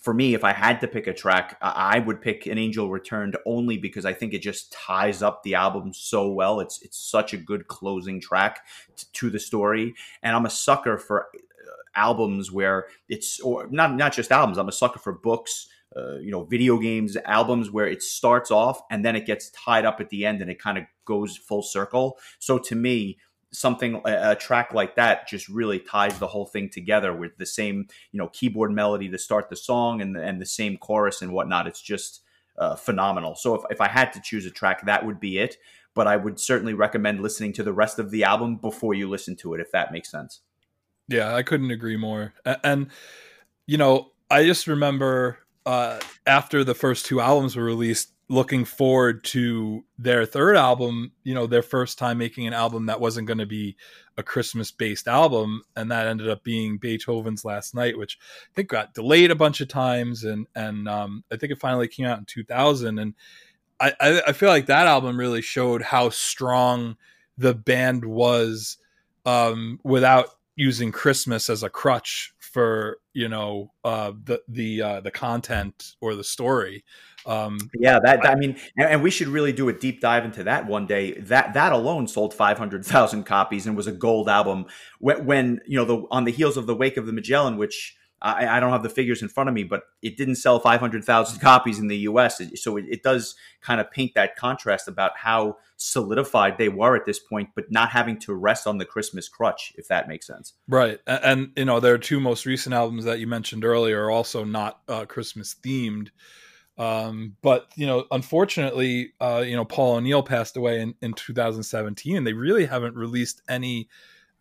for 0.00 0.14
me, 0.14 0.32
if 0.34 0.42
I 0.42 0.52
had 0.52 0.80
to 0.80 0.88
pick 0.88 1.06
a 1.06 1.12
track, 1.12 1.58
I 1.60 1.98
would 1.98 2.20
pick 2.20 2.46
"An 2.46 2.56
Angel 2.56 2.88
Returned" 2.88 3.36
only 3.44 3.76
because 3.76 4.06
I 4.06 4.14
think 4.14 4.32
it 4.32 4.40
just 4.40 4.72
ties 4.72 5.22
up 5.22 5.42
the 5.42 5.54
album 5.54 5.92
so 5.92 6.28
well. 6.28 6.60
It's 6.60 6.80
it's 6.82 6.98
such 6.98 7.34
a 7.34 7.36
good 7.36 7.68
closing 7.68 8.20
track 8.20 8.64
to 9.14 9.28
the 9.28 9.40
story, 9.40 9.94
and 10.22 10.34
I'm 10.34 10.46
a 10.46 10.50
sucker 10.50 10.96
for 10.96 11.26
albums 11.94 12.50
where 12.50 12.86
it's 13.08 13.40
or 13.40 13.68
not 13.70 13.94
not 13.96 14.12
just 14.12 14.32
albums. 14.32 14.58
I'm 14.58 14.68
a 14.68 14.72
sucker 14.72 14.98
for 14.98 15.12
books, 15.12 15.68
uh, 15.96 16.16
you 16.18 16.30
know, 16.30 16.44
video 16.44 16.78
games, 16.78 17.16
albums 17.24 17.70
where 17.70 17.86
it 17.86 18.02
starts 18.02 18.50
off 18.50 18.80
and 18.90 19.04
then 19.04 19.16
it 19.16 19.26
gets 19.26 19.50
tied 19.50 19.84
up 19.84 20.00
at 20.00 20.10
the 20.10 20.24
end 20.26 20.40
and 20.42 20.50
it 20.50 20.58
kind 20.60 20.78
of 20.78 20.84
goes 21.04 21.36
full 21.36 21.62
circle. 21.62 22.18
So 22.38 22.58
to 22.58 22.74
me, 22.74 23.18
something 23.52 24.00
a, 24.06 24.34
track 24.34 24.72
like 24.72 24.96
that 24.96 25.28
just 25.28 25.48
really 25.48 25.78
ties 25.78 26.18
the 26.18 26.26
whole 26.26 26.46
thing 26.46 26.70
together 26.70 27.14
with 27.14 27.36
the 27.36 27.44
same 27.44 27.86
you 28.10 28.18
know 28.18 28.28
keyboard 28.28 28.72
melody 28.72 29.10
to 29.10 29.18
start 29.18 29.50
the 29.50 29.56
song 29.56 30.00
and 30.00 30.16
the, 30.16 30.22
and 30.22 30.40
the 30.40 30.46
same 30.46 30.76
chorus 30.78 31.20
and 31.20 31.32
whatnot. 31.32 31.66
It's 31.66 31.82
just 31.82 32.22
uh, 32.58 32.76
phenomenal. 32.76 33.34
So 33.34 33.54
if, 33.54 33.62
if 33.70 33.80
I 33.80 33.88
had 33.88 34.12
to 34.14 34.20
choose 34.22 34.46
a 34.46 34.50
track, 34.50 34.86
that 34.86 35.04
would 35.04 35.20
be 35.20 35.38
it. 35.38 35.56
but 35.94 36.06
I 36.06 36.16
would 36.16 36.40
certainly 36.40 36.74
recommend 36.74 37.20
listening 37.20 37.52
to 37.54 37.62
the 37.62 37.72
rest 37.72 37.98
of 37.98 38.10
the 38.10 38.24
album 38.24 38.56
before 38.56 38.94
you 38.94 39.08
listen 39.08 39.36
to 39.36 39.54
it, 39.54 39.60
if 39.60 39.70
that 39.72 39.92
makes 39.92 40.10
sense. 40.10 40.40
Yeah, 41.08 41.34
I 41.34 41.42
couldn't 41.42 41.70
agree 41.70 41.96
more. 41.96 42.32
And, 42.64 42.88
you 43.66 43.76
know, 43.76 44.12
I 44.30 44.44
just 44.44 44.66
remember 44.66 45.38
uh, 45.66 46.00
after 46.26 46.64
the 46.64 46.74
first 46.74 47.06
two 47.06 47.20
albums 47.20 47.56
were 47.56 47.64
released, 47.64 48.12
looking 48.28 48.64
forward 48.64 49.22
to 49.24 49.84
their 49.98 50.24
third 50.24 50.56
album, 50.56 51.12
you 51.22 51.34
know, 51.34 51.46
their 51.46 51.62
first 51.62 51.98
time 51.98 52.16
making 52.16 52.46
an 52.46 52.54
album 52.54 52.86
that 52.86 53.00
wasn't 53.00 53.26
going 53.26 53.38
to 53.38 53.46
be 53.46 53.76
a 54.16 54.22
Christmas 54.22 54.70
based 54.70 55.06
album. 55.06 55.62
And 55.76 55.90
that 55.90 56.06
ended 56.06 56.30
up 56.30 56.42
being 56.42 56.78
Beethoven's 56.78 57.44
Last 57.44 57.74
Night, 57.74 57.98
which 57.98 58.18
I 58.22 58.54
think 58.54 58.68
got 58.68 58.94
delayed 58.94 59.30
a 59.30 59.36
bunch 59.36 59.60
of 59.60 59.68
times. 59.68 60.24
And, 60.24 60.46
and 60.54 60.88
um, 60.88 61.24
I 61.30 61.36
think 61.36 61.52
it 61.52 61.60
finally 61.60 61.88
came 61.88 62.06
out 62.06 62.18
in 62.18 62.24
2000. 62.24 62.98
And 62.98 63.14
I, 63.78 63.92
I, 64.00 64.22
I 64.28 64.32
feel 64.32 64.48
like 64.48 64.66
that 64.66 64.86
album 64.86 65.18
really 65.18 65.42
showed 65.42 65.82
how 65.82 66.08
strong 66.08 66.96
the 67.36 67.54
band 67.54 68.04
was 68.04 68.78
um, 69.26 69.78
without 69.84 70.28
using 70.62 70.92
Christmas 70.92 71.50
as 71.50 71.64
a 71.64 71.68
crutch 71.68 72.32
for 72.38 72.98
you 73.14 73.28
know 73.28 73.72
uh, 73.84 74.12
the 74.24 74.40
the 74.46 74.80
uh, 74.80 75.00
the 75.00 75.10
content 75.10 75.96
or 76.00 76.14
the 76.14 76.22
story. 76.24 76.84
Um, 77.26 77.58
yeah, 77.74 77.98
that 78.02 78.24
I 78.26 78.36
mean, 78.36 78.56
and, 78.76 78.90
and, 78.90 79.02
we 79.02 79.10
should 79.10 79.28
really 79.28 79.52
do 79.52 79.68
a 79.68 79.72
deep 79.72 80.00
dive 80.00 80.24
into 80.24 80.44
that 80.44 80.66
one 80.66 80.86
day. 80.86 81.12
That 81.14 81.54
that 81.54 81.72
alone 81.72 82.06
sold 82.06 82.32
five 82.32 82.58
hundred 82.58 82.84
thousand 82.86 83.24
copies 83.24 83.66
and 83.66 83.76
was 83.76 83.86
a 83.88 83.92
gold 83.92 84.28
album. 84.28 84.66
When, 85.00 85.26
when, 85.26 85.60
you 85.66 85.76
know 85.76 85.84
the 85.84 86.06
on 86.10 86.24
the 86.24 86.32
heels 86.32 86.56
of 86.56 86.66
the 86.66 86.76
Wake 86.76 86.96
of 86.96 87.06
the 87.06 87.12
Magellan, 87.12 87.56
which 87.56 87.96
I, 88.22 88.56
I 88.56 88.60
don't 88.60 88.70
have 88.70 88.84
the 88.84 88.88
figures 88.88 89.20
in 89.20 89.28
front 89.28 89.48
of 89.48 89.54
me, 89.54 89.64
but 89.64 89.82
it 90.00 90.16
didn't 90.16 90.36
sell 90.36 90.60
500,000 90.60 91.40
copies 91.40 91.78
in 91.78 91.88
the 91.88 91.98
US. 91.98 92.40
So 92.54 92.76
it, 92.76 92.84
it 92.88 93.02
does 93.02 93.34
kind 93.60 93.80
of 93.80 93.90
paint 93.90 94.12
that 94.14 94.36
contrast 94.36 94.86
about 94.86 95.18
how 95.18 95.56
solidified 95.76 96.56
they 96.56 96.68
were 96.68 96.94
at 96.94 97.04
this 97.04 97.18
point, 97.18 97.50
but 97.56 97.70
not 97.70 97.90
having 97.90 98.18
to 98.20 98.34
rest 98.34 98.66
on 98.66 98.78
the 98.78 98.84
Christmas 98.84 99.28
crutch, 99.28 99.72
if 99.76 99.88
that 99.88 100.08
makes 100.08 100.26
sense. 100.26 100.54
Right. 100.68 101.00
And, 101.06 101.24
and 101.24 101.52
you 101.56 101.64
know, 101.64 101.80
their 101.80 101.98
two 101.98 102.20
most 102.20 102.46
recent 102.46 102.74
albums 102.74 103.04
that 103.04 103.18
you 103.18 103.26
mentioned 103.26 103.64
earlier 103.64 104.04
are 104.04 104.10
also 104.10 104.44
not 104.44 104.80
uh, 104.88 105.04
Christmas 105.04 105.54
themed. 105.54 106.10
Um, 106.78 107.36
but 107.42 107.68
you 107.76 107.86
know, 107.86 108.06
unfortunately, 108.10 109.12
uh, 109.20 109.44
you 109.46 109.56
know, 109.56 109.64
Paul 109.64 109.96
O'Neill 109.96 110.22
passed 110.22 110.56
away 110.56 110.80
in, 110.80 110.94
in 111.02 111.12
2017, 111.12 112.16
and 112.16 112.26
they 112.26 112.32
really 112.32 112.64
haven't 112.66 112.96
released 112.96 113.42
any 113.48 113.88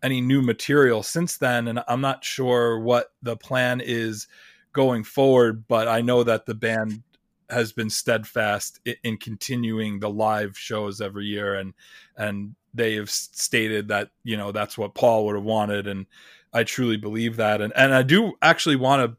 any 0.03 0.21
new 0.21 0.41
material 0.41 1.03
since 1.03 1.37
then 1.37 1.67
and 1.67 1.83
i'm 1.87 2.01
not 2.01 2.23
sure 2.23 2.79
what 2.79 3.13
the 3.21 3.35
plan 3.35 3.81
is 3.81 4.27
going 4.73 5.03
forward 5.03 5.67
but 5.67 5.87
i 5.87 6.01
know 6.01 6.23
that 6.23 6.45
the 6.45 6.55
band 6.55 7.03
has 7.49 7.73
been 7.73 7.89
steadfast 7.89 8.79
in 9.03 9.17
continuing 9.17 9.99
the 9.99 10.09
live 10.09 10.57
shows 10.57 11.01
every 11.01 11.25
year 11.25 11.55
and 11.55 11.73
and 12.17 12.55
they 12.73 12.95
have 12.95 13.09
stated 13.09 13.89
that 13.89 14.09
you 14.23 14.37
know 14.37 14.51
that's 14.51 14.77
what 14.77 14.95
paul 14.95 15.25
would 15.25 15.35
have 15.35 15.43
wanted 15.43 15.87
and 15.87 16.05
i 16.53 16.63
truly 16.63 16.97
believe 16.97 17.35
that 17.35 17.61
and 17.61 17.73
and 17.75 17.93
i 17.93 18.01
do 18.01 18.33
actually 18.41 18.77
want 18.77 19.03
to 19.03 19.17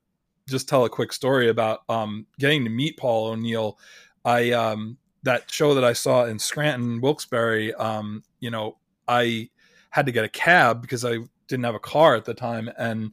just 0.50 0.68
tell 0.68 0.84
a 0.84 0.90
quick 0.90 1.12
story 1.12 1.48
about 1.48 1.80
um 1.88 2.26
getting 2.38 2.64
to 2.64 2.70
meet 2.70 2.96
paul 2.96 3.28
o'neill. 3.28 3.78
I 4.24 4.50
um 4.52 4.96
that 5.22 5.50
show 5.50 5.74
that 5.74 5.84
i 5.84 5.92
saw 5.92 6.24
in 6.24 6.38
scranton 6.38 7.00
wilkes-barre 7.00 7.72
um 7.74 8.22
you 8.40 8.50
know 8.50 8.76
i 9.06 9.48
had 9.92 10.06
to 10.06 10.12
get 10.12 10.24
a 10.24 10.28
cab 10.28 10.82
because 10.82 11.04
I 11.04 11.18
didn't 11.48 11.64
have 11.64 11.74
a 11.74 11.78
car 11.80 12.16
at 12.16 12.24
the 12.24 12.34
time, 12.34 12.70
and 12.76 13.12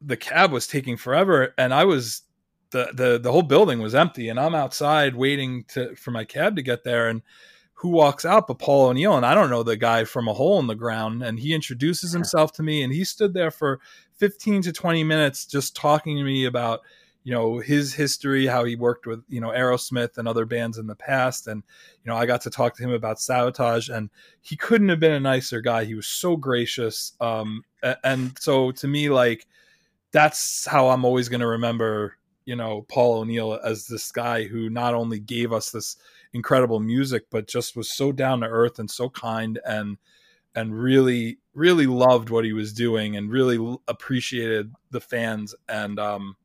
the 0.00 0.16
cab 0.16 0.52
was 0.52 0.66
taking 0.66 0.96
forever, 0.96 1.54
and 1.58 1.74
I 1.74 1.84
was 1.84 2.22
the 2.70 2.90
the 2.94 3.18
the 3.18 3.32
whole 3.32 3.42
building 3.42 3.80
was 3.80 3.94
empty, 3.94 4.28
and 4.28 4.38
I'm 4.38 4.54
outside 4.54 5.16
waiting 5.16 5.64
to 5.68 5.96
for 5.96 6.10
my 6.10 6.24
cab 6.24 6.54
to 6.56 6.62
get 6.62 6.84
there, 6.84 7.08
and 7.08 7.22
who 7.72 7.88
walks 7.88 8.24
out 8.24 8.46
but 8.46 8.58
Paul 8.58 8.88
O'Neill, 8.88 9.16
and 9.16 9.26
I 9.26 9.34
don't 9.34 9.50
know 9.50 9.62
the 9.62 9.76
guy 9.76 10.04
from 10.04 10.28
a 10.28 10.34
hole 10.34 10.60
in 10.60 10.66
the 10.66 10.74
ground, 10.74 11.22
and 11.22 11.38
he 11.40 11.54
introduces 11.54 12.12
himself 12.12 12.52
to 12.52 12.62
me, 12.62 12.82
and 12.82 12.92
he 12.92 13.04
stood 13.04 13.32
there 13.32 13.50
for 13.50 13.80
15 14.18 14.62
to 14.62 14.72
20 14.72 15.02
minutes 15.02 15.46
just 15.46 15.74
talking 15.74 16.16
to 16.16 16.22
me 16.22 16.44
about 16.44 16.80
you 17.26 17.32
know 17.32 17.58
his 17.58 17.92
history 17.92 18.46
how 18.46 18.62
he 18.62 18.76
worked 18.76 19.04
with 19.04 19.20
you 19.28 19.40
know 19.40 19.48
aerosmith 19.48 20.16
and 20.16 20.28
other 20.28 20.44
bands 20.44 20.78
in 20.78 20.86
the 20.86 20.94
past. 20.94 21.48
And 21.48 21.60
you 22.04 22.08
know 22.08 22.16
i 22.16 22.24
got 22.24 22.40
to 22.42 22.50
talk 22.50 22.76
to 22.76 22.84
him 22.84 22.92
about 22.92 23.16
Savatage 23.16 23.92
and 23.92 24.10
he 24.42 24.54
couldn't 24.54 24.90
have 24.90 25.00
been 25.00 25.10
a 25.10 25.18
nicer 25.18 25.60
guy. 25.60 25.84
He 25.84 25.96
was 25.96 26.06
so 26.06 26.36
gracious. 26.36 27.14
Um 27.20 27.64
and 28.04 28.38
so 28.38 28.70
to 28.70 28.86
me 28.86 29.08
like 29.10 29.44
that's 30.12 30.66
how 30.66 30.88
i'm 30.88 31.04
always 31.04 31.28
going 31.28 31.40
to 31.40 31.46
remember 31.48 32.16
you 32.44 32.54
know 32.54 32.86
paul 32.88 33.20
o'neill 33.20 33.58
as 33.64 33.86
this 33.86 34.12
guy 34.12 34.44
who 34.44 34.70
not 34.70 34.94
only 34.94 35.18
gave 35.18 35.52
us 35.52 35.70
this 35.70 35.96
incredible 36.32 36.80
music 36.80 37.24
but 37.30 37.48
just 37.48 37.76
was 37.76 37.90
so 37.90 38.12
down 38.12 38.40
to 38.40 38.46
earth 38.46 38.78
and 38.78 38.90
so 38.90 39.10
kind 39.10 39.58
and 39.64 39.98
and 40.54 40.80
really 40.80 41.38
really 41.54 41.86
loved 41.86 42.30
what 42.30 42.44
he 42.44 42.52
was 42.52 42.72
doing 42.72 43.16
and 43.16 43.30
really 43.30 43.58
appreciated 43.88 44.72
the 44.90 45.00
fans. 45.00 45.54
And 45.68 45.98
um 45.98 46.36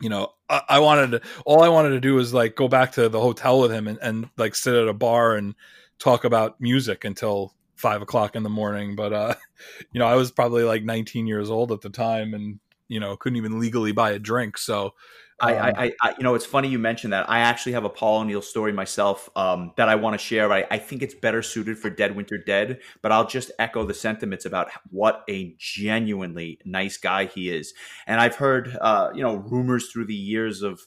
you 0.00 0.08
know, 0.08 0.32
I, 0.48 0.62
I, 0.68 0.78
wanted 0.80 1.10
to, 1.12 1.28
all 1.44 1.62
I 1.62 1.68
wanted 1.68 1.90
to 1.90 2.00
do 2.00 2.14
was 2.14 2.32
like 2.32 2.54
go 2.54 2.68
back 2.68 2.92
to 2.92 3.08
the 3.08 3.20
hotel 3.20 3.60
with 3.60 3.72
him 3.72 3.88
and, 3.88 3.98
and 4.00 4.28
like 4.36 4.54
sit 4.54 4.74
at 4.74 4.88
a 4.88 4.94
bar 4.94 5.34
and 5.36 5.54
talk 5.98 6.24
about 6.24 6.60
music 6.60 7.04
until 7.04 7.54
five 7.76 8.02
o'clock 8.02 8.36
in 8.36 8.42
the 8.42 8.50
morning. 8.50 8.96
But, 8.96 9.12
uh, 9.12 9.34
you 9.92 9.98
know, 9.98 10.06
I 10.06 10.14
was 10.14 10.30
probably 10.30 10.64
like 10.64 10.84
19 10.84 11.26
years 11.26 11.50
old 11.50 11.72
at 11.72 11.80
the 11.80 11.90
time 11.90 12.34
and, 12.34 12.60
you 12.88 13.00
know, 13.00 13.16
couldn't 13.16 13.36
even 13.36 13.58
legally 13.58 13.92
buy 13.92 14.12
a 14.12 14.18
drink. 14.18 14.58
So 14.58 14.94
I, 15.40 15.54
um, 15.54 15.74
I, 15.76 15.92
I, 16.02 16.14
you 16.18 16.24
know, 16.24 16.34
it's 16.34 16.44
funny 16.44 16.68
you 16.68 16.78
mentioned 16.78 17.12
that. 17.12 17.28
I 17.30 17.40
actually 17.40 17.72
have 17.72 17.84
a 17.84 17.88
Paul 17.88 18.22
O'Neill 18.22 18.42
story 18.42 18.72
myself 18.72 19.30
um, 19.36 19.72
that 19.76 19.88
I 19.88 19.94
want 19.94 20.14
to 20.14 20.18
share. 20.18 20.52
I, 20.52 20.64
I 20.70 20.78
think 20.78 21.02
it's 21.02 21.14
better 21.14 21.42
suited 21.42 21.78
for 21.78 21.90
Dead 21.90 22.16
Winter 22.16 22.38
Dead, 22.38 22.80
but 23.02 23.12
I'll 23.12 23.26
just 23.26 23.52
echo 23.58 23.84
the 23.84 23.94
sentiments 23.94 24.44
about 24.44 24.68
what 24.90 25.22
a 25.28 25.54
genuinely 25.58 26.58
nice 26.64 26.96
guy 26.96 27.26
he 27.26 27.50
is. 27.50 27.72
And 28.06 28.20
I've 28.20 28.34
heard, 28.36 28.76
uh, 28.80 29.10
you 29.14 29.22
know, 29.22 29.36
rumors 29.36 29.90
through 29.90 30.06
the 30.06 30.14
years 30.14 30.62
of 30.62 30.80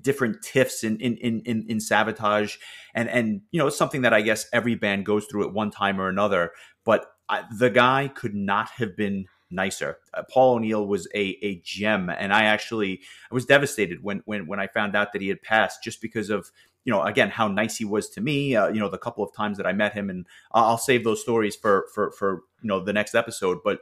different 0.00 0.40
tiffs 0.42 0.84
in 0.84 0.98
in 0.98 1.16
in 1.16 1.40
in, 1.40 1.66
in 1.68 1.78
Savatage, 1.78 2.58
and 2.94 3.08
and 3.08 3.40
you 3.50 3.58
know, 3.58 3.66
it's 3.66 3.76
something 3.78 4.02
that 4.02 4.14
I 4.14 4.20
guess 4.20 4.46
every 4.52 4.76
band 4.76 5.04
goes 5.04 5.26
through 5.26 5.48
at 5.48 5.52
one 5.52 5.72
time 5.72 6.00
or 6.00 6.08
another. 6.08 6.52
But 6.84 7.06
I, 7.28 7.42
the 7.56 7.70
guy 7.70 8.08
could 8.08 8.34
not 8.34 8.70
have 8.76 8.96
been 8.96 9.26
nicer. 9.50 9.98
Uh, 10.14 10.22
Paul 10.22 10.56
O'Neill 10.56 10.86
was 10.86 11.08
a 11.14 11.38
a 11.42 11.60
gem, 11.64 12.10
and 12.10 12.32
I 12.32 12.44
actually 12.44 13.00
I 13.30 13.34
was 13.34 13.46
devastated 13.46 14.02
when 14.02 14.22
when 14.24 14.46
when 14.46 14.60
I 14.60 14.66
found 14.66 14.96
out 14.96 15.12
that 15.12 15.22
he 15.22 15.28
had 15.28 15.42
passed, 15.42 15.82
just 15.82 16.00
because 16.00 16.30
of 16.30 16.50
you 16.84 16.92
know 16.92 17.02
again 17.02 17.30
how 17.30 17.48
nice 17.48 17.76
he 17.76 17.84
was 17.84 18.08
to 18.10 18.20
me. 18.20 18.56
Uh, 18.56 18.68
you 18.68 18.80
know 18.80 18.88
the 18.88 18.98
couple 18.98 19.24
of 19.24 19.34
times 19.34 19.56
that 19.56 19.66
I 19.66 19.72
met 19.72 19.94
him, 19.94 20.10
and 20.10 20.26
I'll 20.52 20.78
save 20.78 21.04
those 21.04 21.20
stories 21.20 21.56
for 21.56 21.86
for 21.94 22.10
for 22.12 22.42
you 22.62 22.68
know 22.68 22.80
the 22.80 22.92
next 22.92 23.14
episode, 23.14 23.58
but 23.64 23.80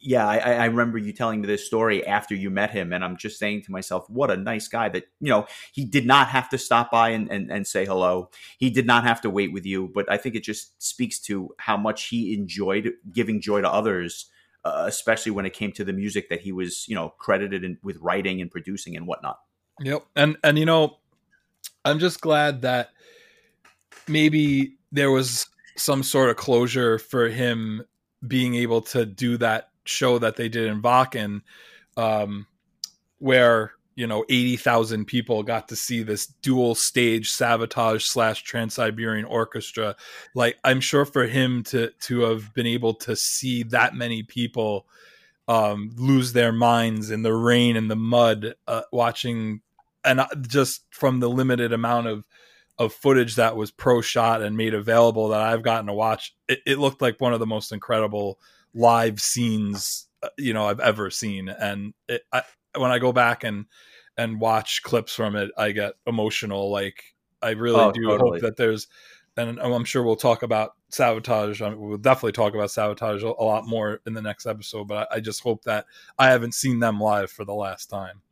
yeah, 0.00 0.26
I, 0.26 0.36
I, 0.38 0.64
remember 0.66 0.98
you 0.98 1.12
telling 1.12 1.40
me 1.40 1.46
this 1.46 1.66
story 1.66 2.06
after 2.06 2.34
you 2.34 2.50
met 2.50 2.70
him, 2.70 2.92
and 2.92 3.04
I'm 3.04 3.16
just 3.16 3.38
saying 3.38 3.62
to 3.62 3.72
myself, 3.72 4.08
what 4.08 4.30
a 4.30 4.36
nice 4.36 4.68
guy 4.68 4.88
that, 4.90 5.04
you 5.20 5.28
know, 5.28 5.46
he 5.72 5.84
did 5.84 6.06
not 6.06 6.28
have 6.28 6.48
to 6.50 6.58
stop 6.58 6.90
by 6.90 7.10
and, 7.10 7.30
and, 7.30 7.50
and 7.50 7.66
say 7.66 7.84
hello. 7.84 8.30
He 8.58 8.70
did 8.70 8.86
not 8.86 9.04
have 9.04 9.20
to 9.22 9.30
wait 9.30 9.52
with 9.52 9.66
you, 9.66 9.90
but 9.92 10.10
I 10.10 10.16
think 10.16 10.34
it 10.34 10.44
just 10.44 10.80
speaks 10.82 11.18
to 11.20 11.54
how 11.58 11.76
much 11.76 12.08
he 12.08 12.34
enjoyed 12.34 12.92
giving 13.12 13.40
joy 13.40 13.60
to 13.60 13.70
others 13.70 14.26
uh, 14.64 14.84
especially 14.86 15.32
when 15.32 15.46
it 15.46 15.52
came 15.52 15.72
to 15.72 15.84
the 15.84 15.92
music 15.92 16.28
that 16.28 16.40
he 16.40 16.52
was, 16.52 16.86
you 16.88 16.94
know, 16.94 17.10
credited 17.18 17.64
in, 17.64 17.78
with 17.82 17.96
writing 17.98 18.40
and 18.40 18.50
producing 18.50 18.96
and 18.96 19.06
whatnot. 19.06 19.40
Yep, 19.80 20.06
and 20.16 20.36
and 20.42 20.58
you 20.58 20.66
know, 20.66 20.98
I'm 21.84 21.98
just 21.98 22.20
glad 22.20 22.62
that 22.62 22.90
maybe 24.08 24.76
there 24.90 25.10
was 25.10 25.46
some 25.76 26.02
sort 26.02 26.30
of 26.30 26.36
closure 26.36 26.98
for 26.98 27.28
him 27.28 27.84
being 28.26 28.54
able 28.56 28.80
to 28.80 29.06
do 29.06 29.36
that 29.36 29.70
show 29.84 30.18
that 30.18 30.36
they 30.36 30.48
did 30.48 30.66
in 30.66 30.82
Wacken, 30.82 31.42
um, 31.96 32.46
where 33.18 33.72
you 33.98 34.06
know 34.06 34.24
80,000 34.28 35.06
people 35.06 35.42
got 35.42 35.66
to 35.68 35.76
see 35.76 36.04
this 36.04 36.26
dual 36.26 36.76
stage 36.76 37.32
Savatage 37.32 38.02
slash 38.02 38.44
Trans 38.44 38.74
Siberian 38.74 39.24
Orchestra. 39.24 39.96
Like 40.36 40.56
I'm 40.62 40.80
sure 40.80 41.04
for 41.04 41.26
him 41.26 41.64
to 41.64 41.90
to 42.02 42.20
have 42.20 42.54
been 42.54 42.66
able 42.66 42.94
to 42.94 43.16
see 43.16 43.64
that 43.64 43.96
many 43.96 44.22
people 44.22 44.86
um, 45.48 45.90
lose 45.96 46.32
their 46.32 46.52
minds 46.52 47.10
in 47.10 47.22
the 47.22 47.34
rain 47.34 47.76
and 47.76 47.90
the 47.90 47.96
mud, 47.96 48.54
uh, 48.68 48.82
watching, 48.92 49.62
and 50.04 50.20
uh, 50.20 50.28
just 50.42 50.82
from 50.90 51.18
the 51.18 51.28
limited 51.28 51.72
amount 51.72 52.06
of 52.06 52.24
of 52.78 52.92
footage 52.92 53.34
that 53.34 53.56
was 53.56 53.72
pro 53.72 54.00
shot 54.00 54.42
and 54.42 54.56
made 54.56 54.74
available 54.74 55.30
that 55.30 55.40
I've 55.40 55.64
gotten 55.64 55.86
to 55.86 55.92
watch, 55.92 56.36
it, 56.46 56.60
it 56.64 56.78
looked 56.78 57.02
like 57.02 57.20
one 57.20 57.32
of 57.32 57.40
the 57.40 57.46
most 57.46 57.72
incredible 57.72 58.38
live 58.74 59.20
scenes 59.20 60.06
uh, 60.22 60.28
you 60.38 60.54
know 60.54 60.68
I've 60.68 60.78
ever 60.78 61.10
seen. 61.10 61.48
And 61.48 61.94
it, 62.06 62.22
I, 62.32 62.42
when 62.76 62.92
I 62.92 63.00
go 63.00 63.12
back 63.12 63.42
and 63.42 63.66
and 64.18 64.40
watch 64.40 64.82
clips 64.82 65.14
from 65.14 65.36
it, 65.36 65.50
I 65.56 65.70
get 65.70 65.94
emotional. 66.06 66.70
Like 66.70 67.02
I 67.40 67.50
really 67.50 67.80
oh, 67.80 67.92
do 67.92 68.02
totally. 68.02 68.30
hope 68.32 68.40
that 68.42 68.56
there's, 68.56 68.88
and 69.36 69.60
I'm 69.60 69.84
sure 69.84 70.02
we'll 70.02 70.16
talk 70.16 70.42
about 70.42 70.72
Savatage. 70.90 71.60
We'll 71.78 71.96
definitely 71.98 72.32
talk 72.32 72.54
about 72.54 72.70
Savatage 72.70 73.22
a 73.22 73.42
lot 73.42 73.66
more 73.66 74.00
in 74.04 74.12
the 74.12 74.20
next 74.20 74.46
episode. 74.46 74.88
But 74.88 75.06
I, 75.12 75.20
just 75.20 75.40
hope 75.42 75.62
that 75.62 75.86
I 76.18 76.30
haven't 76.30 76.54
seen 76.54 76.80
them 76.80 77.00
live 77.00 77.30
for 77.30 77.44
the 77.44 77.54
last 77.54 77.86
time. 77.86 78.22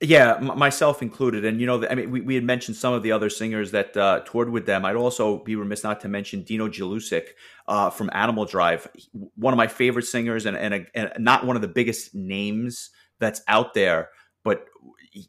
Yeah, 0.00 0.36
m- 0.36 0.58
myself 0.58 1.02
included. 1.02 1.44
And, 1.44 1.60
you 1.60 1.66
know, 1.66 1.86
I 1.86 1.94
mean, 1.94 2.10
we, 2.10 2.22
we 2.22 2.34
had 2.34 2.44
mentioned 2.44 2.78
some 2.78 2.94
of 2.94 3.02
the 3.02 3.12
other 3.12 3.28
singers 3.28 3.70
that 3.72 3.94
uh, 3.94 4.20
toured 4.24 4.48
with 4.48 4.64
them. 4.64 4.86
I'd 4.86 4.96
also 4.96 5.44
be 5.44 5.54
remiss 5.54 5.84
not 5.84 6.00
to 6.00 6.08
mention 6.08 6.42
Dino 6.42 6.66
Jelusic 6.66 7.28
uh, 7.68 7.90
from 7.90 8.08
Animal 8.14 8.46
Drive, 8.46 8.88
one 9.36 9.52
of 9.52 9.58
my 9.58 9.66
favorite 9.66 10.06
singers 10.06 10.46
and, 10.46 10.56
and, 10.56 10.74
a, 10.74 10.86
and 10.94 11.12
not 11.18 11.46
one 11.46 11.56
of 11.56 11.62
the 11.62 11.68
biggest 11.68 12.14
names 12.14 12.90
that's 13.20 13.42
out 13.46 13.74
there, 13.74 14.08
but 14.42 14.66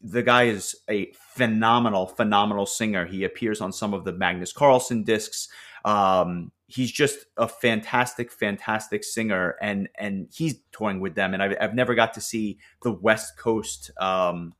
the 0.01 0.23
guy 0.23 0.43
is 0.43 0.75
a 0.89 1.11
phenomenal, 1.13 2.07
phenomenal 2.07 2.65
singer. 2.65 3.05
He 3.05 3.23
appears 3.23 3.61
on 3.61 3.71
some 3.71 3.93
of 3.93 4.05
the 4.05 4.13
Magnus 4.13 4.53
Karlsson 4.53 5.03
discs. 5.03 5.49
Um, 5.83 6.51
he's 6.67 6.91
just 6.91 7.25
a 7.37 7.47
fantastic, 7.47 8.31
fantastic 8.31 9.03
singer, 9.03 9.55
and 9.61 9.89
and 9.97 10.27
he's 10.33 10.55
touring 10.71 10.99
with 10.99 11.15
them. 11.15 11.33
And 11.33 11.43
I've, 11.43 11.55
I've 11.59 11.75
never 11.75 11.95
got 11.95 12.13
to 12.13 12.21
see 12.21 12.59
the 12.81 12.91
West 12.91 13.37
Coast 13.37 13.91
um, 13.99 14.53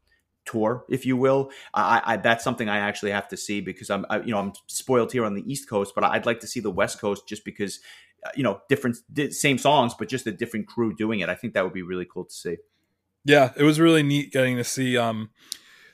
tour, 0.46 0.86
if 0.90 1.06
you 1.06 1.16
will. 1.16 1.52
I, 1.74 2.02
I, 2.04 2.18
that's 2.18 2.44
something 2.44 2.68
I 2.68 2.80
actually 2.80 3.12
have 3.12 3.30
to 3.30 3.38
see 3.38 3.62
because 3.62 3.90
I'm 3.90 4.06
I, 4.10 4.20
you 4.20 4.32
know 4.32 4.40
I'm 4.40 4.54
spoiled 4.68 5.12
here 5.12 5.26
on 5.26 5.36
the 5.36 5.52
East 5.52 5.70
Coast, 5.70 5.94
but 5.96 6.04
I'd 6.04 6.26
like 6.26 6.42
to 6.42 6.48
see 6.48 6.60
the 6.60 6.72
West 6.72 7.00
Coast 7.00 7.28
just 7.28 7.46
because 7.46 7.80
uh, 8.26 8.30
you 8.36 8.44
know 8.44 8.62
different 8.68 8.98
same 9.32 9.58
songs, 9.58 9.94
but 9.98 10.10
just 10.10 10.28
a 10.28 10.32
different 10.32 10.68
crew 10.68 10.94
doing 10.94 11.22
it. 11.22 11.30
I 11.30 11.36
think 11.36 11.54
that 11.54 11.64
would 11.64 11.74
be 11.74 11.84
really 11.84 12.06
cool 12.06 12.26
to 12.26 12.34
see. 12.34 12.58
Yeah, 13.26 13.52
it 13.56 13.64
was 13.64 13.80
really 13.80 14.04
neat 14.04 14.32
getting 14.32 14.58
to 14.58 14.64
see 14.64 14.98
um, 14.98 15.30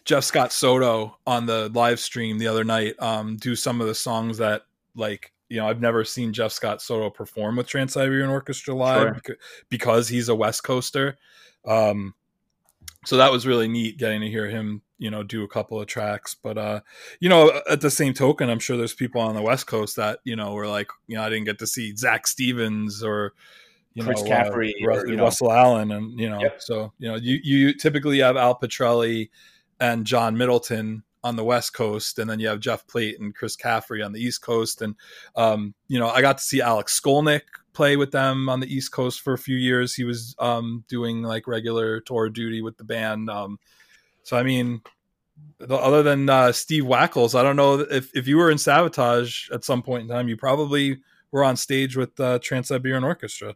Jeff 0.05 0.23
Scott 0.23 0.51
Soto 0.51 1.17
on 1.27 1.45
the 1.45 1.69
live 1.73 1.99
stream 1.99 2.37
the 2.37 2.47
other 2.47 2.63
night 2.63 2.95
um, 2.99 3.37
do 3.37 3.55
some 3.55 3.81
of 3.81 3.87
the 3.87 3.95
songs 3.95 4.37
that 4.39 4.63
like 4.95 5.31
you 5.49 5.57
know 5.57 5.67
I've 5.67 5.81
never 5.81 6.03
seen 6.03 6.33
Jeff 6.33 6.51
Scott 6.51 6.81
Soto 6.81 7.09
perform 7.09 7.55
with 7.55 7.67
Trans 7.67 7.93
Siberian 7.93 8.29
Orchestra 8.29 8.73
live 8.73 9.21
sure. 9.25 9.37
because 9.69 10.07
he's 10.07 10.29
a 10.29 10.35
West 10.35 10.63
Coaster. 10.63 11.17
Um, 11.65 12.15
so 13.05 13.17
that 13.17 13.31
was 13.31 13.47
really 13.47 13.67
neat 13.67 13.97
getting 13.97 14.21
to 14.21 14.29
hear 14.29 14.47
him 14.47 14.81
you 14.97 15.09
know 15.09 15.23
do 15.23 15.43
a 15.43 15.47
couple 15.47 15.79
of 15.79 15.87
tracks 15.87 16.35
but 16.35 16.57
uh 16.57 16.81
you 17.19 17.29
know 17.29 17.61
at 17.69 17.81
the 17.81 17.89
same 17.89 18.13
token 18.13 18.49
i'm 18.49 18.59
sure 18.59 18.77
there's 18.77 18.93
people 18.93 19.21
on 19.21 19.33
the 19.33 19.41
west 19.41 19.65
coast 19.67 19.95
that 19.95 20.19
you 20.25 20.35
know 20.35 20.53
were 20.53 20.67
like 20.67 20.89
you 21.07 21.15
know 21.15 21.23
i 21.23 21.29
didn't 21.29 21.45
get 21.45 21.57
to 21.57 21.67
see 21.67 21.95
zak 21.95 22.27
stevens 22.27 23.01
or 23.01 23.33
you 23.93 24.03
Chris 24.03 24.21
know, 24.21 24.27
Caffrey, 24.27 24.73
uh, 24.83 24.87
or, 24.87 25.07
you 25.07 25.17
Russell 25.17 25.49
know. 25.49 25.55
Allen, 25.55 25.91
and 25.91 26.19
you 26.19 26.29
know, 26.29 26.39
yep. 26.39 26.61
so 26.61 26.93
you 26.99 27.09
know, 27.09 27.15
you 27.15 27.39
you 27.43 27.73
typically 27.73 28.19
have 28.19 28.37
Al 28.37 28.57
Pitrelli 28.57 29.29
and 29.79 30.05
John 30.05 30.37
Middleton 30.37 31.03
on 31.23 31.35
the 31.35 31.43
West 31.43 31.73
Coast, 31.73 32.19
and 32.19 32.29
then 32.29 32.39
you 32.39 32.47
have 32.47 32.59
Jeff 32.59 32.87
Plate 32.87 33.19
and 33.19 33.35
Chris 33.35 33.55
Caffrey 33.55 34.01
on 34.01 34.13
the 34.13 34.21
East 34.21 34.41
Coast, 34.41 34.81
and 34.81 34.95
um, 35.35 35.73
you 35.87 35.99
know, 35.99 36.07
I 36.07 36.21
got 36.21 36.37
to 36.37 36.43
see 36.43 36.61
Alex 36.61 36.99
Skolnick 36.99 37.41
play 37.73 37.97
with 37.97 38.11
them 38.11 38.49
on 38.49 38.59
the 38.59 38.73
East 38.73 38.91
Coast 38.91 39.21
for 39.21 39.33
a 39.33 39.37
few 39.37 39.55
years. 39.55 39.95
He 39.95 40.03
was 40.03 40.35
um, 40.39 40.83
doing 40.87 41.23
like 41.23 41.47
regular 41.47 41.99
tour 42.01 42.29
duty 42.29 42.61
with 42.61 42.77
the 42.77 42.83
band. 42.83 43.29
Um, 43.29 43.59
so 44.23 44.37
I 44.37 44.43
mean, 44.43 44.81
other 45.69 46.03
than 46.03 46.29
uh, 46.29 46.51
Steve 46.51 46.83
Wacholz, 46.83 47.37
I 47.37 47.43
don't 47.43 47.55
know 47.55 47.79
if 47.79 48.15
if 48.15 48.27
you 48.27 48.37
were 48.37 48.51
in 48.51 48.57
Savatage 48.57 49.51
at 49.53 49.63
some 49.63 49.81
point 49.81 50.03
in 50.03 50.09
time, 50.09 50.29
you 50.29 50.37
probably 50.37 50.99
were 51.31 51.43
on 51.43 51.55
stage 51.55 51.95
with 51.95 52.19
uh, 52.19 52.39
Trans 52.39 52.67
Siberian 52.67 53.03
Orchestra. 53.03 53.55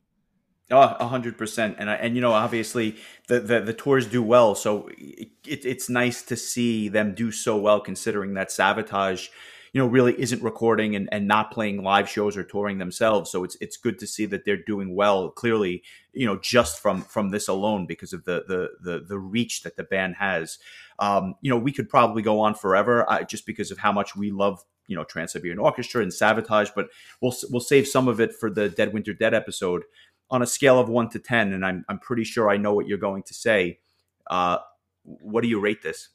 Oh, 0.74 1.08
hundred 1.08 1.38
percent, 1.38 1.76
and 1.80 1.90
and 1.90 2.16
you 2.16 2.22
know, 2.22 2.34
obviously 2.34 2.98
the, 3.28 3.40
the, 3.40 3.62
the 3.62 3.74
tours 3.74 4.08
do 4.08 4.22
well, 4.22 4.56
so 4.56 4.90
it, 4.98 5.30
it's 5.46 5.90
nice 5.90 6.22
to 6.24 6.36
see 6.36 6.90
them 6.90 7.14
do 7.14 7.32
so 7.32 7.58
well, 7.58 7.80
considering 7.80 8.34
that 8.34 8.50
Savatage, 8.50 9.30
you 9.72 9.82
know, 9.82 9.88
really 9.88 10.20
isn't 10.20 10.44
recording 10.44 10.96
and, 10.96 11.10
and 11.12 11.28
not 11.28 11.52
playing 11.52 11.84
live 11.84 12.10
shows 12.10 12.38
or 12.38 12.44
touring 12.44 12.78
themselves. 12.78 13.32
So 13.32 13.44
it's 13.44 13.58
it's 13.62 13.78
good 13.78 14.00
to 14.00 14.08
see 14.08 14.26
that 14.28 14.46
they're 14.46 14.58
doing 14.58 14.96
well. 14.96 15.30
Clearly, 15.30 15.84
you 16.14 16.26
know, 16.26 16.38
just 16.38 16.80
from 16.80 17.02
from 17.02 17.30
this 17.30 17.48
alone, 17.48 17.86
because 17.86 18.14
of 18.14 18.26
the 18.26 18.44
the 18.48 18.70
the, 18.82 19.00
the 19.00 19.20
reach 19.20 19.64
that 19.64 19.78
the 19.78 19.84
band 19.84 20.16
has. 20.20 20.60
Um, 21.00 21.36
you 21.42 21.50
know, 21.50 21.58
we 21.58 21.72
could 21.72 21.90
probably 21.90 22.22
go 22.22 22.40
on 22.40 22.54
forever, 22.54 23.10
uh, 23.10 23.24
just 23.24 23.46
because 23.46 23.72
of 23.72 23.80
how 23.80 23.92
much 23.92 24.16
we 24.16 24.32
love 24.32 24.64
you 24.88 24.96
know 24.96 25.04
Trans 25.04 25.34
Siberian 25.34 25.60
Orchestra 25.60 26.02
and 26.02 26.12
Savatage, 26.12 26.72
but 26.76 26.88
we'll 27.22 27.36
we'll 27.50 27.62
save 27.62 27.88
some 27.88 28.08
of 28.08 28.20
it 28.20 28.34
for 28.34 28.50
the 28.50 28.70
Dead 28.70 28.94
Winter 28.94 29.14
Dead 29.14 29.34
episode 29.34 29.84
on 30.30 30.42
a 30.42 30.48
scale 30.48 30.80
of 30.80 30.90
one 30.90 31.10
to 31.10 31.20
10, 31.20 31.54
and 31.54 31.66
I'm, 31.66 31.86
I'm 31.90 32.00
pretty 32.00 32.24
sure 32.24 32.50
I 32.50 32.58
know 32.58 32.74
what 32.74 32.88
you're 32.88 32.98
going 32.98 33.24
to 33.24 33.34
say. 33.34 33.80
Uh, 34.28 34.58
what 35.04 35.42
do 35.42 35.48
you 35.48 35.60
rate 35.60 35.82
this? 35.82 36.10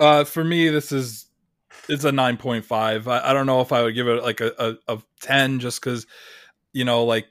Uh, 0.00 0.24
for 0.24 0.44
me, 0.44 0.68
this 0.68 0.92
is 0.92 1.26
it's 1.88 2.04
a 2.04 2.10
9.5. 2.10 3.06
I, 3.06 3.30
I 3.30 3.32
don't 3.32 3.46
know 3.46 3.60
if 3.60 3.72
I 3.72 3.82
would 3.82 3.94
give 3.94 4.08
it 4.08 4.22
like 4.22 4.40
a, 4.40 4.52
a, 4.58 4.94
a 4.94 5.02
10 5.20 5.60
just 5.60 5.80
because, 5.82 6.06
you 6.72 6.84
know, 6.84 7.04
like 7.04 7.26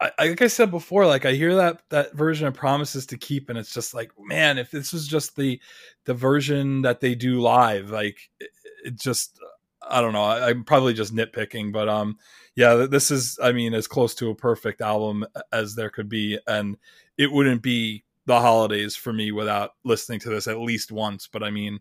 I, 0.00 0.10
like 0.18 0.42
I 0.42 0.48
said 0.48 0.70
before, 0.70 1.06
like 1.06 1.24
I 1.24 1.32
hear 1.32 1.54
that 1.56 1.82
that 1.90 2.14
version 2.14 2.46
of 2.46 2.54
Promises 2.54 3.06
to 3.06 3.16
Keep, 3.16 3.48
and 3.48 3.58
it's 3.58 3.72
just 3.72 3.94
like, 3.94 4.10
man, 4.18 4.58
if 4.58 4.70
this 4.70 4.92
was 4.92 5.06
just 5.08 5.36
the 5.36 5.60
the 6.04 6.14
version 6.14 6.82
that 6.82 7.00
they 7.00 7.14
do 7.14 7.40
live, 7.40 7.90
like 7.90 8.18
it, 8.40 8.50
it 8.84 9.00
just 9.00 9.38
I 9.88 10.00
don't 10.00 10.12
know. 10.12 10.24
I, 10.24 10.50
am 10.50 10.64
probably 10.64 10.94
just 10.94 11.14
nitpicking, 11.14 11.72
but 11.72 11.88
um, 11.88 12.18
yeah, 12.54 12.86
this 12.88 13.10
is 13.10 13.38
I 13.42 13.52
mean 13.52 13.74
as 13.74 13.86
close 13.86 14.14
to 14.16 14.30
a 14.30 14.34
perfect 14.34 14.80
album 14.80 15.24
as 15.52 15.74
there 15.74 15.90
could 15.90 16.08
be, 16.08 16.38
and 16.46 16.76
it 17.18 17.30
wouldn't 17.30 17.62
be 17.62 18.04
the 18.26 18.40
holidays 18.40 18.96
for 18.96 19.12
me 19.12 19.32
without 19.32 19.72
listening 19.84 20.20
to 20.20 20.30
this 20.30 20.46
at 20.46 20.58
least 20.58 20.92
once. 20.92 21.28
But 21.30 21.42
I 21.42 21.50
mean, 21.50 21.80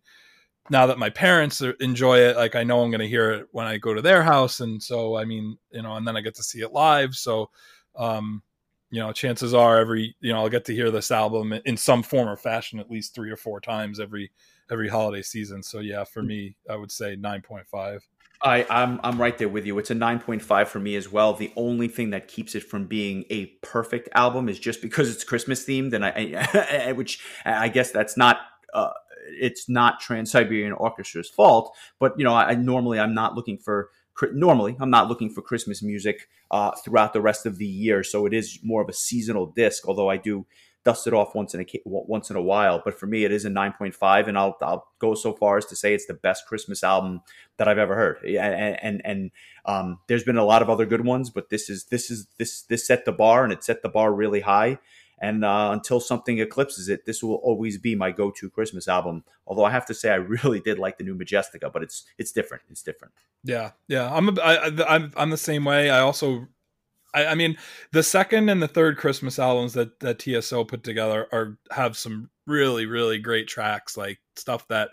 now 0.70 0.88
that 0.88 1.00
my 1.00 1.10
parents 1.10 1.62
enjoy 1.80 2.20
it, 2.20 2.36
like 2.36 2.56
I 2.56 2.64
know 2.64 2.82
I'm 2.82 2.92
going 2.92 3.02
to 3.02 3.08
hear 3.08 3.32
it 3.32 3.48
when 3.52 3.66
I 3.66 3.78
go 3.78 3.94
to 3.94 4.02
their 4.02 4.24
house, 4.24 4.60
and 4.60 4.82
so 4.82 5.18
I 5.18 5.26
mean, 5.26 5.58
you 5.72 5.82
know, 5.82 5.96
and 5.96 6.08
then 6.08 6.18
I 6.18 6.22
get 6.22 6.36
to 6.36 6.44
see 6.44 6.62
it 6.62 6.74
live, 6.74 7.16
so 7.16 7.50
um, 7.96 8.42
you 8.90 9.00
know, 9.00 9.12
chances 9.12 9.54
are 9.54 9.80
every 9.80 10.16
you 10.20 10.32
know 10.32 10.40
I'll 10.40 10.50
get 10.50 10.66
to 10.66 10.76
hear 10.76 10.92
this 10.92 11.12
album 11.12 11.54
in 11.66 11.78
some 11.78 12.04
form 12.04 12.30
or 12.30 12.38
fashion 12.38 12.80
at 12.80 12.92
least 12.92 13.16
three 13.16 13.32
or 13.32 13.38
four 13.38 13.60
times 13.60 14.00
every 14.00 14.32
every 14.72 14.90
holiday 14.90 15.22
season. 15.22 15.64
So 15.64 15.80
yeah, 15.80 16.04
for 16.04 16.22
me, 16.22 16.56
I 16.70 16.76
would 16.76 16.92
say 16.92 17.16
nine 17.16 17.42
point 17.42 17.68
five. 17.68 18.08
I, 18.44 18.66
I'm 18.70 19.00
I'm 19.04 19.20
right 19.20 19.38
there 19.38 19.48
with 19.48 19.66
you. 19.66 19.80
It's 19.80 19.90
a 19.90 19.96
9.5 19.96 20.68
for 20.68 20.80
me 20.80 20.98
as 20.98 21.10
well. 21.10 21.34
The 21.34 21.54
only 21.56 21.88
thing 21.88 22.10
that 22.10 22.28
keeps 22.28 22.56
it 22.56 22.64
from 22.64 22.88
being 22.88 23.24
a 23.30 23.46
perfect 23.62 24.10
album 24.16 24.50
is 24.50 24.60
just 24.60 24.82
because 24.82 25.10
it's 25.10 25.24
Christmas 25.24 25.66
themed, 25.66 25.94
and 25.94 26.06
I, 26.06 26.88
I 26.88 26.92
which 26.96 27.24
I 27.46 27.70
guess 27.70 27.92
that's 27.92 28.18
not 28.18 28.40
uh, 28.74 28.90
it's 29.28 29.70
not 29.70 30.02
Trans 30.02 30.32
Siberian 30.32 30.74
Orchestra's 30.74 31.30
fault. 31.30 31.74
But 32.00 32.18
you 32.18 32.26
know, 32.26 32.34
I, 32.34 32.54
normally 32.56 33.00
I'm 33.00 33.14
not 33.14 33.34
looking 33.36 33.58
for 33.58 33.92
normally 34.34 34.76
I'm 34.80 34.90
not 34.90 35.08
looking 35.08 35.30
for 35.30 35.42
Christmas 35.42 35.82
music 35.82 36.28
uh, 36.52 36.72
throughout 36.84 37.14
the 37.14 37.22
rest 37.22 37.46
of 37.46 37.58
the 37.58 37.66
year, 37.66 38.04
so 38.04 38.26
it 38.26 38.34
is 38.34 38.60
more 38.62 38.82
of 38.82 38.90
a 38.90 38.94
seasonal 38.94 39.46
disc. 39.46 39.88
Although 39.88 40.10
I 40.10 40.18
do 40.18 40.46
dust 40.84 41.08
it 41.08 41.14
off 41.14 41.36
once 41.36 41.54
in 41.54 41.62
a 41.62 41.66
once 41.86 42.30
in 42.30 42.36
a 42.36 42.42
while. 42.42 42.82
But 42.84 43.00
for 43.00 43.06
me, 43.06 43.24
it 43.24 43.32
is 43.32 43.46
a 43.46 43.50
9.5, 43.50 44.28
and 44.28 44.38
I'll 44.38 44.58
I'll 44.62 44.88
go 45.00 45.16
so 45.16 45.34
far 45.34 45.58
as 45.58 45.66
to 45.68 45.76
say 45.76 45.94
it's 45.94 46.06
the 46.06 46.14
best 46.14 46.46
Christmas 46.46 46.84
album 46.84 47.22
that 47.58 47.68
I've 47.68 47.78
ever 47.78 47.96
heard. 47.96 48.24
And 48.26 48.78
and 48.82 49.02
and 49.06 49.32
um, 49.66 50.00
there's 50.08 50.24
been 50.24 50.38
a 50.38 50.46
lot 50.46 50.62
of 50.62 50.70
other 50.70 50.86
good 50.86 51.06
ones, 51.06 51.30
but 51.30 51.50
this 51.50 51.70
is 51.70 51.86
this 51.86 52.12
is 52.12 52.28
this 52.38 52.64
this 52.64 52.86
set 52.86 53.06
the 53.06 53.12
bar, 53.12 53.44
and 53.44 53.54
it 53.54 53.64
set 53.64 53.82
the 53.82 53.90
bar 53.90 54.14
really 54.14 54.42
high. 54.42 54.80
And 55.20 55.46
uh, 55.46 55.70
until 55.72 56.02
something 56.02 56.40
eclipses 56.40 56.90
it, 56.90 57.06
this 57.06 57.24
will 57.24 57.36
always 57.36 57.78
be 57.78 57.96
my 57.96 58.12
go-to 58.12 58.50
Christmas 58.50 58.90
album. 58.90 59.24
Although 59.48 59.64
I 59.64 59.72
have 59.72 59.86
to 59.86 59.94
say, 59.94 60.10
I 60.12 60.16
really 60.16 60.60
did 60.60 60.80
like 60.80 60.98
the 60.98 61.06
new 61.06 61.16
Majestica, 61.16 61.72
but 61.72 61.82
it's 61.82 62.04
it's 62.18 62.32
different. 62.32 62.64
It's 62.70 62.84
different. 62.84 63.14
Yeah, 63.44 63.72
yeah. 63.88 64.14
I'm 64.14 64.30
a, 64.30 64.42
I, 64.42 64.72
I'm 64.88 65.14
I'm 65.16 65.30
the 65.30 65.38
same 65.38 65.64
way. 65.64 65.90
I 65.90 66.00
also 66.00 66.48
I, 67.14 67.28
I, 67.28 67.36
mean, 67.36 67.58
the 67.92 68.04
second 68.04 68.50
and 68.50 68.62
the 68.62 68.68
third 68.68 68.98
Christmas 68.98 69.40
albums 69.40 69.74
that 69.74 70.00
that 70.00 70.20
TSO 70.20 70.66
put 70.66 70.84
together 70.84 71.28
are 71.32 71.58
have 71.72 71.98
some 71.98 72.30
really 72.48 72.86
really 72.86 73.20
great 73.20 73.48
tracks, 73.48 73.98
like 73.98 74.20
stuff 74.36 74.68
that 74.70 74.90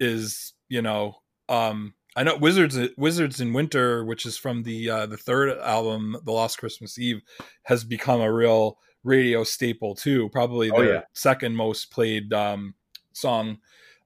is 0.00 0.54
you 0.68 0.82
know, 0.82 1.16
um, 1.48 1.94
I 2.16 2.22
know 2.22 2.36
Wizards 2.36 2.78
Wizards 2.96 3.40
in 3.40 3.52
Winter, 3.52 4.04
which 4.04 4.26
is 4.26 4.36
from 4.36 4.62
the 4.62 4.90
uh, 4.90 5.06
the 5.06 5.16
third 5.16 5.58
album, 5.58 6.16
The 6.24 6.32
Lost 6.32 6.58
Christmas 6.58 6.98
Eve, 6.98 7.20
has 7.64 7.84
become 7.84 8.20
a 8.20 8.32
real 8.32 8.78
radio 9.04 9.44
staple 9.44 9.94
too. 9.94 10.28
Probably 10.30 10.70
oh, 10.70 10.82
the 10.82 10.88
yeah. 10.88 11.00
second 11.14 11.56
most 11.56 11.90
played 11.90 12.32
um, 12.32 12.74
song 13.12 13.58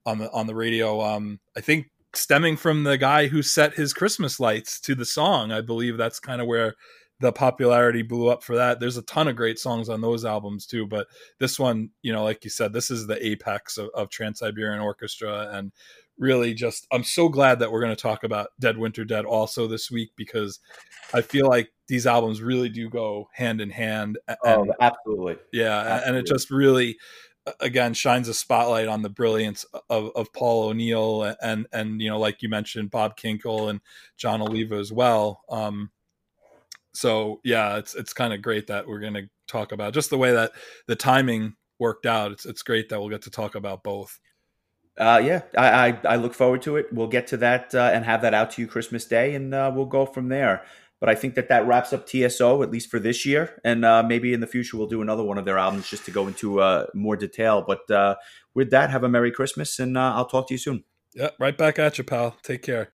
on 0.07 0.19
the 0.19 0.31
on 0.33 0.47
the 0.47 0.55
radio. 0.55 1.01
Um, 1.01 1.41
I 1.57 1.61
think 1.61 1.91
stemming 2.15 2.57
from 2.57 2.83
the 2.83 2.99
guy 2.99 3.29
who 3.29 3.43
set 3.43 3.75
his 3.75 3.93
Christmas 3.93 4.41
lights 4.41 4.81
to 4.81 4.95
the 4.95 5.05
song. 5.05 5.53
I 5.53 5.61
believe 5.61 5.97
that's 5.97 6.21
kind 6.21 6.41
of 6.41 6.47
where 6.47 6.75
the 7.21 7.33
popularity 7.33 8.03
blew 8.03 8.29
up 8.29 8.43
for 8.43 8.57
that. 8.57 8.81
There's 8.81 8.97
a 8.97 9.03
ton 9.03 9.29
of 9.29 9.37
great 9.37 9.59
songs 9.59 9.89
on 9.89 10.01
those 10.01 10.25
albums 10.25 10.67
too, 10.67 10.87
but 10.87 11.07
this 11.39 11.59
one, 11.59 11.91
you 12.03 12.13
know, 12.13 12.25
like 12.25 12.45
you 12.45 12.51
said, 12.51 12.73
this 12.73 12.91
is 12.91 13.07
the 13.07 13.25
apex 13.25 13.77
of, 13.79 13.91
of 13.95 14.09
Trans 14.09 14.39
Siberian 14.39 14.81
Orchestra, 14.81 15.51
and 15.53 15.71
really 16.19 16.55
just 16.55 16.87
I'm 16.93 17.05
so 17.05 17.29
glad 17.29 17.59
that 17.59 17.71
we're 17.71 17.81
going 17.81 17.95
to 17.95 18.03
talk 18.03 18.25
about 18.25 18.49
Dead 18.59 18.79
Winter 18.79 19.05
Dead 19.05 19.25
also 19.25 19.67
this 19.67 19.91
week 19.91 20.11
because 20.17 20.61
I 21.13 21.21
feel 21.21 21.47
like 21.47 21.71
these 21.89 22.07
albums 22.07 22.41
really 22.41 22.69
do 22.69 22.89
go 22.89 23.29
hand 23.33 23.61
in 23.61 23.71
hand. 23.71 24.19
And, 24.29 24.39
oh, 24.45 24.75
absolutely. 24.81 25.37
Yeah, 25.53 25.77
absolutely. 25.77 26.09
and 26.09 26.17
it 26.17 26.27
just 26.27 26.51
really 26.51 26.99
again 27.59 27.95
shines 27.95 28.29
a 28.29 28.35
spotlight 28.35 28.87
on 28.87 29.03
the 29.03 29.09
brilliance 29.09 29.65
of, 29.89 30.11
of 30.15 30.33
Paul 30.33 30.69
O'Neill 30.69 31.35
and 31.43 31.67
and 31.73 32.01
you 32.01 32.09
know 32.09 32.19
like 32.19 32.43
you 32.43 32.49
mentioned 32.49 32.91
Bob 32.91 33.17
Kinkel 33.17 33.71
and 33.71 33.81
Jon 34.17 34.41
Oliva 34.41 34.77
as 34.77 34.93
well. 34.93 35.43
Um, 35.49 35.91
so 36.95 37.41
yeah, 37.45 37.77
it's 37.77 37.95
it's 37.95 38.13
kind 38.13 38.33
of 38.33 38.43
great 38.43 38.67
that 38.69 38.87
we're 38.87 39.01
going 39.01 39.15
to 39.15 39.29
talk 39.47 39.73
about 39.73 39.95
just 39.95 40.11
the 40.11 40.19
way 40.19 40.33
that 40.33 40.53
the 40.87 40.97
timing 40.97 41.55
worked 41.79 42.07
out. 42.07 42.33
It's 42.33 42.47
it's 42.47 42.63
great 42.63 42.89
that 42.89 43.01
we'll 43.01 43.09
get 43.09 43.23
to 43.23 43.31
talk 43.31 43.55
about 43.55 43.83
both. 43.83 44.19
Uh, 44.99 45.21
yeah, 45.25 45.43
I, 45.57 45.89
I, 45.89 46.01
I 46.05 46.17
look 46.17 46.35
forward 46.35 46.63
to 46.63 46.77
it. 46.77 46.93
We'll 46.93 47.07
get 47.07 47.29
to 47.29 47.39
that 47.39 47.75
uh, 47.75 47.91
and 47.93 48.05
have 48.05 48.23
that 48.23 48.35
out 48.35 48.51
to 48.53 48.63
you 48.63 48.69
Christmas 48.69 49.05
Day, 49.05 49.35
and 49.35 49.55
uh, 49.55 49.73
we'll 49.75 49.87
go 49.87 50.05
from 50.05 50.29
there. 50.29 50.65
But 51.01 51.09
I 51.09 51.15
think 51.15 51.35
that 51.37 51.49
that 51.49 51.67
wraps 51.67 51.95
up 51.95 52.07
TSO 52.07 52.63
at 52.63 52.71
least 52.71 52.91
for 52.91 52.99
this 52.99 53.25
year, 53.25 53.59
and 53.65 53.85
uh, 53.85 54.03
maybe 54.03 54.35
in 54.35 54.41
the 54.41 54.47
future 54.47 54.77
we'll 54.77 54.87
do 54.87 55.01
another 55.01 55.23
one 55.23 55.39
of 55.39 55.47
their 55.47 55.57
albums 55.57 55.89
just 55.89 56.05
to 56.05 56.11
go 56.11 56.27
into 56.27 56.61
uh, 56.61 56.87
more 56.93 57.17
detail. 57.17 57.65
But 57.67 57.91
uh, 57.91 58.17
with 58.55 58.71
that, 58.71 58.91
have 58.91 59.05
a 59.05 59.09
Merry 59.09 59.33
Christmas, 59.33 59.79
and 59.79 59.99
I'll 59.99 60.27
talk 60.27 60.49
to 60.49 60.55
you 60.55 60.59
soon. 60.59 60.85
Yeah, 61.15 61.31
right 61.39 61.57
back 61.57 61.79
at 61.79 61.97
you, 61.97 62.05
pal. 62.05 62.37
Take 62.43 62.63
care. 62.63 62.89